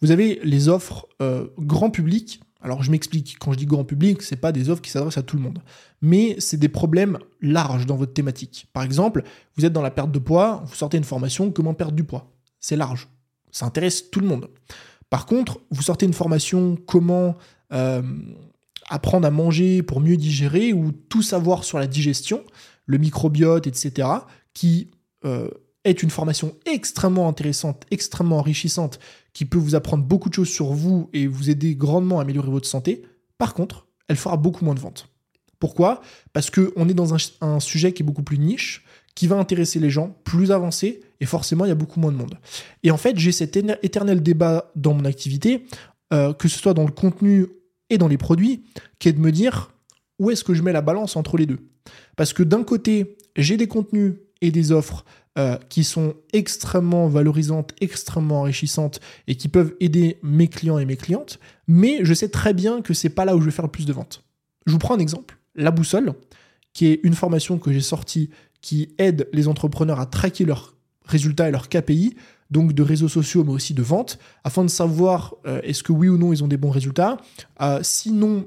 Vous 0.00 0.12
avez 0.12 0.38
les 0.44 0.68
offres 0.68 1.08
euh, 1.20 1.48
grand 1.58 1.90
public. 1.90 2.40
Alors 2.60 2.82
je 2.82 2.90
m'explique, 2.90 3.36
quand 3.40 3.52
je 3.52 3.58
dis 3.58 3.66
grand 3.66 3.84
public, 3.84 4.22
ce 4.22 4.28
c'est 4.28 4.36
pas 4.36 4.52
des 4.52 4.70
offres 4.70 4.82
qui 4.82 4.90
s'adressent 4.90 5.18
à 5.18 5.22
tout 5.22 5.36
le 5.36 5.42
monde, 5.42 5.58
mais 6.00 6.36
c'est 6.38 6.56
des 6.56 6.68
problèmes 6.68 7.18
larges 7.40 7.86
dans 7.86 7.96
votre 7.96 8.12
thématique. 8.12 8.68
Par 8.72 8.82
exemple, 8.84 9.22
vous 9.56 9.66
êtes 9.66 9.72
dans 9.72 9.82
la 9.82 9.90
perte 9.90 10.12
de 10.12 10.18
poids, 10.18 10.62
vous 10.66 10.74
sortez 10.74 10.96
une 10.96 11.04
formation 11.04 11.50
comment 11.50 11.74
perdre 11.74 11.94
du 11.94 12.04
poids? 12.04 12.32
C'est 12.60 12.76
large, 12.76 13.08
ça 13.50 13.66
intéresse 13.66 14.10
tout 14.10 14.20
le 14.20 14.26
monde. 14.26 14.48
Par 15.10 15.26
contre, 15.26 15.60
vous 15.70 15.82
sortez 15.82 16.06
une 16.06 16.14
formation 16.14 16.76
comment 16.86 17.36
euh, 17.72 18.02
apprendre 18.88 19.26
à 19.26 19.30
manger 19.30 19.82
pour 19.82 20.00
mieux 20.00 20.16
digérer 20.16 20.72
ou 20.72 20.92
tout 20.92 21.22
savoir 21.22 21.64
sur 21.64 21.78
la 21.78 21.86
digestion, 21.86 22.44
le 22.86 22.98
microbiote, 22.98 23.66
etc., 23.66 24.08
qui 24.54 24.90
euh, 25.24 25.48
est 25.84 26.02
une 26.02 26.10
formation 26.10 26.54
extrêmement 26.66 27.28
intéressante, 27.28 27.84
extrêmement 27.90 28.38
enrichissante, 28.38 28.98
qui 29.32 29.44
peut 29.44 29.58
vous 29.58 29.74
apprendre 29.74 30.04
beaucoup 30.04 30.28
de 30.28 30.34
choses 30.34 30.48
sur 30.48 30.72
vous 30.72 31.10
et 31.12 31.26
vous 31.26 31.50
aider 31.50 31.74
grandement 31.74 32.18
à 32.18 32.22
améliorer 32.22 32.50
votre 32.50 32.68
santé. 32.68 33.02
Par 33.38 33.54
contre, 33.54 33.86
elle 34.08 34.16
fera 34.16 34.36
beaucoup 34.36 34.64
moins 34.64 34.74
de 34.74 34.80
ventes. 34.80 35.08
Pourquoi? 35.58 36.02
Parce 36.32 36.50
qu'on 36.50 36.88
est 36.88 36.94
dans 36.94 37.14
un, 37.14 37.60
sujet 37.60 37.92
qui 37.92 38.02
est 38.02 38.06
beaucoup 38.06 38.22
plus 38.22 38.38
niche, 38.38 38.84
qui 39.14 39.26
va 39.26 39.36
intéresser 39.36 39.78
les 39.78 39.90
gens, 39.90 40.16
plus 40.24 40.50
avancé, 40.50 41.00
et 41.20 41.26
forcément, 41.26 41.64
il 41.64 41.68
y 41.68 41.72
a 41.72 41.76
beaucoup 41.76 42.00
moins 42.00 42.12
de 42.12 42.16
monde. 42.16 42.38
Et 42.82 42.90
en 42.90 42.96
fait, 42.96 43.18
j'ai 43.18 43.32
cet 43.32 43.56
éternel 43.56 44.22
débat 44.22 44.70
dans 44.76 44.94
mon 44.94 45.04
activité, 45.04 45.66
euh, 46.12 46.32
que 46.32 46.48
ce 46.48 46.58
soit 46.58 46.74
dans 46.74 46.84
le 46.84 46.92
contenu 46.92 47.46
et 47.90 47.98
dans 47.98 48.08
les 48.08 48.18
produits, 48.18 48.64
qui 48.98 49.08
est 49.08 49.12
de 49.12 49.20
me 49.20 49.32
dire 49.32 49.70
où 50.18 50.30
est-ce 50.30 50.44
que 50.44 50.54
je 50.54 50.62
mets 50.62 50.72
la 50.72 50.82
balance 50.82 51.16
entre 51.16 51.36
les 51.36 51.46
deux? 51.46 51.60
Parce 52.16 52.32
que 52.32 52.42
d'un 52.42 52.62
côté, 52.62 53.16
j'ai 53.36 53.56
des 53.56 53.66
contenus 53.66 54.14
et 54.40 54.50
des 54.50 54.72
offres 54.72 55.04
euh, 55.36 55.58
qui 55.68 55.82
sont 55.82 56.14
extrêmement 56.32 57.08
valorisantes, 57.08 57.74
extrêmement 57.80 58.42
enrichissantes 58.42 59.00
et 59.26 59.34
qui 59.34 59.48
peuvent 59.48 59.74
aider 59.80 60.18
mes 60.22 60.46
clients 60.46 60.78
et 60.78 60.84
mes 60.84 60.96
clientes, 60.96 61.40
mais 61.66 62.04
je 62.04 62.14
sais 62.14 62.28
très 62.28 62.54
bien 62.54 62.82
que 62.82 62.94
c'est 62.94 63.08
pas 63.08 63.24
là 63.24 63.34
où 63.34 63.40
je 63.40 63.46
vais 63.46 63.50
faire 63.50 63.64
le 63.64 63.70
plus 63.70 63.84
de 63.84 63.92
ventes. 63.92 64.22
Je 64.66 64.72
vous 64.72 64.78
prends 64.78 64.94
un 64.94 65.00
exemple, 65.00 65.38
la 65.56 65.72
boussole, 65.72 66.12
qui 66.72 66.86
est 66.86 67.00
une 67.02 67.14
formation 67.14 67.58
que 67.58 67.72
j'ai 67.72 67.80
sortie 67.80 68.30
qui 68.60 68.94
aide 68.98 69.28
les 69.32 69.48
entrepreneurs 69.48 69.98
à 69.98 70.06
traquer 70.06 70.44
leurs 70.44 70.76
résultats 71.04 71.48
et 71.48 71.50
leurs 71.50 71.68
KPI, 71.68 72.14
donc 72.52 72.72
de 72.72 72.82
réseaux 72.84 73.08
sociaux 73.08 73.42
mais 73.42 73.52
aussi 73.52 73.74
de 73.74 73.82
ventes, 73.82 74.20
afin 74.44 74.62
de 74.62 74.70
savoir 74.70 75.34
euh, 75.46 75.60
est-ce 75.62 75.82
que 75.82 75.90
oui 75.90 76.08
ou 76.08 76.16
non 76.16 76.32
ils 76.32 76.44
ont 76.44 76.48
des 76.48 76.56
bons 76.56 76.70
résultats, 76.70 77.16
euh, 77.60 77.80
sinon 77.82 78.46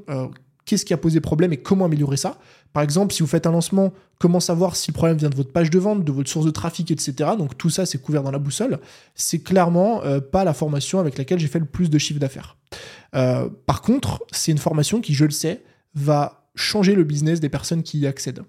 qu'est-ce 0.67 0.85
qui 0.85 0.93
a 0.93 0.97
posé 0.97 1.19
problème 1.19 1.51
et 1.53 1.57
comment 1.57 1.85
améliorer 1.85 2.17
ça. 2.17 2.37
Par 2.73 2.83
exemple, 2.83 3.13
si 3.13 3.23
vous 3.23 3.27
faites 3.27 3.47
un 3.47 3.51
lancement, 3.51 3.93
comment 4.19 4.39
savoir 4.39 4.75
si 4.75 4.91
le 4.91 4.93
problème 4.93 5.17
vient 5.17 5.29
de 5.29 5.35
votre 5.35 5.51
page 5.51 5.71
de 5.71 5.79
vente, 5.79 6.03
de 6.03 6.11
votre 6.11 6.29
source 6.29 6.45
de 6.45 6.51
trafic, 6.51 6.91
etc. 6.91 7.31
Donc 7.37 7.57
tout 7.57 7.71
ça, 7.71 7.87
c'est 7.87 7.97
couvert 7.99 8.21
dans 8.21 8.31
la 8.31 8.37
boussole. 8.37 8.79
C'est 9.15 9.39
clairement 9.39 10.03
euh, 10.03 10.19
pas 10.19 10.43
la 10.43 10.53
formation 10.53 10.99
avec 10.99 11.17
laquelle 11.17 11.39
j'ai 11.39 11.47
fait 11.47 11.59
le 11.59 11.65
plus 11.65 11.89
de 11.89 11.97
chiffre 11.97 12.19
d'affaires. 12.19 12.57
Euh, 13.15 13.49
par 13.65 13.81
contre, 13.81 14.21
c'est 14.31 14.51
une 14.51 14.57
formation 14.57 15.01
qui, 15.01 15.13
je 15.13 15.25
le 15.25 15.31
sais, 15.31 15.63
va 15.95 16.43
changer 16.53 16.93
le 16.93 17.03
business 17.03 17.39
des 17.39 17.49
personnes 17.49 17.81
qui 17.81 17.99
y 17.99 18.07
accèdent. 18.07 18.43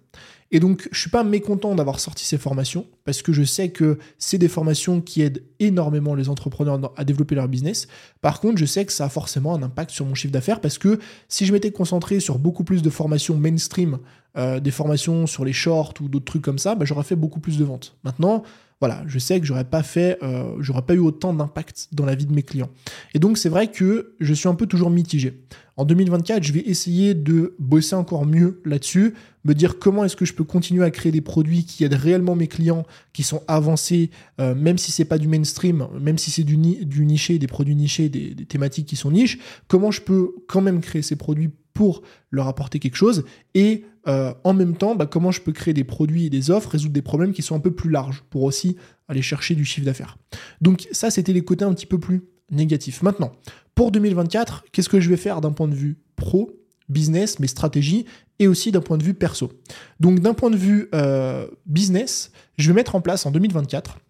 Et 0.50 0.60
donc, 0.60 0.88
je 0.92 0.98
suis 0.98 1.10
pas 1.10 1.24
mécontent 1.24 1.74
d'avoir 1.74 2.00
sorti 2.00 2.24
ces 2.24 2.38
formations 2.38 2.86
parce 3.04 3.20
que 3.20 3.32
je 3.32 3.42
sais 3.42 3.68
que 3.68 3.98
c'est 4.16 4.38
des 4.38 4.48
formations 4.48 5.00
qui 5.00 5.20
aident 5.20 5.42
énormément 5.60 6.14
les 6.14 6.28
entrepreneurs 6.28 6.92
à 6.96 7.04
développer 7.04 7.34
leur 7.34 7.48
business. 7.48 7.86
Par 8.22 8.40
contre, 8.40 8.56
je 8.56 8.64
sais 8.64 8.86
que 8.86 8.92
ça 8.92 9.04
a 9.04 9.08
forcément 9.10 9.54
un 9.54 9.62
impact 9.62 9.90
sur 9.90 10.06
mon 10.06 10.14
chiffre 10.14 10.32
d'affaires 10.32 10.60
parce 10.60 10.78
que 10.78 10.98
si 11.28 11.44
je 11.44 11.52
m'étais 11.52 11.70
concentré 11.70 12.18
sur 12.18 12.38
beaucoup 12.38 12.64
plus 12.64 12.82
de 12.82 12.88
formations 12.88 13.36
mainstream, 13.36 13.98
euh, 14.36 14.58
des 14.60 14.70
formations 14.70 15.26
sur 15.26 15.44
les 15.44 15.52
shorts 15.52 15.94
ou 16.00 16.08
d'autres 16.08 16.24
trucs 16.24 16.42
comme 16.42 16.58
ça, 16.58 16.74
bah, 16.74 16.84
j'aurais 16.86 17.04
fait 17.04 17.16
beaucoup 17.16 17.40
plus 17.40 17.58
de 17.58 17.64
ventes. 17.64 17.96
Maintenant, 18.04 18.42
voilà, 18.80 19.02
je 19.06 19.18
sais 19.18 19.40
que 19.40 19.46
j'aurais 19.46 19.64
pas 19.64 19.82
fait, 19.82 20.18
euh, 20.22 20.54
j'aurais 20.60 20.82
pas 20.82 20.94
eu 20.94 21.00
autant 21.00 21.32
d'impact 21.34 21.88
dans 21.92 22.04
la 22.04 22.14
vie 22.14 22.26
de 22.26 22.32
mes 22.32 22.44
clients. 22.44 22.70
Et 23.12 23.18
donc 23.18 23.36
c'est 23.36 23.48
vrai 23.48 23.70
que 23.70 24.14
je 24.20 24.32
suis 24.34 24.48
un 24.48 24.54
peu 24.54 24.66
toujours 24.66 24.90
mitigé. 24.90 25.42
En 25.76 25.84
2024, 25.84 26.42
je 26.42 26.52
vais 26.52 26.60
essayer 26.60 27.14
de 27.14 27.54
bosser 27.58 27.94
encore 27.94 28.26
mieux 28.26 28.60
là-dessus, 28.64 29.14
me 29.44 29.54
dire 29.54 29.78
comment 29.78 30.04
est-ce 30.04 30.16
que 30.16 30.24
je 30.24 30.34
peux 30.34 30.44
continuer 30.44 30.84
à 30.84 30.90
créer 30.90 31.12
des 31.12 31.20
produits 31.20 31.64
qui 31.64 31.84
aident 31.84 31.94
réellement 31.94 32.36
mes 32.36 32.48
clients, 32.48 32.84
qui 33.12 33.22
sont 33.22 33.42
avancés, 33.48 34.10
euh, 34.40 34.54
même 34.54 34.78
si 34.78 34.92
c'est 34.92 35.04
pas 35.04 35.18
du 35.18 35.28
mainstream, 35.28 35.86
même 36.00 36.18
si 36.18 36.30
c'est 36.30 36.44
du, 36.44 36.56
du 36.56 37.04
niché, 37.04 37.38
des 37.38 37.46
produits 37.46 37.76
nichés, 37.76 38.08
des, 38.08 38.34
des 38.34 38.44
thématiques 38.44 38.86
qui 38.86 38.96
sont 38.96 39.10
niches, 39.10 39.38
comment 39.66 39.90
je 39.90 40.02
peux 40.02 40.34
quand 40.48 40.60
même 40.60 40.80
créer 40.80 41.02
ces 41.02 41.16
produits 41.16 41.50
pour 41.78 42.02
leur 42.32 42.48
apporter 42.48 42.80
quelque 42.80 42.96
chose 42.96 43.24
et 43.54 43.84
euh, 44.08 44.34
en 44.42 44.52
même 44.52 44.76
temps 44.76 44.96
bah, 44.96 45.06
comment 45.06 45.30
je 45.30 45.40
peux 45.40 45.52
créer 45.52 45.74
des 45.74 45.84
produits 45.84 46.26
et 46.26 46.28
des 46.28 46.50
offres, 46.50 46.70
résoudre 46.70 46.92
des 46.92 47.02
problèmes 47.02 47.32
qui 47.32 47.40
sont 47.40 47.54
un 47.54 47.60
peu 47.60 47.70
plus 47.70 47.88
larges 47.88 48.24
pour 48.30 48.42
aussi 48.42 48.76
aller 49.06 49.22
chercher 49.22 49.54
du 49.54 49.64
chiffre 49.64 49.86
d'affaires. 49.86 50.18
Donc 50.60 50.88
ça 50.90 51.12
c'était 51.12 51.32
les 51.32 51.42
côtés 51.42 51.64
un 51.64 51.72
petit 51.72 51.86
peu 51.86 52.00
plus 52.00 52.24
négatifs. 52.50 53.00
Maintenant, 53.02 53.30
pour 53.76 53.92
2024, 53.92 54.64
qu'est-ce 54.72 54.88
que 54.88 54.98
je 54.98 55.08
vais 55.08 55.16
faire 55.16 55.40
d'un 55.40 55.52
point 55.52 55.68
de 55.68 55.74
vue 55.76 55.98
pro, 56.16 56.50
business, 56.88 57.38
mes 57.38 57.46
stratégies 57.46 58.06
et 58.40 58.48
aussi 58.48 58.72
d'un 58.72 58.80
point 58.80 58.98
de 58.98 59.04
vue 59.04 59.14
perso? 59.14 59.52
Donc 60.00 60.18
d'un 60.18 60.34
point 60.34 60.50
de 60.50 60.56
vue 60.56 60.88
euh, 60.96 61.46
business, 61.66 62.32
je 62.56 62.66
vais 62.66 62.74
mettre 62.74 62.96
en 62.96 63.00
place 63.00 63.24
en 63.24 63.30
2024 63.30 64.00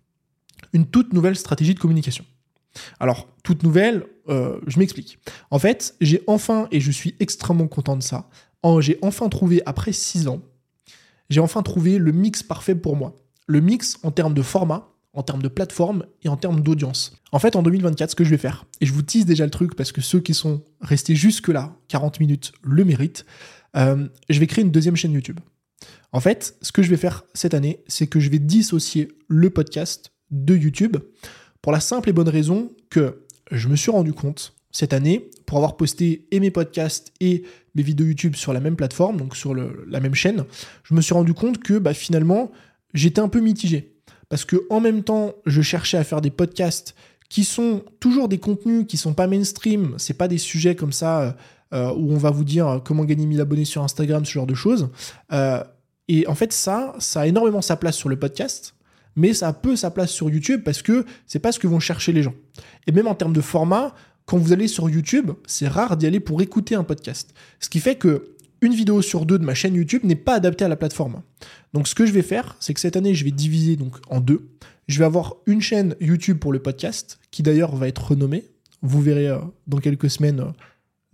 une 0.72 0.86
toute 0.86 1.12
nouvelle 1.12 1.36
stratégie 1.36 1.74
de 1.74 1.80
communication. 1.80 2.24
Alors, 3.00 3.28
toute 3.42 3.62
nouvelle, 3.62 4.04
euh, 4.28 4.58
je 4.66 4.78
m'explique. 4.78 5.18
En 5.50 5.58
fait, 5.58 5.94
j'ai 6.00 6.22
enfin, 6.26 6.68
et 6.70 6.80
je 6.80 6.90
suis 6.90 7.14
extrêmement 7.20 7.68
content 7.68 7.96
de 7.96 8.02
ça, 8.02 8.28
j'ai 8.80 8.98
enfin 9.02 9.28
trouvé, 9.28 9.62
après 9.66 9.92
6 9.92 10.28
ans, 10.28 10.42
j'ai 11.30 11.40
enfin 11.40 11.62
trouvé 11.62 11.98
le 11.98 12.12
mix 12.12 12.42
parfait 12.42 12.74
pour 12.74 12.96
moi. 12.96 13.16
Le 13.46 13.60
mix 13.60 13.98
en 14.02 14.10
termes 14.10 14.34
de 14.34 14.42
format, 14.42 14.88
en 15.14 15.22
termes 15.22 15.42
de 15.42 15.48
plateforme 15.48 16.04
et 16.22 16.28
en 16.28 16.36
termes 16.36 16.60
d'audience. 16.60 17.16
En 17.32 17.38
fait, 17.38 17.56
en 17.56 17.62
2024, 17.62 18.10
ce 18.10 18.14
que 18.14 18.24
je 18.24 18.30
vais 18.30 18.38
faire, 18.38 18.66
et 18.80 18.86
je 18.86 18.92
vous 18.92 19.02
tease 19.02 19.24
déjà 19.24 19.44
le 19.44 19.50
truc 19.50 19.74
parce 19.74 19.92
que 19.92 20.00
ceux 20.00 20.20
qui 20.20 20.34
sont 20.34 20.62
restés 20.80 21.14
jusque-là, 21.14 21.74
40 21.88 22.20
minutes, 22.20 22.52
le 22.62 22.84
méritent, 22.84 23.24
euh, 23.76 24.08
je 24.28 24.38
vais 24.38 24.46
créer 24.46 24.64
une 24.64 24.70
deuxième 24.70 24.96
chaîne 24.96 25.12
YouTube. 25.12 25.40
En 26.12 26.20
fait, 26.20 26.56
ce 26.62 26.72
que 26.72 26.82
je 26.82 26.90
vais 26.90 26.96
faire 26.96 27.24
cette 27.34 27.54
année, 27.54 27.82
c'est 27.86 28.06
que 28.06 28.20
je 28.20 28.30
vais 28.30 28.38
dissocier 28.38 29.08
le 29.28 29.50
podcast 29.50 30.12
de 30.30 30.56
YouTube 30.56 30.96
pour 31.62 31.72
la 31.72 31.80
simple 31.80 32.08
et 32.08 32.12
bonne 32.12 32.28
raison 32.28 32.70
que 32.90 33.24
je 33.50 33.68
me 33.68 33.76
suis 33.76 33.90
rendu 33.90 34.12
compte 34.12 34.54
cette 34.70 34.92
année, 34.92 35.30
pour 35.46 35.58
avoir 35.58 35.76
posté 35.76 36.26
et 36.30 36.40
mes 36.40 36.50
podcasts 36.50 37.12
et 37.20 37.42
mes 37.74 37.82
vidéos 37.82 38.06
YouTube 38.06 38.36
sur 38.36 38.52
la 38.52 38.60
même 38.60 38.76
plateforme, 38.76 39.16
donc 39.16 39.34
sur 39.34 39.54
la 39.54 40.00
même 40.00 40.14
chaîne, 40.14 40.44
je 40.84 40.94
me 40.94 41.00
suis 41.00 41.14
rendu 41.14 41.32
compte 41.34 41.58
que 41.58 41.78
bah, 41.78 41.94
finalement, 41.94 42.52
j'étais 42.92 43.20
un 43.20 43.28
peu 43.28 43.40
mitigé. 43.40 43.94
Parce 44.28 44.44
que 44.44 44.56
en 44.68 44.80
même 44.80 45.02
temps, 45.02 45.32
je 45.46 45.62
cherchais 45.62 45.96
à 45.96 46.04
faire 46.04 46.20
des 46.20 46.30
podcasts 46.30 46.94
qui 47.30 47.44
sont 47.44 47.82
toujours 47.98 48.28
des 48.28 48.38
contenus 48.38 48.86
qui 48.86 48.96
sont 48.96 49.14
pas 49.14 49.26
mainstream, 49.26 49.94
c'est 49.96 50.14
pas 50.14 50.28
des 50.28 50.38
sujets 50.38 50.76
comme 50.76 50.92
ça 50.92 51.36
euh, 51.74 51.92
où 51.92 52.12
on 52.12 52.16
va 52.16 52.30
vous 52.30 52.44
dire 52.44 52.80
comment 52.84 53.04
gagner 53.04 53.26
1000 53.26 53.40
abonnés 53.40 53.64
sur 53.64 53.82
Instagram, 53.82 54.24
ce 54.24 54.32
genre 54.32 54.46
de 54.46 54.54
choses. 54.54 54.90
Euh, 55.32 55.62
et 56.08 56.26
en 56.26 56.34
fait, 56.34 56.52
ça, 56.52 56.94
ça 56.98 57.22
a 57.22 57.26
énormément 57.26 57.62
sa 57.62 57.76
place 57.76 57.96
sur 57.96 58.08
le 58.08 58.18
podcast 58.18 58.74
mais 59.18 59.34
ça 59.34 59.48
a 59.48 59.52
peu 59.52 59.74
sa 59.74 59.90
place 59.90 60.10
sur 60.10 60.30
YouTube 60.30 60.62
parce 60.64 60.80
que 60.80 61.04
c'est 61.26 61.40
pas 61.40 61.50
ce 61.50 61.58
que 61.58 61.66
vont 61.66 61.80
chercher 61.80 62.12
les 62.12 62.22
gens. 62.22 62.34
Et 62.86 62.92
même 62.92 63.08
en 63.08 63.16
termes 63.16 63.32
de 63.32 63.40
format, 63.40 63.94
quand 64.26 64.38
vous 64.38 64.52
allez 64.52 64.68
sur 64.68 64.88
YouTube, 64.88 65.32
c'est 65.44 65.66
rare 65.66 65.96
d'y 65.96 66.06
aller 66.06 66.20
pour 66.20 66.40
écouter 66.40 66.76
un 66.76 66.84
podcast. 66.84 67.34
Ce 67.58 67.68
qui 67.68 67.80
fait 67.80 67.96
que 67.96 68.36
une 68.60 68.74
vidéo 68.74 69.02
sur 69.02 69.26
deux 69.26 69.38
de 69.38 69.44
ma 69.44 69.54
chaîne 69.54 69.74
YouTube 69.74 70.02
n'est 70.04 70.14
pas 70.14 70.34
adaptée 70.34 70.64
à 70.64 70.68
la 70.68 70.76
plateforme. 70.76 71.22
Donc 71.74 71.88
ce 71.88 71.96
que 71.96 72.06
je 72.06 72.12
vais 72.12 72.22
faire, 72.22 72.56
c'est 72.60 72.74
que 72.74 72.80
cette 72.80 72.96
année, 72.96 73.14
je 73.14 73.24
vais 73.24 73.30
diviser 73.32 73.76
donc 73.76 73.96
en 74.08 74.20
deux. 74.20 74.48
Je 74.86 74.98
vais 75.00 75.04
avoir 75.04 75.34
une 75.46 75.60
chaîne 75.60 75.96
YouTube 76.00 76.38
pour 76.38 76.52
le 76.52 76.60
podcast, 76.60 77.18
qui 77.30 77.42
d'ailleurs 77.42 77.74
va 77.74 77.88
être 77.88 78.10
renommée. 78.10 78.44
Vous 78.82 79.02
verrez 79.02 79.28
euh, 79.28 79.38
dans 79.66 79.78
quelques 79.78 80.10
semaines 80.10 80.44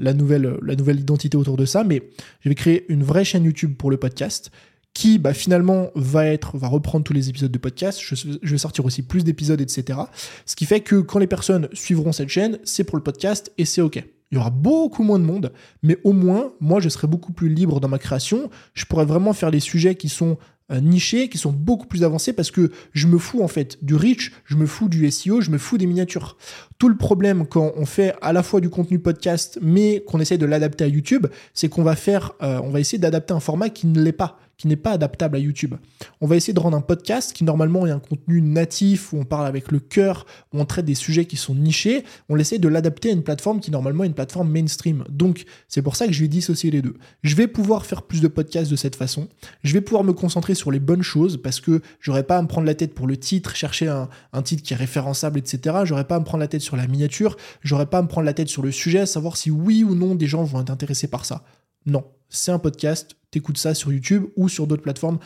euh, 0.00 0.12
nouvelle, 0.12 0.58
la 0.62 0.76
nouvelle 0.76 1.00
identité 1.00 1.36
autour 1.36 1.56
de 1.56 1.64
ça, 1.64 1.84
mais 1.84 2.02
je 2.40 2.50
vais 2.50 2.54
créer 2.54 2.84
une 2.90 3.02
vraie 3.02 3.24
chaîne 3.24 3.44
YouTube 3.44 3.74
pour 3.76 3.90
le 3.90 3.96
podcast 3.96 4.50
qui 4.94 5.18
bah, 5.18 5.34
finalement 5.34 5.90
va 5.94 6.26
être 6.26 6.56
va 6.56 6.68
reprendre 6.68 7.04
tous 7.04 7.12
les 7.12 7.28
épisodes 7.28 7.50
de 7.50 7.58
podcast. 7.58 8.00
Je, 8.00 8.38
vais 8.42 8.58
sortir 8.58 8.84
aussi 8.86 9.02
plus 9.02 9.24
d'épisodes, 9.24 9.60
etc. 9.60 9.98
Ce 10.46 10.56
qui 10.56 10.64
fait 10.64 10.80
que 10.80 11.00
quand 11.00 11.18
les 11.18 11.26
personnes 11.26 11.68
suivront 11.72 12.12
cette 12.12 12.28
chaîne, 12.28 12.58
c'est 12.64 12.84
pour 12.84 12.96
le 12.96 13.02
podcast 13.02 13.52
et 13.58 13.64
c'est 13.64 13.82
ok. 13.82 14.02
Il 14.30 14.36
y 14.36 14.38
aura 14.38 14.50
beaucoup 14.50 15.02
moins 15.02 15.18
de 15.18 15.24
monde, 15.24 15.52
mais 15.82 15.98
au 16.02 16.12
moins, 16.12 16.54
moi, 16.58 16.80
je 16.80 16.88
serai 16.88 17.06
beaucoup 17.06 17.32
plus 17.32 17.48
libre 17.48 17.78
dans 17.78 17.88
ma 17.88 17.98
création. 17.98 18.50
Je 18.72 18.84
pourrais 18.84 19.04
vraiment 19.04 19.32
faire 19.32 19.50
les 19.50 19.60
sujets 19.60 19.94
qui 19.96 20.08
sont 20.08 20.38
euh, 20.72 20.80
nichés, 20.80 21.28
qui 21.28 21.36
sont 21.36 21.52
beaucoup 21.52 21.86
plus 21.86 22.04
avancés 22.04 22.32
parce 22.32 22.50
que 22.50 22.70
je 22.92 23.06
me 23.06 23.18
fous 23.18 23.42
en 23.42 23.48
fait 23.48 23.84
du 23.84 23.94
reach, 23.94 24.32
je 24.46 24.56
me 24.56 24.64
fous 24.64 24.88
du 24.88 25.10
SEO, 25.10 25.42
je 25.42 25.50
me 25.50 25.58
fous 25.58 25.76
des 25.76 25.86
miniatures. 25.86 26.38
Tout 26.78 26.88
le 26.88 26.96
problème 26.96 27.46
quand 27.46 27.72
on 27.76 27.84
fait 27.84 28.14
à 28.22 28.32
la 28.32 28.42
fois 28.42 28.62
du 28.62 28.70
contenu 28.70 28.98
podcast, 28.98 29.58
mais 29.60 30.02
qu'on 30.06 30.20
essaie 30.20 30.38
de 30.38 30.46
l'adapter 30.46 30.84
à 30.84 30.88
YouTube, 30.88 31.26
c'est 31.52 31.68
qu'on 31.68 31.82
va 31.82 31.96
faire, 31.96 32.32
euh, 32.42 32.60
on 32.64 32.70
va 32.70 32.80
essayer 32.80 32.98
d'adapter 32.98 33.34
un 33.34 33.40
format 33.40 33.68
qui 33.68 33.86
ne 33.86 34.00
l'est 34.00 34.12
pas 34.12 34.38
qui 34.56 34.68
n'est 34.68 34.76
pas 34.76 34.92
adaptable 34.92 35.36
à 35.36 35.38
YouTube. 35.38 35.74
On 36.20 36.26
va 36.26 36.36
essayer 36.36 36.52
de 36.52 36.60
rendre 36.60 36.76
un 36.76 36.80
podcast 36.82 37.32
qui 37.32 37.44
normalement 37.44 37.86
est 37.86 37.90
un 37.90 37.98
contenu 37.98 38.40
natif, 38.40 39.12
où 39.12 39.18
on 39.18 39.24
parle 39.24 39.46
avec 39.46 39.70
le 39.72 39.80
cœur, 39.80 40.26
où 40.52 40.60
on 40.60 40.64
traite 40.64 40.84
des 40.84 40.94
sujets 40.94 41.24
qui 41.24 41.36
sont 41.36 41.54
nichés, 41.54 42.04
on 42.28 42.38
essaie 42.38 42.58
de 42.58 42.68
l'adapter 42.68 43.10
à 43.10 43.12
une 43.12 43.22
plateforme 43.22 43.60
qui 43.60 43.70
normalement 43.70 44.04
est 44.04 44.08
une 44.08 44.14
plateforme 44.14 44.50
mainstream. 44.50 45.04
Donc 45.08 45.44
c'est 45.68 45.82
pour 45.82 45.96
ça 45.96 46.06
que 46.06 46.12
je 46.12 46.20
vais 46.20 46.28
dissocier 46.28 46.70
les 46.70 46.82
deux. 46.82 46.96
Je 47.22 47.34
vais 47.34 47.46
pouvoir 47.46 47.86
faire 47.86 48.02
plus 48.02 48.20
de 48.20 48.28
podcasts 48.28 48.70
de 48.70 48.76
cette 48.76 48.96
façon, 48.96 49.28
je 49.62 49.72
vais 49.72 49.80
pouvoir 49.80 50.04
me 50.04 50.12
concentrer 50.12 50.54
sur 50.54 50.70
les 50.70 50.80
bonnes 50.80 51.02
choses, 51.02 51.40
parce 51.40 51.60
que 51.60 51.80
j'aurai 52.00 52.22
pas 52.22 52.38
à 52.38 52.42
me 52.42 52.48
prendre 52.48 52.66
la 52.66 52.74
tête 52.74 52.94
pour 52.94 53.06
le 53.06 53.16
titre, 53.16 53.56
chercher 53.56 53.88
un, 53.88 54.42
titre 54.42 54.62
qui 54.62 54.72
est 54.72 54.76
référençable, 54.76 55.38
etc. 55.38 55.76
J'aurai 55.84 56.04
pas 56.04 56.16
à 56.16 56.20
me 56.20 56.24
prendre 56.24 56.40
la 56.40 56.48
tête 56.48 56.60
sur 56.60 56.76
la 56.76 56.86
miniature, 56.86 57.36
j'aurai 57.62 57.86
pas 57.86 57.98
à 57.98 58.02
me 58.02 58.08
prendre 58.08 58.26
la 58.26 58.34
tête 58.34 58.48
sur 58.48 58.62
le 58.62 58.72
sujet, 58.72 59.06
savoir 59.06 59.36
si 59.36 59.50
oui 59.50 59.84
ou 59.84 59.94
non 59.94 60.14
des 60.14 60.26
gens 60.26 60.44
vont 60.44 60.60
être 60.60 60.70
intéressés 60.70 61.08
par 61.08 61.24
ça. 61.24 61.44
Non, 61.86 62.04
c'est 62.28 62.50
un 62.50 62.58
podcast, 62.58 63.16
t'écoutes 63.34 63.58
ça 63.58 63.74
sur 63.74 63.92
YouTube 63.92 64.26
ou 64.36 64.48
sur 64.48 64.66
d'autres 64.66 64.82
plateformes 64.82 65.18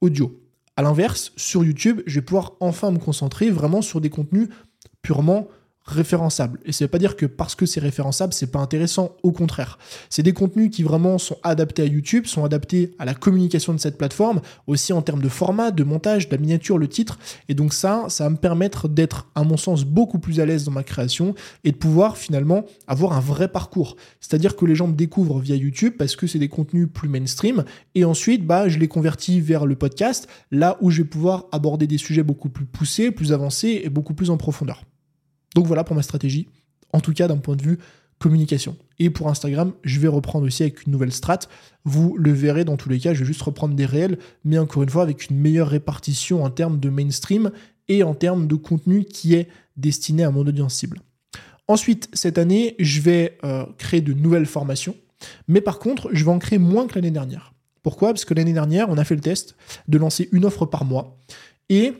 audio. 0.00 0.40
À 0.76 0.82
l'inverse, 0.82 1.32
sur 1.36 1.64
YouTube, 1.64 2.02
je 2.06 2.20
vais 2.20 2.24
pouvoir 2.24 2.52
enfin 2.60 2.90
me 2.90 2.98
concentrer 2.98 3.50
vraiment 3.50 3.82
sur 3.82 4.00
des 4.00 4.10
contenus 4.10 4.48
purement 5.02 5.48
référençables. 5.86 6.58
Et 6.64 6.72
ça 6.72 6.84
veut 6.84 6.90
pas 6.90 6.98
dire 6.98 7.16
que 7.16 7.26
parce 7.26 7.54
que 7.54 7.66
c'est 7.66 7.80
référençable, 7.80 8.32
c'est 8.32 8.50
pas 8.50 8.58
intéressant. 8.58 9.16
Au 9.22 9.32
contraire, 9.32 9.78
c'est 10.10 10.22
des 10.22 10.32
contenus 10.32 10.70
qui 10.70 10.82
vraiment 10.82 11.18
sont 11.18 11.36
adaptés 11.42 11.82
à 11.82 11.86
YouTube, 11.86 12.26
sont 12.26 12.44
adaptés 12.44 12.94
à 12.98 13.04
la 13.04 13.14
communication 13.14 13.72
de 13.72 13.78
cette 13.78 13.96
plateforme, 13.96 14.40
aussi 14.66 14.92
en 14.92 15.02
termes 15.02 15.22
de 15.22 15.28
format, 15.28 15.70
de 15.70 15.84
montage, 15.84 16.28
de 16.28 16.34
la 16.34 16.40
miniature, 16.40 16.78
le 16.78 16.88
titre. 16.88 17.18
Et 17.48 17.54
donc 17.54 17.72
ça, 17.72 18.06
ça 18.08 18.24
va 18.24 18.30
me 18.30 18.36
permettre 18.36 18.88
d'être, 18.88 19.28
à 19.34 19.44
mon 19.44 19.56
sens, 19.56 19.84
beaucoup 19.84 20.18
plus 20.18 20.40
à 20.40 20.46
l'aise 20.46 20.64
dans 20.64 20.72
ma 20.72 20.82
création 20.82 21.34
et 21.64 21.72
de 21.72 21.76
pouvoir 21.76 22.16
finalement 22.16 22.64
avoir 22.86 23.12
un 23.12 23.20
vrai 23.20 23.48
parcours. 23.48 23.96
C'est-à-dire 24.20 24.56
que 24.56 24.64
les 24.64 24.74
gens 24.74 24.88
me 24.88 24.94
découvrent 24.94 25.38
via 25.38 25.56
YouTube 25.56 25.94
parce 25.98 26.16
que 26.16 26.26
c'est 26.26 26.38
des 26.38 26.48
contenus 26.48 26.88
plus 26.92 27.08
mainstream 27.08 27.64
et 27.94 28.04
ensuite, 28.04 28.46
bah, 28.46 28.68
je 28.68 28.78
les 28.78 28.88
convertis 28.88 29.40
vers 29.40 29.66
le 29.66 29.76
podcast, 29.76 30.28
là 30.50 30.76
où 30.80 30.90
je 30.90 31.02
vais 31.02 31.08
pouvoir 31.08 31.46
aborder 31.52 31.86
des 31.86 31.98
sujets 31.98 32.22
beaucoup 32.22 32.48
plus 32.48 32.66
poussés, 32.66 33.10
plus 33.10 33.32
avancés 33.32 33.80
et 33.84 33.88
beaucoup 33.88 34.14
plus 34.14 34.30
en 34.30 34.36
profondeur. 34.36 34.82
Donc 35.56 35.66
voilà 35.66 35.84
pour 35.84 35.96
ma 35.96 36.02
stratégie, 36.02 36.48
en 36.92 37.00
tout 37.00 37.14
cas 37.14 37.28
d'un 37.28 37.38
point 37.38 37.56
de 37.56 37.62
vue 37.62 37.78
communication. 38.18 38.76
Et 38.98 39.08
pour 39.08 39.28
Instagram, 39.30 39.72
je 39.84 39.98
vais 39.98 40.06
reprendre 40.06 40.46
aussi 40.46 40.62
avec 40.62 40.84
une 40.84 40.92
nouvelle 40.92 41.12
strat. 41.12 41.38
Vous 41.84 42.14
le 42.18 42.30
verrez 42.30 42.66
dans 42.66 42.76
tous 42.76 42.90
les 42.90 43.00
cas, 43.00 43.14
je 43.14 43.20
vais 43.20 43.24
juste 43.24 43.40
reprendre 43.40 43.74
des 43.74 43.86
réels, 43.86 44.18
mais 44.44 44.58
encore 44.58 44.82
une 44.82 44.90
fois 44.90 45.02
avec 45.02 45.30
une 45.30 45.38
meilleure 45.38 45.68
répartition 45.68 46.44
en 46.44 46.50
termes 46.50 46.78
de 46.78 46.90
mainstream 46.90 47.50
et 47.88 48.02
en 48.02 48.14
termes 48.14 48.46
de 48.46 48.54
contenu 48.54 49.04
qui 49.04 49.34
est 49.34 49.48
destiné 49.78 50.24
à 50.24 50.30
mon 50.30 50.46
audience 50.46 50.74
cible. 50.74 51.00
Ensuite, 51.68 52.10
cette 52.12 52.36
année, 52.36 52.76
je 52.78 53.00
vais 53.00 53.38
euh, 53.42 53.64
créer 53.78 54.02
de 54.02 54.12
nouvelles 54.12 54.44
formations, 54.44 54.94
mais 55.48 55.62
par 55.62 55.78
contre, 55.78 56.10
je 56.12 56.22
vais 56.22 56.30
en 56.30 56.38
créer 56.38 56.58
moins 56.58 56.86
que 56.86 56.96
l'année 56.96 57.10
dernière. 57.10 57.54
Pourquoi? 57.82 58.10
Parce 58.10 58.26
que 58.26 58.34
l'année 58.34 58.52
dernière, 58.52 58.90
on 58.90 58.98
a 58.98 59.04
fait 59.04 59.14
le 59.14 59.22
test 59.22 59.56
de 59.88 59.96
lancer 59.96 60.28
une 60.32 60.44
offre 60.44 60.66
par 60.66 60.84
mois 60.84 61.18
et 61.70 61.94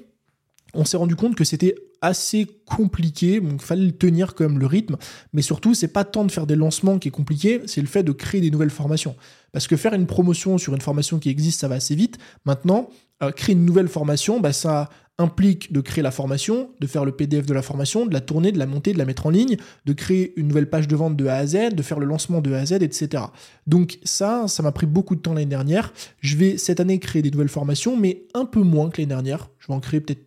on 0.75 0.85
s'est 0.85 0.99
rendu 0.99 1.17
compte 1.17 1.37
que 1.37 1.45
c'était 1.45 1.75
assez 2.03 2.47
compliqué, 2.65 3.41
donc 3.41 3.63
fallait 3.63 3.93
tenir 3.93 4.35
quand 4.35 4.49
même 4.49 4.59
le 4.59 4.67
rythme, 4.67 4.97
mais 5.33 5.43
surtout 5.43 5.75
c'est 5.75 5.89
pas 5.89 6.05
tant 6.05 6.25
de 6.25 6.33
faire 6.33 6.47
des 6.47 6.57
lancements 6.57 6.99
qui 6.99 7.09
est 7.09 7.13
compliqué, 7.13 7.63
c'est 7.67 7.81
le 7.81 7.87
fait 7.87 8.03
de 8.03 8.13
créer 8.13 8.41
des 8.41 8.51
nouvelles 8.51 8.71
formations. 8.71 9.17
Parce 9.53 9.67
que 9.67 9.77
faire 9.77 9.95
une 9.95 10.07
promotion 10.07 10.59
sur 10.59 10.75
une 10.75 10.81
formation 10.81 11.19
qui 11.19 11.31
existe, 11.31 11.61
ça 11.61 11.69
va 11.69 11.77
assez 11.77 11.95
vite. 11.95 12.19
Maintenant, 12.45 12.91
euh, 13.23 13.31
créer 13.31 13.55
une 13.55 13.65
nouvelle 13.65 13.89
formation, 13.89 14.41
bah, 14.41 14.53
ça 14.53 14.91
implique 15.19 15.73
de 15.73 15.81
créer 15.81 16.03
la 16.03 16.11
formation, 16.11 16.71
de 16.79 16.87
faire 16.87 17.05
le 17.05 17.13
PDF 17.13 17.47
de 17.47 17.55
la 17.55 17.63
formation, 17.63 18.05
de 18.05 18.13
la 18.13 18.21
tourner, 18.21 18.53
de 18.53 18.59
la 18.59 18.67
monter, 18.67 18.93
de 18.93 18.99
la 18.99 19.07
mettre 19.07 19.27
en 19.27 19.31
ligne, 19.31 19.57
de 19.87 19.93
créer 19.93 20.35
une 20.37 20.49
nouvelle 20.49 20.69
page 20.69 20.89
de 20.89 20.95
vente 20.95 21.17
de 21.17 21.27
A 21.27 21.37
à 21.37 21.47
Z, 21.47 21.75
de 21.75 21.83
faire 21.83 21.99
le 21.99 22.07
lancement 22.07 22.43
de 22.43 22.53
A 22.53 22.59
à 22.59 22.67
Z, 22.67 22.73
etc. 22.83 23.25
Donc 23.67 23.99
ça, 24.05 24.47
ça 24.47 24.63
m'a 24.63 24.73
pris 24.73 24.87
beaucoup 24.87 25.17
de 25.17 25.21
temps 25.21 25.33
l'année 25.33 25.47
dernière. 25.47 25.95
Je 26.21 26.37
vais 26.37 26.59
cette 26.59 26.81
année 26.81 26.99
créer 26.99 27.23
des 27.23 27.31
nouvelles 27.31 27.49
formations, 27.49 27.97
mais 27.97 28.25
un 28.35 28.45
peu 28.45 28.61
moins 28.61 28.91
que 28.91 29.01
l'année 29.01 29.09
dernière. 29.09 29.49
Je 29.59 29.69
vais 29.69 29.75
en 29.75 29.81
créer 29.81 30.01
peut-être 30.01 30.26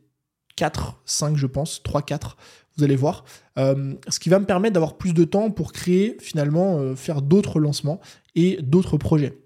4, 0.60 1.00
5 1.06 1.38
je 1.38 1.48
pense, 1.48 1.82
3, 1.84 2.02
4, 2.02 2.36
vous 2.78 2.84
allez 2.84 2.98
voir. 2.98 3.24
Euh, 3.58 3.94
ce 4.10 4.20
qui 4.20 4.28
va 4.28 4.40
me 4.40 4.46
permettre 4.46 4.74
d'avoir 4.74 4.98
plus 4.98 5.14
de 5.14 5.24
temps 5.24 5.52
pour 5.52 5.72
créer, 5.72 6.18
finalement, 6.20 6.80
euh, 6.80 6.98
faire 6.98 7.22
d'autres 7.22 7.62
lancements 7.62 8.02
et 8.36 8.60
d'autres 8.62 8.98
projets. 8.98 9.38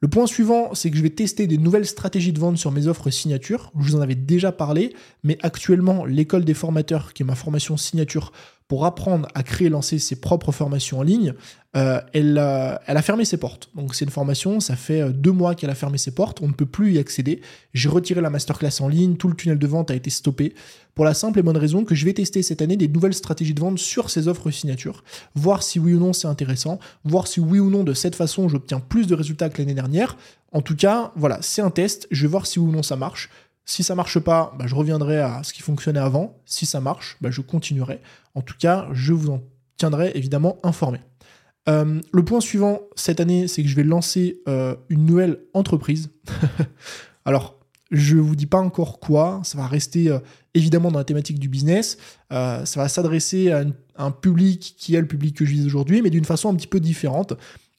Le 0.00 0.08
point 0.08 0.26
suivant, 0.26 0.74
c'est 0.74 0.90
que 0.90 0.96
je 0.96 1.02
vais 1.02 1.10
tester 1.10 1.46
des 1.46 1.58
nouvelles 1.58 1.86
stratégies 1.86 2.32
de 2.32 2.40
vente 2.40 2.56
sur 2.56 2.72
mes 2.72 2.88
offres 2.88 3.08
signature. 3.10 3.70
Je 3.78 3.84
vous 3.84 3.96
en 3.96 4.00
avais 4.00 4.16
déjà 4.16 4.50
parlé, 4.50 4.94
mais 5.22 5.38
actuellement, 5.42 6.04
l'école 6.04 6.44
des 6.44 6.54
formateurs, 6.54 7.12
qui 7.12 7.22
est 7.22 7.26
ma 7.26 7.36
formation 7.36 7.76
signature, 7.76 8.32
pour 8.68 8.84
apprendre 8.84 9.26
à 9.34 9.42
créer 9.42 9.68
et 9.68 9.70
lancer 9.70 9.98
ses 9.98 10.16
propres 10.16 10.52
formations 10.52 10.98
en 10.98 11.02
ligne, 11.02 11.32
euh, 11.76 12.00
elle, 12.12 12.38
a 12.38 13.02
fermé 13.02 13.24
ses 13.24 13.38
portes. 13.38 13.70
Donc 13.74 13.94
c'est 13.94 14.04
une 14.04 14.10
formation, 14.10 14.60
ça 14.60 14.76
fait 14.76 15.00
euh, 15.00 15.10
deux 15.10 15.32
mois 15.32 15.54
qu'elle 15.54 15.70
a 15.70 15.74
fermé 15.74 15.96
ses 15.96 16.10
portes, 16.10 16.40
on 16.42 16.48
ne 16.48 16.52
peut 16.52 16.66
plus 16.66 16.92
y 16.92 16.98
accéder. 16.98 17.40
J'ai 17.72 17.88
retiré 17.88 18.20
la 18.20 18.28
masterclass 18.28 18.80
en 18.80 18.88
ligne, 18.88 19.16
tout 19.16 19.28
le 19.28 19.34
tunnel 19.34 19.58
de 19.58 19.66
vente 19.66 19.90
a 19.90 19.94
été 19.94 20.10
stoppé, 20.10 20.54
pour 20.94 21.06
la 21.06 21.14
simple 21.14 21.38
et 21.38 21.42
bonne 21.42 21.56
raison 21.56 21.84
que 21.84 21.94
je 21.94 22.04
vais 22.04 22.12
tester 22.12 22.42
cette 22.42 22.60
année 22.60 22.76
des 22.76 22.88
nouvelles 22.88 23.14
stratégies 23.14 23.54
de 23.54 23.60
vente 23.60 23.78
sur 23.78 24.10
ces 24.10 24.28
offres 24.28 24.50
signature, 24.50 25.02
voir 25.34 25.62
si 25.62 25.78
oui 25.78 25.94
ou 25.94 25.98
non 25.98 26.12
c'est 26.12 26.28
intéressant, 26.28 26.78
voir 27.04 27.26
si 27.26 27.40
oui 27.40 27.60
ou 27.60 27.70
non 27.70 27.84
de 27.84 27.94
cette 27.94 28.16
façon 28.16 28.48
j'obtiens 28.48 28.80
plus 28.80 29.06
de 29.06 29.14
résultats 29.14 29.48
que 29.48 29.62
l'année 29.62 29.74
dernière. 29.74 30.16
En 30.52 30.62
tout 30.62 30.76
cas, 30.76 31.12
voilà, 31.16 31.38
c'est 31.42 31.60
un 31.62 31.70
test, 31.70 32.06
je 32.10 32.22
vais 32.22 32.28
voir 32.28 32.46
si 32.46 32.58
oui 32.58 32.68
ou 32.68 32.72
non 32.72 32.82
ça 32.82 32.96
marche. 32.96 33.30
Si 33.68 33.82
ça 33.82 33.94
marche 33.94 34.18
pas, 34.18 34.54
bah, 34.58 34.64
je 34.66 34.74
reviendrai 34.74 35.20
à 35.20 35.42
ce 35.42 35.52
qui 35.52 35.60
fonctionnait 35.60 36.00
avant. 36.00 36.40
Si 36.46 36.64
ça 36.64 36.80
marche, 36.80 37.18
bah, 37.20 37.30
je 37.30 37.42
continuerai. 37.42 38.00
En 38.34 38.40
tout 38.40 38.54
cas, 38.58 38.88
je 38.92 39.12
vous 39.12 39.28
en 39.28 39.42
tiendrai 39.76 40.10
évidemment 40.14 40.56
informé. 40.62 41.00
Euh, 41.68 42.00
le 42.10 42.24
point 42.24 42.40
suivant 42.40 42.80
cette 42.96 43.20
année, 43.20 43.46
c'est 43.46 43.62
que 43.62 43.68
je 43.68 43.76
vais 43.76 43.84
lancer 43.84 44.40
euh, 44.48 44.74
une 44.88 45.04
nouvelle 45.04 45.40
entreprise. 45.52 46.08
Alors, 47.26 47.58
je 47.90 48.16
vous 48.16 48.36
dis 48.36 48.46
pas 48.46 48.58
encore 48.58 49.00
quoi, 49.00 49.42
ça 49.44 49.58
va 49.58 49.66
rester 49.66 50.08
euh, 50.08 50.18
évidemment 50.54 50.90
dans 50.90 50.98
la 50.98 51.04
thématique 51.04 51.38
du 51.38 51.50
business, 51.50 51.98
ça 52.30 52.64
va 52.76 52.88
s'adresser 52.88 53.50
à, 53.50 53.64
un 53.96 54.10
public 54.10 54.76
qui 54.78 54.94
est 54.94 55.00
le 55.00 55.06
public 55.06 55.36
que 55.36 55.44
je 55.44 55.50
vise 55.50 55.66
aujourd'hui, 55.66 56.00
mais 56.00 56.10
d'une 56.10 56.24
façon 56.24 56.48
un 56.48 56.54
petit 56.54 56.66
peu 56.66 56.80
différente. 56.80 57.34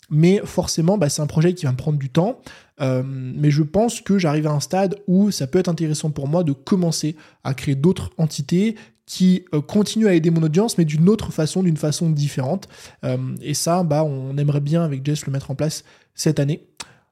Mais 0.10 0.42
forcément, 0.44 0.98
bah, 0.98 1.10
c'est 1.10 1.22
un 1.22 1.28
projet 1.28 1.54
qui 1.54 1.66
va 1.66 1.72
me 1.72 1.78
prendre 1.78 2.00
du 2.00 2.10
temps. 2.10 2.40
Euh, 2.82 3.04
mais 3.06 3.52
je 3.52 3.64
pense 3.64 4.02
que 4.02 4.18
j'arrive 4.18 4.48
à 4.48 4.52
un 4.52 4.60
stade 4.60 4.96
où 5.08 5.32
ça 5.32 5.48
peut 5.48 5.60
être 5.60 5.68
intéressant 5.70 6.12
pour 6.12 6.28
moi 6.28 6.44
de 6.44 6.54
commencer 6.54 7.16
à 7.44 7.54
créer 7.54 7.76
d'autres 7.76 8.12
entités 8.18 8.76
qui 9.06 9.46
euh, 9.54 9.62
continuent 9.62 10.08
à 10.08 10.14
aider 10.14 10.30
mon 10.30 10.44
audience, 10.44 10.78
mais 10.78 10.86
d'une 10.86 11.10
autre 11.10 11.32
façon, 11.32 11.64
d'une 11.64 11.78
façon 11.78 12.10
différente. 12.10 12.70
Euh, 13.04 13.18
et 13.42 13.54
ça, 13.54 13.84
bah, 13.84 14.04
on 14.04 14.38
aimerait 14.38 14.62
bien 14.62 14.84
avec 14.84 15.06
Jess 15.06 15.26
le 15.26 15.32
mettre 15.32 15.52
en 15.52 15.56
place 15.56 15.84
cette 16.16 16.40
année. 16.40 16.68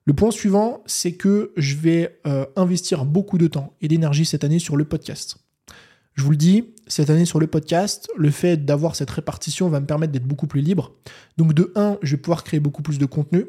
Le 0.05 0.13
point 0.13 0.31
suivant, 0.31 0.83
c'est 0.85 1.13
que 1.13 1.51
je 1.57 1.75
vais 1.75 2.21
investir 2.55 3.03
beaucoup 3.03 3.37
de 3.37 3.47
temps 3.47 3.73
et 3.81 3.89
d'énergie 3.89 4.23
cette 4.23 4.45
année 4.45 4.59
sur 4.59 4.77
le 4.77 4.85
podcast. 4.85 5.37
Je 6.17 6.23
vous 6.23 6.31
le 6.31 6.37
dis, 6.37 6.65
cette 6.87 7.11
année 7.11 7.25
sur 7.25 7.39
le 7.39 7.45
podcast, 7.45 8.09
le 8.17 8.31
fait 8.31 8.65
d'avoir 8.65 8.95
cette 8.95 9.11
répartition 9.11 9.69
va 9.69 9.79
me 9.79 9.85
permettre 9.85 10.11
d'être 10.11 10.25
beaucoup 10.25 10.47
plus 10.47 10.61
libre. 10.61 10.93
Donc 11.37 11.53
de 11.53 11.71
1, 11.75 11.99
je 12.01 12.15
vais 12.15 12.21
pouvoir 12.21 12.43
créer 12.43 12.59
beaucoup 12.59 12.81
plus 12.81 12.97
de 12.97 13.05
contenu. 13.05 13.45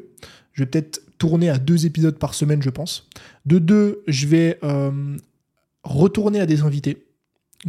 Je 0.53 0.61
vais 0.63 0.69
peut-être 0.69 1.01
tourner 1.17 1.49
à 1.49 1.57
deux 1.57 1.87
épisodes 1.87 2.17
par 2.19 2.35
semaine, 2.35 2.61
je 2.61 2.69
pense. 2.69 3.09
De 3.47 3.57
2, 3.57 4.03
je 4.07 4.27
vais 4.27 4.59
euh, 4.63 5.17
retourner 5.83 6.41
à 6.41 6.45
des 6.45 6.61
invités. 6.61 7.07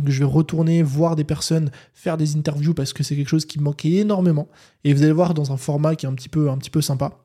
je 0.04 0.18
vais 0.18 0.26
retourner 0.26 0.82
voir 0.82 1.16
des 1.16 1.24
personnes, 1.24 1.70
faire 1.94 2.18
des 2.18 2.36
interviews 2.36 2.74
parce 2.74 2.92
que 2.92 3.02
c'est 3.02 3.16
quelque 3.16 3.28
chose 3.28 3.46
qui 3.46 3.58
me 3.58 3.64
manquait 3.64 3.92
énormément. 3.92 4.48
Et 4.84 4.92
vous 4.92 5.02
allez 5.02 5.12
voir 5.12 5.32
dans 5.32 5.50
un 5.50 5.56
format 5.56 5.96
qui 5.96 6.04
est 6.04 6.10
un 6.10 6.14
petit 6.14 6.28
peu, 6.28 6.50
un 6.50 6.58
petit 6.58 6.70
peu 6.70 6.82
sympa. 6.82 7.18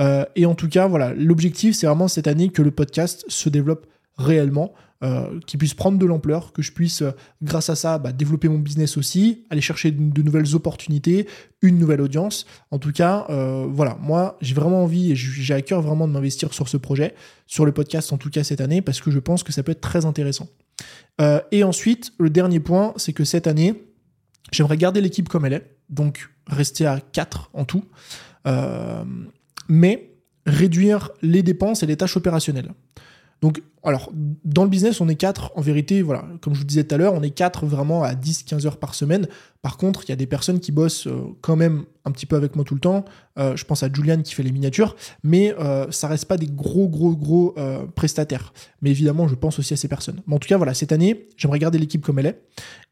Euh, 0.00 0.24
et 0.34 0.46
en 0.46 0.54
tout 0.54 0.68
cas, 0.68 0.86
voilà, 0.86 1.12
l'objectif, 1.12 1.76
c'est 1.76 1.86
vraiment 1.86 2.08
cette 2.08 2.26
année 2.26 2.48
que 2.48 2.62
le 2.62 2.70
podcast 2.70 3.26
se 3.28 3.50
développe 3.50 3.86
réellement. 4.16 4.72
Euh, 5.04 5.38
qui 5.46 5.56
puisse 5.56 5.74
prendre 5.74 5.96
de 5.96 6.04
l'ampleur, 6.04 6.52
que 6.52 6.60
je 6.60 6.72
puisse, 6.72 7.02
euh, 7.02 7.12
grâce 7.40 7.70
à 7.70 7.76
ça, 7.76 7.98
bah, 7.98 8.10
développer 8.10 8.48
mon 8.48 8.58
business 8.58 8.96
aussi, 8.96 9.44
aller 9.48 9.60
chercher 9.60 9.92
de, 9.92 10.22
nouvelles 10.22 10.56
opportunités, 10.56 11.28
une 11.62 11.78
nouvelle 11.78 12.00
audience. 12.00 12.46
En 12.72 12.80
tout 12.80 12.90
cas, 12.90 13.24
euh, 13.30 13.64
voilà, 13.70 13.96
moi, 14.00 14.36
j'ai 14.40 14.56
vraiment 14.56 14.82
envie 14.82 15.12
et 15.12 15.14
j'ai 15.14 15.54
à 15.54 15.62
cœur 15.62 15.82
vraiment 15.82 16.08
de 16.08 16.12
m'investir 16.12 16.52
sur 16.52 16.68
ce 16.68 16.76
projet, 16.76 17.14
sur 17.46 17.64
le 17.64 17.70
podcast 17.70 18.12
en 18.12 18.18
tout 18.18 18.28
cas 18.28 18.42
cette 18.42 18.60
année, 18.60 18.82
parce 18.82 19.00
que 19.00 19.12
je 19.12 19.20
pense 19.20 19.44
que 19.44 19.52
ça 19.52 19.62
peut 19.62 19.70
être 19.70 19.80
très 19.80 20.04
intéressant. 20.04 20.48
et 21.52 21.62
ensuite, 21.62 22.12
le 22.18 22.28
dernier 22.28 22.58
point, 22.58 22.92
c'est 22.96 23.12
que 23.12 23.24
cette 23.24 23.46
année, 23.46 23.84
j'aimerais 24.50 24.78
garder 24.78 25.00
l'équipe 25.00 25.28
comme 25.28 25.44
elle 25.44 25.52
est, 25.52 25.76
donc 25.90 26.28
rester 26.48 26.86
à 26.86 26.98
4 26.98 27.50
en 27.52 27.64
tout, 27.64 27.84
mais 29.68 30.10
réduire 30.44 31.10
les 31.22 31.44
dépenses 31.44 31.84
et 31.84 31.86
les 31.86 31.96
tâches 31.96 32.16
opérationnelles. 32.16 32.72
Donc, 33.40 33.62
alors, 33.88 34.12
dans 34.44 34.64
le 34.64 34.70
business, 34.70 35.00
on 35.00 35.08
est 35.08 35.14
quatre, 35.14 35.50
en 35.56 35.62
vérité, 35.62 36.02
voilà, 36.02 36.24
comme 36.40 36.54
je 36.54 36.60
vous 36.60 36.66
disais 36.66 36.84
tout 36.84 36.94
à 36.94 36.98
l'heure, 36.98 37.14
on 37.14 37.22
est 37.22 37.30
quatre 37.30 37.64
vraiment 37.64 38.02
à 38.02 38.14
10-15 38.14 38.66
heures 38.66 38.76
par 38.76 38.94
semaine. 38.94 39.28
Par 39.62 39.76
contre, 39.78 40.04
il 40.04 40.10
y 40.10 40.12
a 40.12 40.16
des 40.16 40.26
personnes 40.26 40.60
qui 40.60 40.72
bossent 40.72 41.06
euh, 41.06 41.34
quand 41.40 41.56
même 41.56 41.84
un 42.04 42.10
petit 42.10 42.26
peu 42.26 42.36
avec 42.36 42.54
moi 42.54 42.64
tout 42.64 42.74
le 42.74 42.80
temps. 42.80 43.04
Euh, 43.38 43.56
je 43.56 43.64
pense 43.64 43.82
à 43.82 43.88
Julian 43.92 44.20
qui 44.22 44.34
fait 44.34 44.42
les 44.42 44.52
miniatures, 44.52 44.94
mais 45.24 45.54
euh, 45.58 45.90
ça 45.90 46.06
reste 46.06 46.26
pas 46.26 46.36
des 46.36 46.46
gros, 46.46 46.88
gros, 46.88 47.16
gros 47.16 47.54
prestataires. 47.94 48.52
Mais 48.82 48.90
évidemment, 48.90 49.26
je 49.26 49.34
pense 49.34 49.58
aussi 49.58 49.74
à 49.74 49.76
ces 49.76 49.88
personnes. 49.88 50.20
Mais 50.26 50.34
en 50.34 50.38
tout 50.38 50.48
cas, 50.48 50.58
voilà, 50.58 50.74
cette 50.74 50.92
année, 50.92 51.28
j'aimerais 51.36 51.58
garder 51.58 51.78
l'équipe 51.78 52.04
comme 52.04 52.18
elle 52.18 52.26
est 52.26 52.42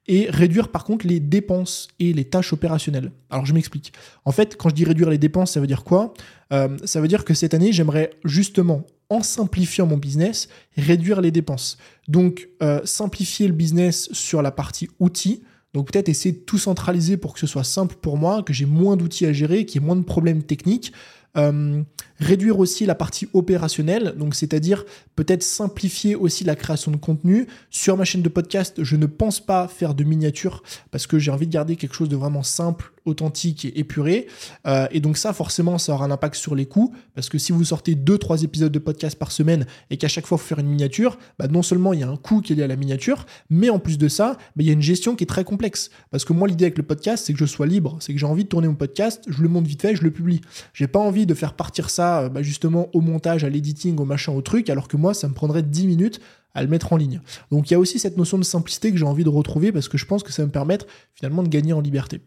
et 0.09 0.29
réduire 0.31 0.69
par 0.69 0.85
contre 0.85 1.07
les 1.07 1.21
dépenses 1.21 1.89
et 1.99 2.13
les 2.13 2.25
tâches 2.25 2.53
opérationnelles. 2.53 3.11
Alors 3.31 3.47
je 3.47 3.53
m'explique. 3.53 3.93
En 4.25 4.33
fait, 4.33 4.57
quand 4.57 4.69
je 4.69 4.75
dis 4.75 4.85
réduire 4.85 5.11
les 5.11 5.19
dépenses, 5.19 5.53
ça 5.53 5.61
veut 5.61 5.67
dire 5.67 5.85
quoi? 5.85 6.15
Ça 6.51 7.01
veut 7.01 7.09
dire 7.09 7.25
que 7.25 7.35
cette 7.35 7.55
année, 7.55 7.73
j'aimerais 7.73 8.11
justement 8.25 8.87
en 9.11 9.23
simplifiant 9.23 9.87
mon 9.87 9.97
business, 9.97 10.49
réduire 10.77 11.21
les 11.21 11.31
dépenses. 11.31 11.79
Donc, 12.09 12.49
euh, 12.63 12.81
simplifier 12.85 13.47
le 13.47 13.53
business 13.53 14.09
sur 14.13 14.43
la 14.43 14.51
partie 14.51 14.89
outils. 14.99 15.43
Donc, 15.75 15.93
peut-être 15.93 16.09
essayer 16.09 16.33
de 16.33 16.41
tout 16.41 16.59
centraliser 16.59 17.17
pour 17.17 17.35
que 17.35 17.41
ce 17.41 17.47
soit 17.47 17.65
simple 17.65 17.97
pour 18.01 18.17
moi, 18.17 18.43
que 18.43 18.53
j'ai 18.53 18.67
moins 18.67 18.97
d'outils 18.97 19.27
à 19.27 19.33
gérer, 19.33 19.65
qu'il 19.65 19.81
y 19.81 19.85
ait 19.85 19.87
moins 19.87 19.97
de 19.97 20.05
problèmes 20.05 20.43
techniques. 20.43 20.93
Euh, 21.37 21.83
réduire 22.21 22.59
aussi 22.59 22.87
la 22.87 22.95
partie 22.95 23.29
opérationnelle, 23.33 24.15
donc 24.17 24.35
c'est-à-dire 24.35 24.85
peut-être 25.15 25.43
simplifier 25.43 26.15
aussi 26.15 26.45
la 26.45 26.57
création 26.57 26.91
de 26.91 26.97
contenu. 26.97 27.47
Sur 27.71 27.97
ma 27.97 28.05
chaîne 28.05 28.23
de 28.23 28.29
podcast, 28.29 28.83
je 28.83 28.97
ne 28.97 29.07
pense 29.07 29.41
pas 29.41 29.69
faire 29.69 29.95
de 29.95 30.05
miniatures 30.05 30.63
parce 30.91 31.07
que 31.07 31.19
j'ai 31.19 31.31
envie 31.31 31.47
de 31.47 31.53
garder 31.53 31.77
quelque 31.77 31.95
chose 31.95 32.09
de 32.09 32.17
vraiment 32.17 32.43
simple, 32.43 32.93
authentique 33.05 33.65
et 33.65 33.79
épuré. 33.79 34.27
Euh, 34.67 34.87
et 34.91 35.01
donc 35.01 35.17
ça, 35.17 35.33
forcément, 35.33 35.79
ça 35.79 35.93
aura 35.95 36.05
un 36.05 36.11
impact 36.11 36.35
sur 36.35 36.55
les 36.55 36.67
coûts 36.67 36.95
parce 37.15 37.29
que 37.29 37.39
si 37.39 37.53
vous 37.53 37.65
sortez 37.65 37.95
2-3 37.95 38.45
épisodes 38.45 38.73
de 38.73 38.79
podcast 38.79 39.19
par 39.19 39.33
semaine 39.33 39.67
et 39.91 39.97
qu'à 39.97 40.09
chaque 40.09 40.27
fois, 40.27 40.39
faut 40.39 40.47
faire 40.47 40.59
une 40.59 40.69
miniature, 40.69 41.19
bah, 41.39 41.47
non 41.49 41.63
seulement 41.63 41.93
il 41.93 42.01
y 42.01 42.03
a 42.03 42.09
un 42.09 42.17
coût 42.17 42.41
qui 42.41 42.53
est 42.53 42.57
lié 42.57 42.65
à 42.65 42.67
la 42.67 42.77
miniature, 42.77 43.27
mais 43.49 43.71
en 43.71 43.79
plus 43.79 43.99
de 43.99 44.09
ça, 44.09 44.37
bah, 44.57 44.63
il 44.63 44.67
y 44.67 44.71
a 44.71 44.73
une 44.73 44.83
gestion 44.83 45.15
qui 45.15 45.25
est 45.25 45.29
très 45.29 45.45
complexe. 45.45 45.91
Parce 46.11 46.25
que 46.25 46.33
moi, 46.33 46.49
l'idée 46.49 46.65
avec 46.65 46.77
le 46.77 46.85
podcast, 46.85 47.25
c'est 47.27 47.33
que 47.33 47.39
je 47.39 47.47
sois 47.47 47.67
libre, 47.67 47.97
c'est 48.01 48.13
que 48.13 48.19
j'ai 48.19 48.27
envie 48.27 48.45
de 48.45 48.49
tourner 48.49 48.69
mon 48.69 48.75
podcast, 48.75 49.23
je 49.29 49.43
le 49.43 49.49
monte 49.49 49.67
vite 49.67 49.83
fait, 49.83 49.95
je 49.95 50.03
le 50.03 50.11
publie. 50.11 50.41
J'ai 50.75 50.89
pas 50.89 50.99
envie 50.99 51.27
de 51.27 51.35
faire 51.35 51.55
partir 51.55 51.91
ça 51.91 52.06
euh, 52.07 52.29
bah, 52.29 52.43
justement 52.43 52.89
au 52.95 53.01
montage, 53.01 53.45
à 53.45 53.49
l'editing, 53.49 53.99
au 53.99 54.05
machin, 54.05 54.33
au 54.33 54.43
truc, 54.43 54.71
alors 54.71 54.89
que 54.89 54.97
moi, 54.97 55.15
ça 55.15 55.29
me 55.29 55.35
prendrait 55.35 55.63
10 55.63 55.87
minutes 55.87 56.21
à 56.55 56.63
le 56.63 56.69
mettre 56.69 56.93
en 56.93 56.97
ligne. 56.97 57.21
Donc 57.51 57.71
il 57.71 57.75
y 57.75 57.77
a 57.77 57.79
aussi 57.79 57.99
cette 57.99 58.17
notion 58.17 58.39
de 58.39 58.45
simplicité 58.45 58.91
que 58.91 58.97
j'ai 58.97 59.05
envie 59.05 59.25
de 59.25 59.29
retrouver 59.29 59.73
parce 59.73 59.89
que 59.89 59.99
je 59.99 60.07
pense 60.07 60.23
que 60.23 60.33
ça 60.33 60.43
va 60.43 60.47
me 60.47 60.53
permettre 60.53 60.87
finalement 61.15 61.43
de 61.43 61.49
gagner 61.49 61.75
en 61.75 61.81
liberté. 61.81 62.23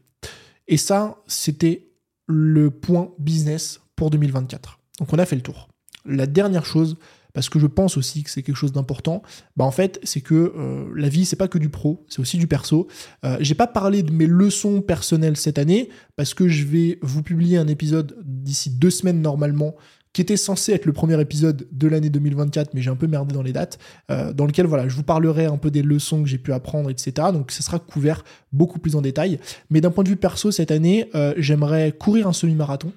Et 0.67 0.77
ça, 0.77 1.17
c'était 1.25 1.89
le 2.27 2.69
point 2.69 3.11
business 3.17 3.81
pour 3.95 4.11
2024. 4.11 4.79
Donc 4.99 5.11
on 5.11 5.17
a 5.17 5.25
fait 5.25 5.35
le 5.35 5.41
tour. 5.41 5.67
La 6.05 6.27
dernière 6.27 6.65
chose, 6.65 6.97
parce 7.39 7.47
que 7.47 7.57
je 7.57 7.67
pense 7.67 7.95
aussi 7.95 8.23
que 8.23 8.29
c'est 8.29 8.43
quelque 8.43 8.57
chose 8.57 8.73
d'important, 8.73 9.21
bah 9.55 9.63
en 9.63 9.71
fait, 9.71 9.97
c'est 10.03 10.19
que 10.19 10.51
euh, 10.57 10.89
la 10.93 11.07
vie, 11.07 11.23
c'est 11.23 11.37
pas 11.37 11.47
que 11.47 11.57
du 11.57 11.69
pro, 11.69 12.05
c'est 12.09 12.19
aussi 12.19 12.37
du 12.37 12.47
perso. 12.47 12.89
Euh, 13.23 13.37
j'ai 13.39 13.55
pas 13.55 13.65
parlé 13.65 14.03
de 14.03 14.11
mes 14.11 14.25
leçons 14.25 14.81
personnelles 14.81 15.37
cette 15.37 15.57
année, 15.57 15.87
parce 16.17 16.33
que 16.33 16.49
je 16.49 16.65
vais 16.65 16.99
vous 17.01 17.23
publier 17.23 17.57
un 17.57 17.69
épisode 17.69 18.17
d'ici 18.25 18.71
deux 18.71 18.89
semaines 18.89 19.21
normalement 19.21 19.73
qui 20.11 20.21
était 20.21 20.35
censé 20.35 20.73
être 20.73 20.85
le 20.85 20.91
premier 20.91 21.17
épisode 21.21 21.65
de 21.71 21.87
l'année 21.87 22.09
2024, 22.09 22.73
mais 22.73 22.81
j'ai 22.81 22.89
un 22.89 22.97
peu 22.97 23.07
merdé 23.07 23.33
dans 23.33 23.41
les 23.41 23.53
dates, 23.53 23.79
euh, 24.11 24.33
dans 24.33 24.45
lequel 24.45 24.65
voilà, 24.65 24.89
je 24.89 24.95
vous 24.97 25.03
parlerai 25.03 25.45
un 25.45 25.55
peu 25.55 25.71
des 25.71 25.81
leçons 25.81 26.21
que 26.21 26.27
j'ai 26.27 26.39
pu 26.39 26.51
apprendre, 26.51 26.89
etc. 26.89 27.29
Donc 27.31 27.53
ce 27.53 27.63
sera 27.63 27.79
couvert 27.79 28.25
beaucoup 28.51 28.79
plus 28.79 28.97
en 28.97 29.01
détail. 29.01 29.39
Mais 29.69 29.79
d'un 29.79 29.91
point 29.91 30.03
de 30.03 30.09
vue 30.09 30.17
perso, 30.17 30.51
cette 30.51 30.71
année, 30.71 31.09
euh, 31.15 31.33
j'aimerais 31.37 31.93
courir 31.93 32.27
un 32.27 32.33
semi-marathon. 32.33 32.91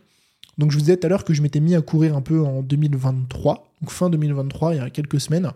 Donc 0.59 0.70
je 0.70 0.76
vous 0.76 0.82
disais 0.82 0.96
tout 0.96 1.07
à 1.07 1.11
l'heure 1.11 1.24
que 1.24 1.34
je 1.34 1.42
m'étais 1.42 1.61
mis 1.61 1.74
à 1.74 1.80
courir 1.80 2.16
un 2.16 2.20
peu 2.20 2.40
en 2.42 2.62
2023, 2.62 3.72
donc 3.80 3.90
fin 3.90 4.11
2023, 4.11 4.74
il 4.74 4.76
y 4.78 4.80
a 4.80 4.90
quelques 4.90 5.20
semaines, 5.20 5.50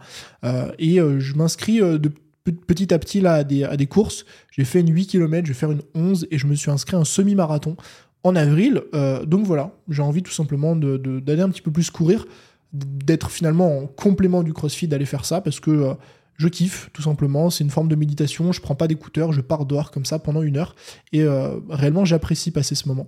euh, 0.45 0.73
et 0.79 0.97
je 0.97 1.35
m'inscris 1.35 1.81
de 1.81 2.11
petit 2.53 2.93
à 2.95 2.99
petit 2.99 3.21
là 3.21 3.35
à 3.35 3.45
des, 3.45 3.87
courses. 3.87 4.25
J'ai 4.51 4.65
fait 4.65 4.81
une 4.81 4.93
8 4.93 5.07
km, 5.07 5.47
je 5.47 5.53
vais 5.53 5.59
faire 5.59 5.73
une 5.73 5.83
11 5.95 6.29
et 6.31 6.39
je 6.39 6.47
me 6.47 6.55
suis 6.55 6.71
inscrit 6.71 6.97
à 6.97 7.01
un 7.01 7.05
semi-marathon 7.05 7.77
en 8.23 8.37
avril. 8.37 8.83
Euh, 8.95 9.25
donc 9.25 9.47
voilà, 9.47 9.73
j'ai 9.89 10.03
envie 10.03 10.23
tout 10.23 10.33
simplement 10.33 10.77
d'aller 10.77 11.43
un 11.43 11.49
petit 11.49 11.63
peu 11.63 11.71
plus 11.71 11.91
courir, 11.91 12.27
d'être 12.73 13.31
finalement 13.31 13.79
en 13.79 13.87
complément 13.87 14.43
du 14.43 14.53
crossfit, 14.53 14.89
d'aller 14.89 15.07
faire 15.07 15.25
ça 15.25 15.41
parce 15.41 15.61
que 15.61 15.71
euh, 15.71 15.95
je 16.37 16.49
kiffe 16.49 16.91
tout 16.93 17.03
simplement. 17.03 17.51
C'est 17.51 17.65
une 17.65 17.71
forme 17.71 17.89
de 17.89 17.97
méditation. 17.97 18.53
Je 18.53 18.61
prends 18.61 18.75
pas 18.75 18.89
d'écouteurs, 18.89 19.33
je 19.33 19.41
pars 19.41 19.65
dehors 19.65 19.91
comme 19.91 20.05
ça 20.05 20.19
pendant 20.19 20.43
une 20.43 20.57
heure 20.57 20.75
et 21.13 21.23
euh, 21.23 21.59
réellement 21.71 22.05
j'apprécie 22.05 22.51
passer 22.51 22.75
ce 22.75 22.89
moment. 22.89 23.07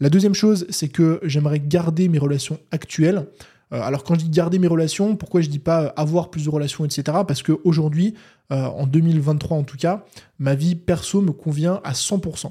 La 0.00 0.10
deuxième 0.10 0.34
chose, 0.34 0.66
c'est 0.70 0.88
que 0.88 1.20
j'aimerais 1.22 1.60
garder 1.60 2.08
mes 2.08 2.18
relations 2.18 2.58
actuelles. 2.70 3.26
alors 3.70 4.02
quand 4.02 4.14
je 4.14 4.24
dis 4.24 4.30
garder 4.30 4.58
mes 4.58 4.66
relations, 4.66 5.14
pourquoi 5.14 5.42
je 5.42 5.48
dis 5.48 5.58
pas 5.58 5.86
avoir 5.96 6.30
plus 6.30 6.44
de 6.44 6.50
relations, 6.50 6.84
etc. 6.84 7.18
Parce 7.28 7.42
qu'aujourd'hui, 7.42 8.14
en 8.48 8.86
2023 8.86 9.56
en 9.56 9.62
tout 9.62 9.76
cas, 9.76 10.04
ma 10.38 10.54
vie 10.54 10.74
perso 10.74 11.20
me 11.20 11.32
convient 11.32 11.80
à 11.84 11.92
100% 11.92 12.50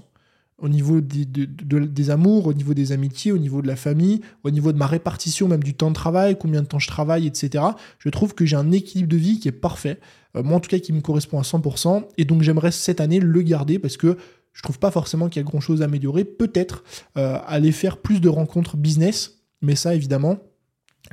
au 0.61 0.69
niveau 0.69 1.01
des, 1.01 1.25
des, 1.25 2.09
amours, 2.09 2.47
au 2.47 2.53
niveau 2.53 2.73
des 2.73 2.91
amitiés, 2.91 3.31
au 3.31 3.37
niveau 3.37 3.61
de 3.61 3.67
la 3.67 3.75
famille, 3.75 4.21
au 4.43 4.51
niveau 4.51 4.71
de 4.71 4.77
ma 4.77 4.87
répartition 4.87 5.47
même 5.47 5.63
du 5.63 5.73
temps 5.73 5.89
de 5.89 5.95
travail, 5.95 6.37
combien 6.37 6.61
de 6.61 6.67
temps 6.67 6.79
je 6.79 6.87
travaille, 6.87 7.27
etc. 7.27 7.63
Je 7.99 8.09
trouve 8.09 8.35
que 8.35 8.45
j'ai 8.45 8.55
un 8.55 8.71
équilibre 8.71 9.09
de 9.09 9.17
vie 9.17 9.39
qui 9.39 9.47
est 9.47 9.53
parfait, 9.53 9.99
euh, 10.35 10.43
moi 10.43 10.57
en 10.57 10.59
tout 10.59 10.69
cas 10.69 10.79
qui 10.79 10.93
me 10.93 11.01
correspond 11.01 11.39
à 11.39 11.43
100%, 11.43 12.05
et 12.17 12.25
donc 12.25 12.41
j'aimerais 12.41 12.71
cette 12.71 13.01
année 13.01 13.19
le 13.19 13.41
garder 13.41 13.79
parce 13.79 13.97
que 13.97 14.17
je 14.53 14.61
trouve 14.61 14.79
pas 14.79 14.91
forcément 14.91 15.29
qu'il 15.29 15.41
y 15.41 15.45
a 15.45 15.47
grand 15.47 15.59
chose 15.59 15.81
à 15.81 15.85
améliorer, 15.85 16.25
peut-être 16.25 16.83
euh, 17.17 17.37
aller 17.45 17.71
faire 17.71 17.97
plus 17.97 18.19
de 18.19 18.29
rencontres 18.29 18.77
business, 18.77 19.41
mais 19.61 19.75
ça 19.75 19.95
évidemment, 19.95 20.37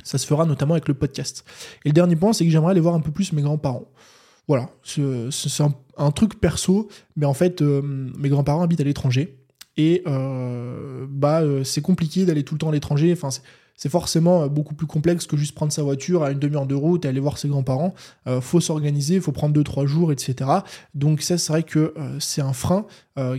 ça 0.03 0.17
se 0.17 0.25
fera 0.27 0.45
notamment 0.45 0.73
avec 0.73 0.87
le 0.87 0.93
podcast. 0.93 1.45
Et 1.85 1.89
le 1.89 1.93
dernier 1.93 2.15
point, 2.15 2.33
c'est 2.33 2.45
que 2.45 2.51
j'aimerais 2.51 2.71
aller 2.71 2.79
voir 2.81 2.95
un 2.95 2.99
peu 2.99 3.11
plus 3.11 3.33
mes 3.33 3.41
grands-parents. 3.41 3.89
Voilà, 4.47 4.69
c'est 4.83 5.63
un, 5.97 6.11
truc 6.11 6.39
perso, 6.39 6.87
mais 7.17 7.25
en 7.25 7.33
fait, 7.33 7.61
euh, 7.61 7.81
mes 7.81 8.29
grands-parents 8.29 8.61
habitent 8.61 8.79
à 8.79 8.85
l'étranger. 8.85 9.39
Et 9.75 10.03
euh, 10.07 11.05
bah, 11.09 11.41
c'est 11.63 11.81
compliqué 11.81 12.25
d'aller 12.25 12.43
tout 12.43 12.55
le 12.55 12.59
temps 12.59 12.69
à 12.69 12.71
l'étranger. 12.71 13.11
Enfin, 13.11 13.29
c'est 13.77 13.89
forcément 13.89 14.47
beaucoup 14.47 14.75
plus 14.75 14.87
complexe 14.87 15.25
que 15.25 15.37
juste 15.37 15.55
prendre 15.55 15.71
sa 15.71 15.83
voiture 15.83 16.23
à 16.23 16.31
une 16.31 16.39
demi-heure 16.39 16.67
de 16.67 16.75
route 16.75 17.05
et 17.05 17.07
aller 17.07 17.21
voir 17.21 17.37
ses 17.37 17.47
grands-parents. 17.47 17.93
Il 18.25 18.41
faut 18.41 18.59
s'organiser, 18.59 19.15
il 19.15 19.21
faut 19.21 19.31
prendre 19.31 19.57
2-3 19.57 19.85
jours, 19.85 20.11
etc. 20.11 20.49
Donc 20.95 21.21
ça, 21.21 21.37
c'est 21.37 21.53
vrai 21.53 21.63
que 21.63 21.93
c'est 22.19 22.41
un 22.41 22.53
frein 22.53 22.85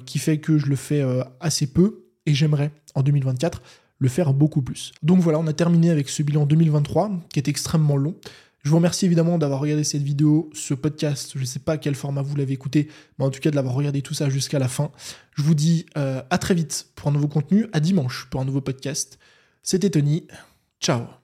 qui 0.07 0.19
fait 0.19 0.39
que 0.39 0.57
je 0.57 0.67
le 0.67 0.77
fais 0.77 1.05
assez 1.41 1.67
peu 1.67 2.05
et 2.25 2.35
j'aimerais 2.35 2.71
en 2.95 3.03
2024 3.03 3.63
le 3.99 4.09
faire 4.09 4.33
beaucoup 4.33 4.63
plus. 4.63 4.93
Donc 5.03 5.21
voilà, 5.21 5.39
on 5.39 5.47
a 5.47 5.53
terminé 5.53 5.91
avec 5.91 6.09
ce 6.09 6.23
bilan 6.23 6.47
2023 6.47 7.11
qui 7.33 7.41
est 7.41 7.49
extrêmement 7.49 7.97
long. 7.97 8.15
Je 8.63 8.71
vous 8.71 8.77
remercie 8.77 9.07
évidemment 9.07 9.39
d'avoir 9.39 9.61
regardé 9.61 9.85
cette 9.85 10.03
vidéo, 10.03 10.51
ce 10.53 10.75
podcast. 10.75 11.33
Je 11.35 11.41
ne 11.41 11.45
sais 11.47 11.61
pas 11.61 11.79
quel 11.79 11.95
format 11.95 12.23
vous 12.23 12.37
l'avez 12.37 12.53
écouté, 12.53 12.89
mais 13.19 13.25
en 13.25 13.31
tout 13.31 13.41
cas 13.41 13.51
de 13.51 13.57
l'avoir 13.57 13.75
regardé 13.75 14.03
tout 14.03 14.15
ça 14.15 14.29
jusqu'à 14.29 14.59
la 14.59 14.69
fin. 14.69 14.91
Je 15.37 15.43
vous 15.43 15.55
dis 15.55 15.87
euh, 15.97 16.23
à 16.31 16.39
très 16.39 16.55
vite 16.55 16.89
pour 16.95 17.09
un 17.09 17.13
nouveau 17.13 17.29
contenu, 17.29 17.67
à 17.73 17.81
dimanche 17.81 18.27
pour 18.31 18.41
un 18.41 18.45
nouveau 18.45 18.61
podcast. 18.61 19.19
C'était 19.63 19.91
Tony. 19.91 20.27
Ciao 20.81 21.18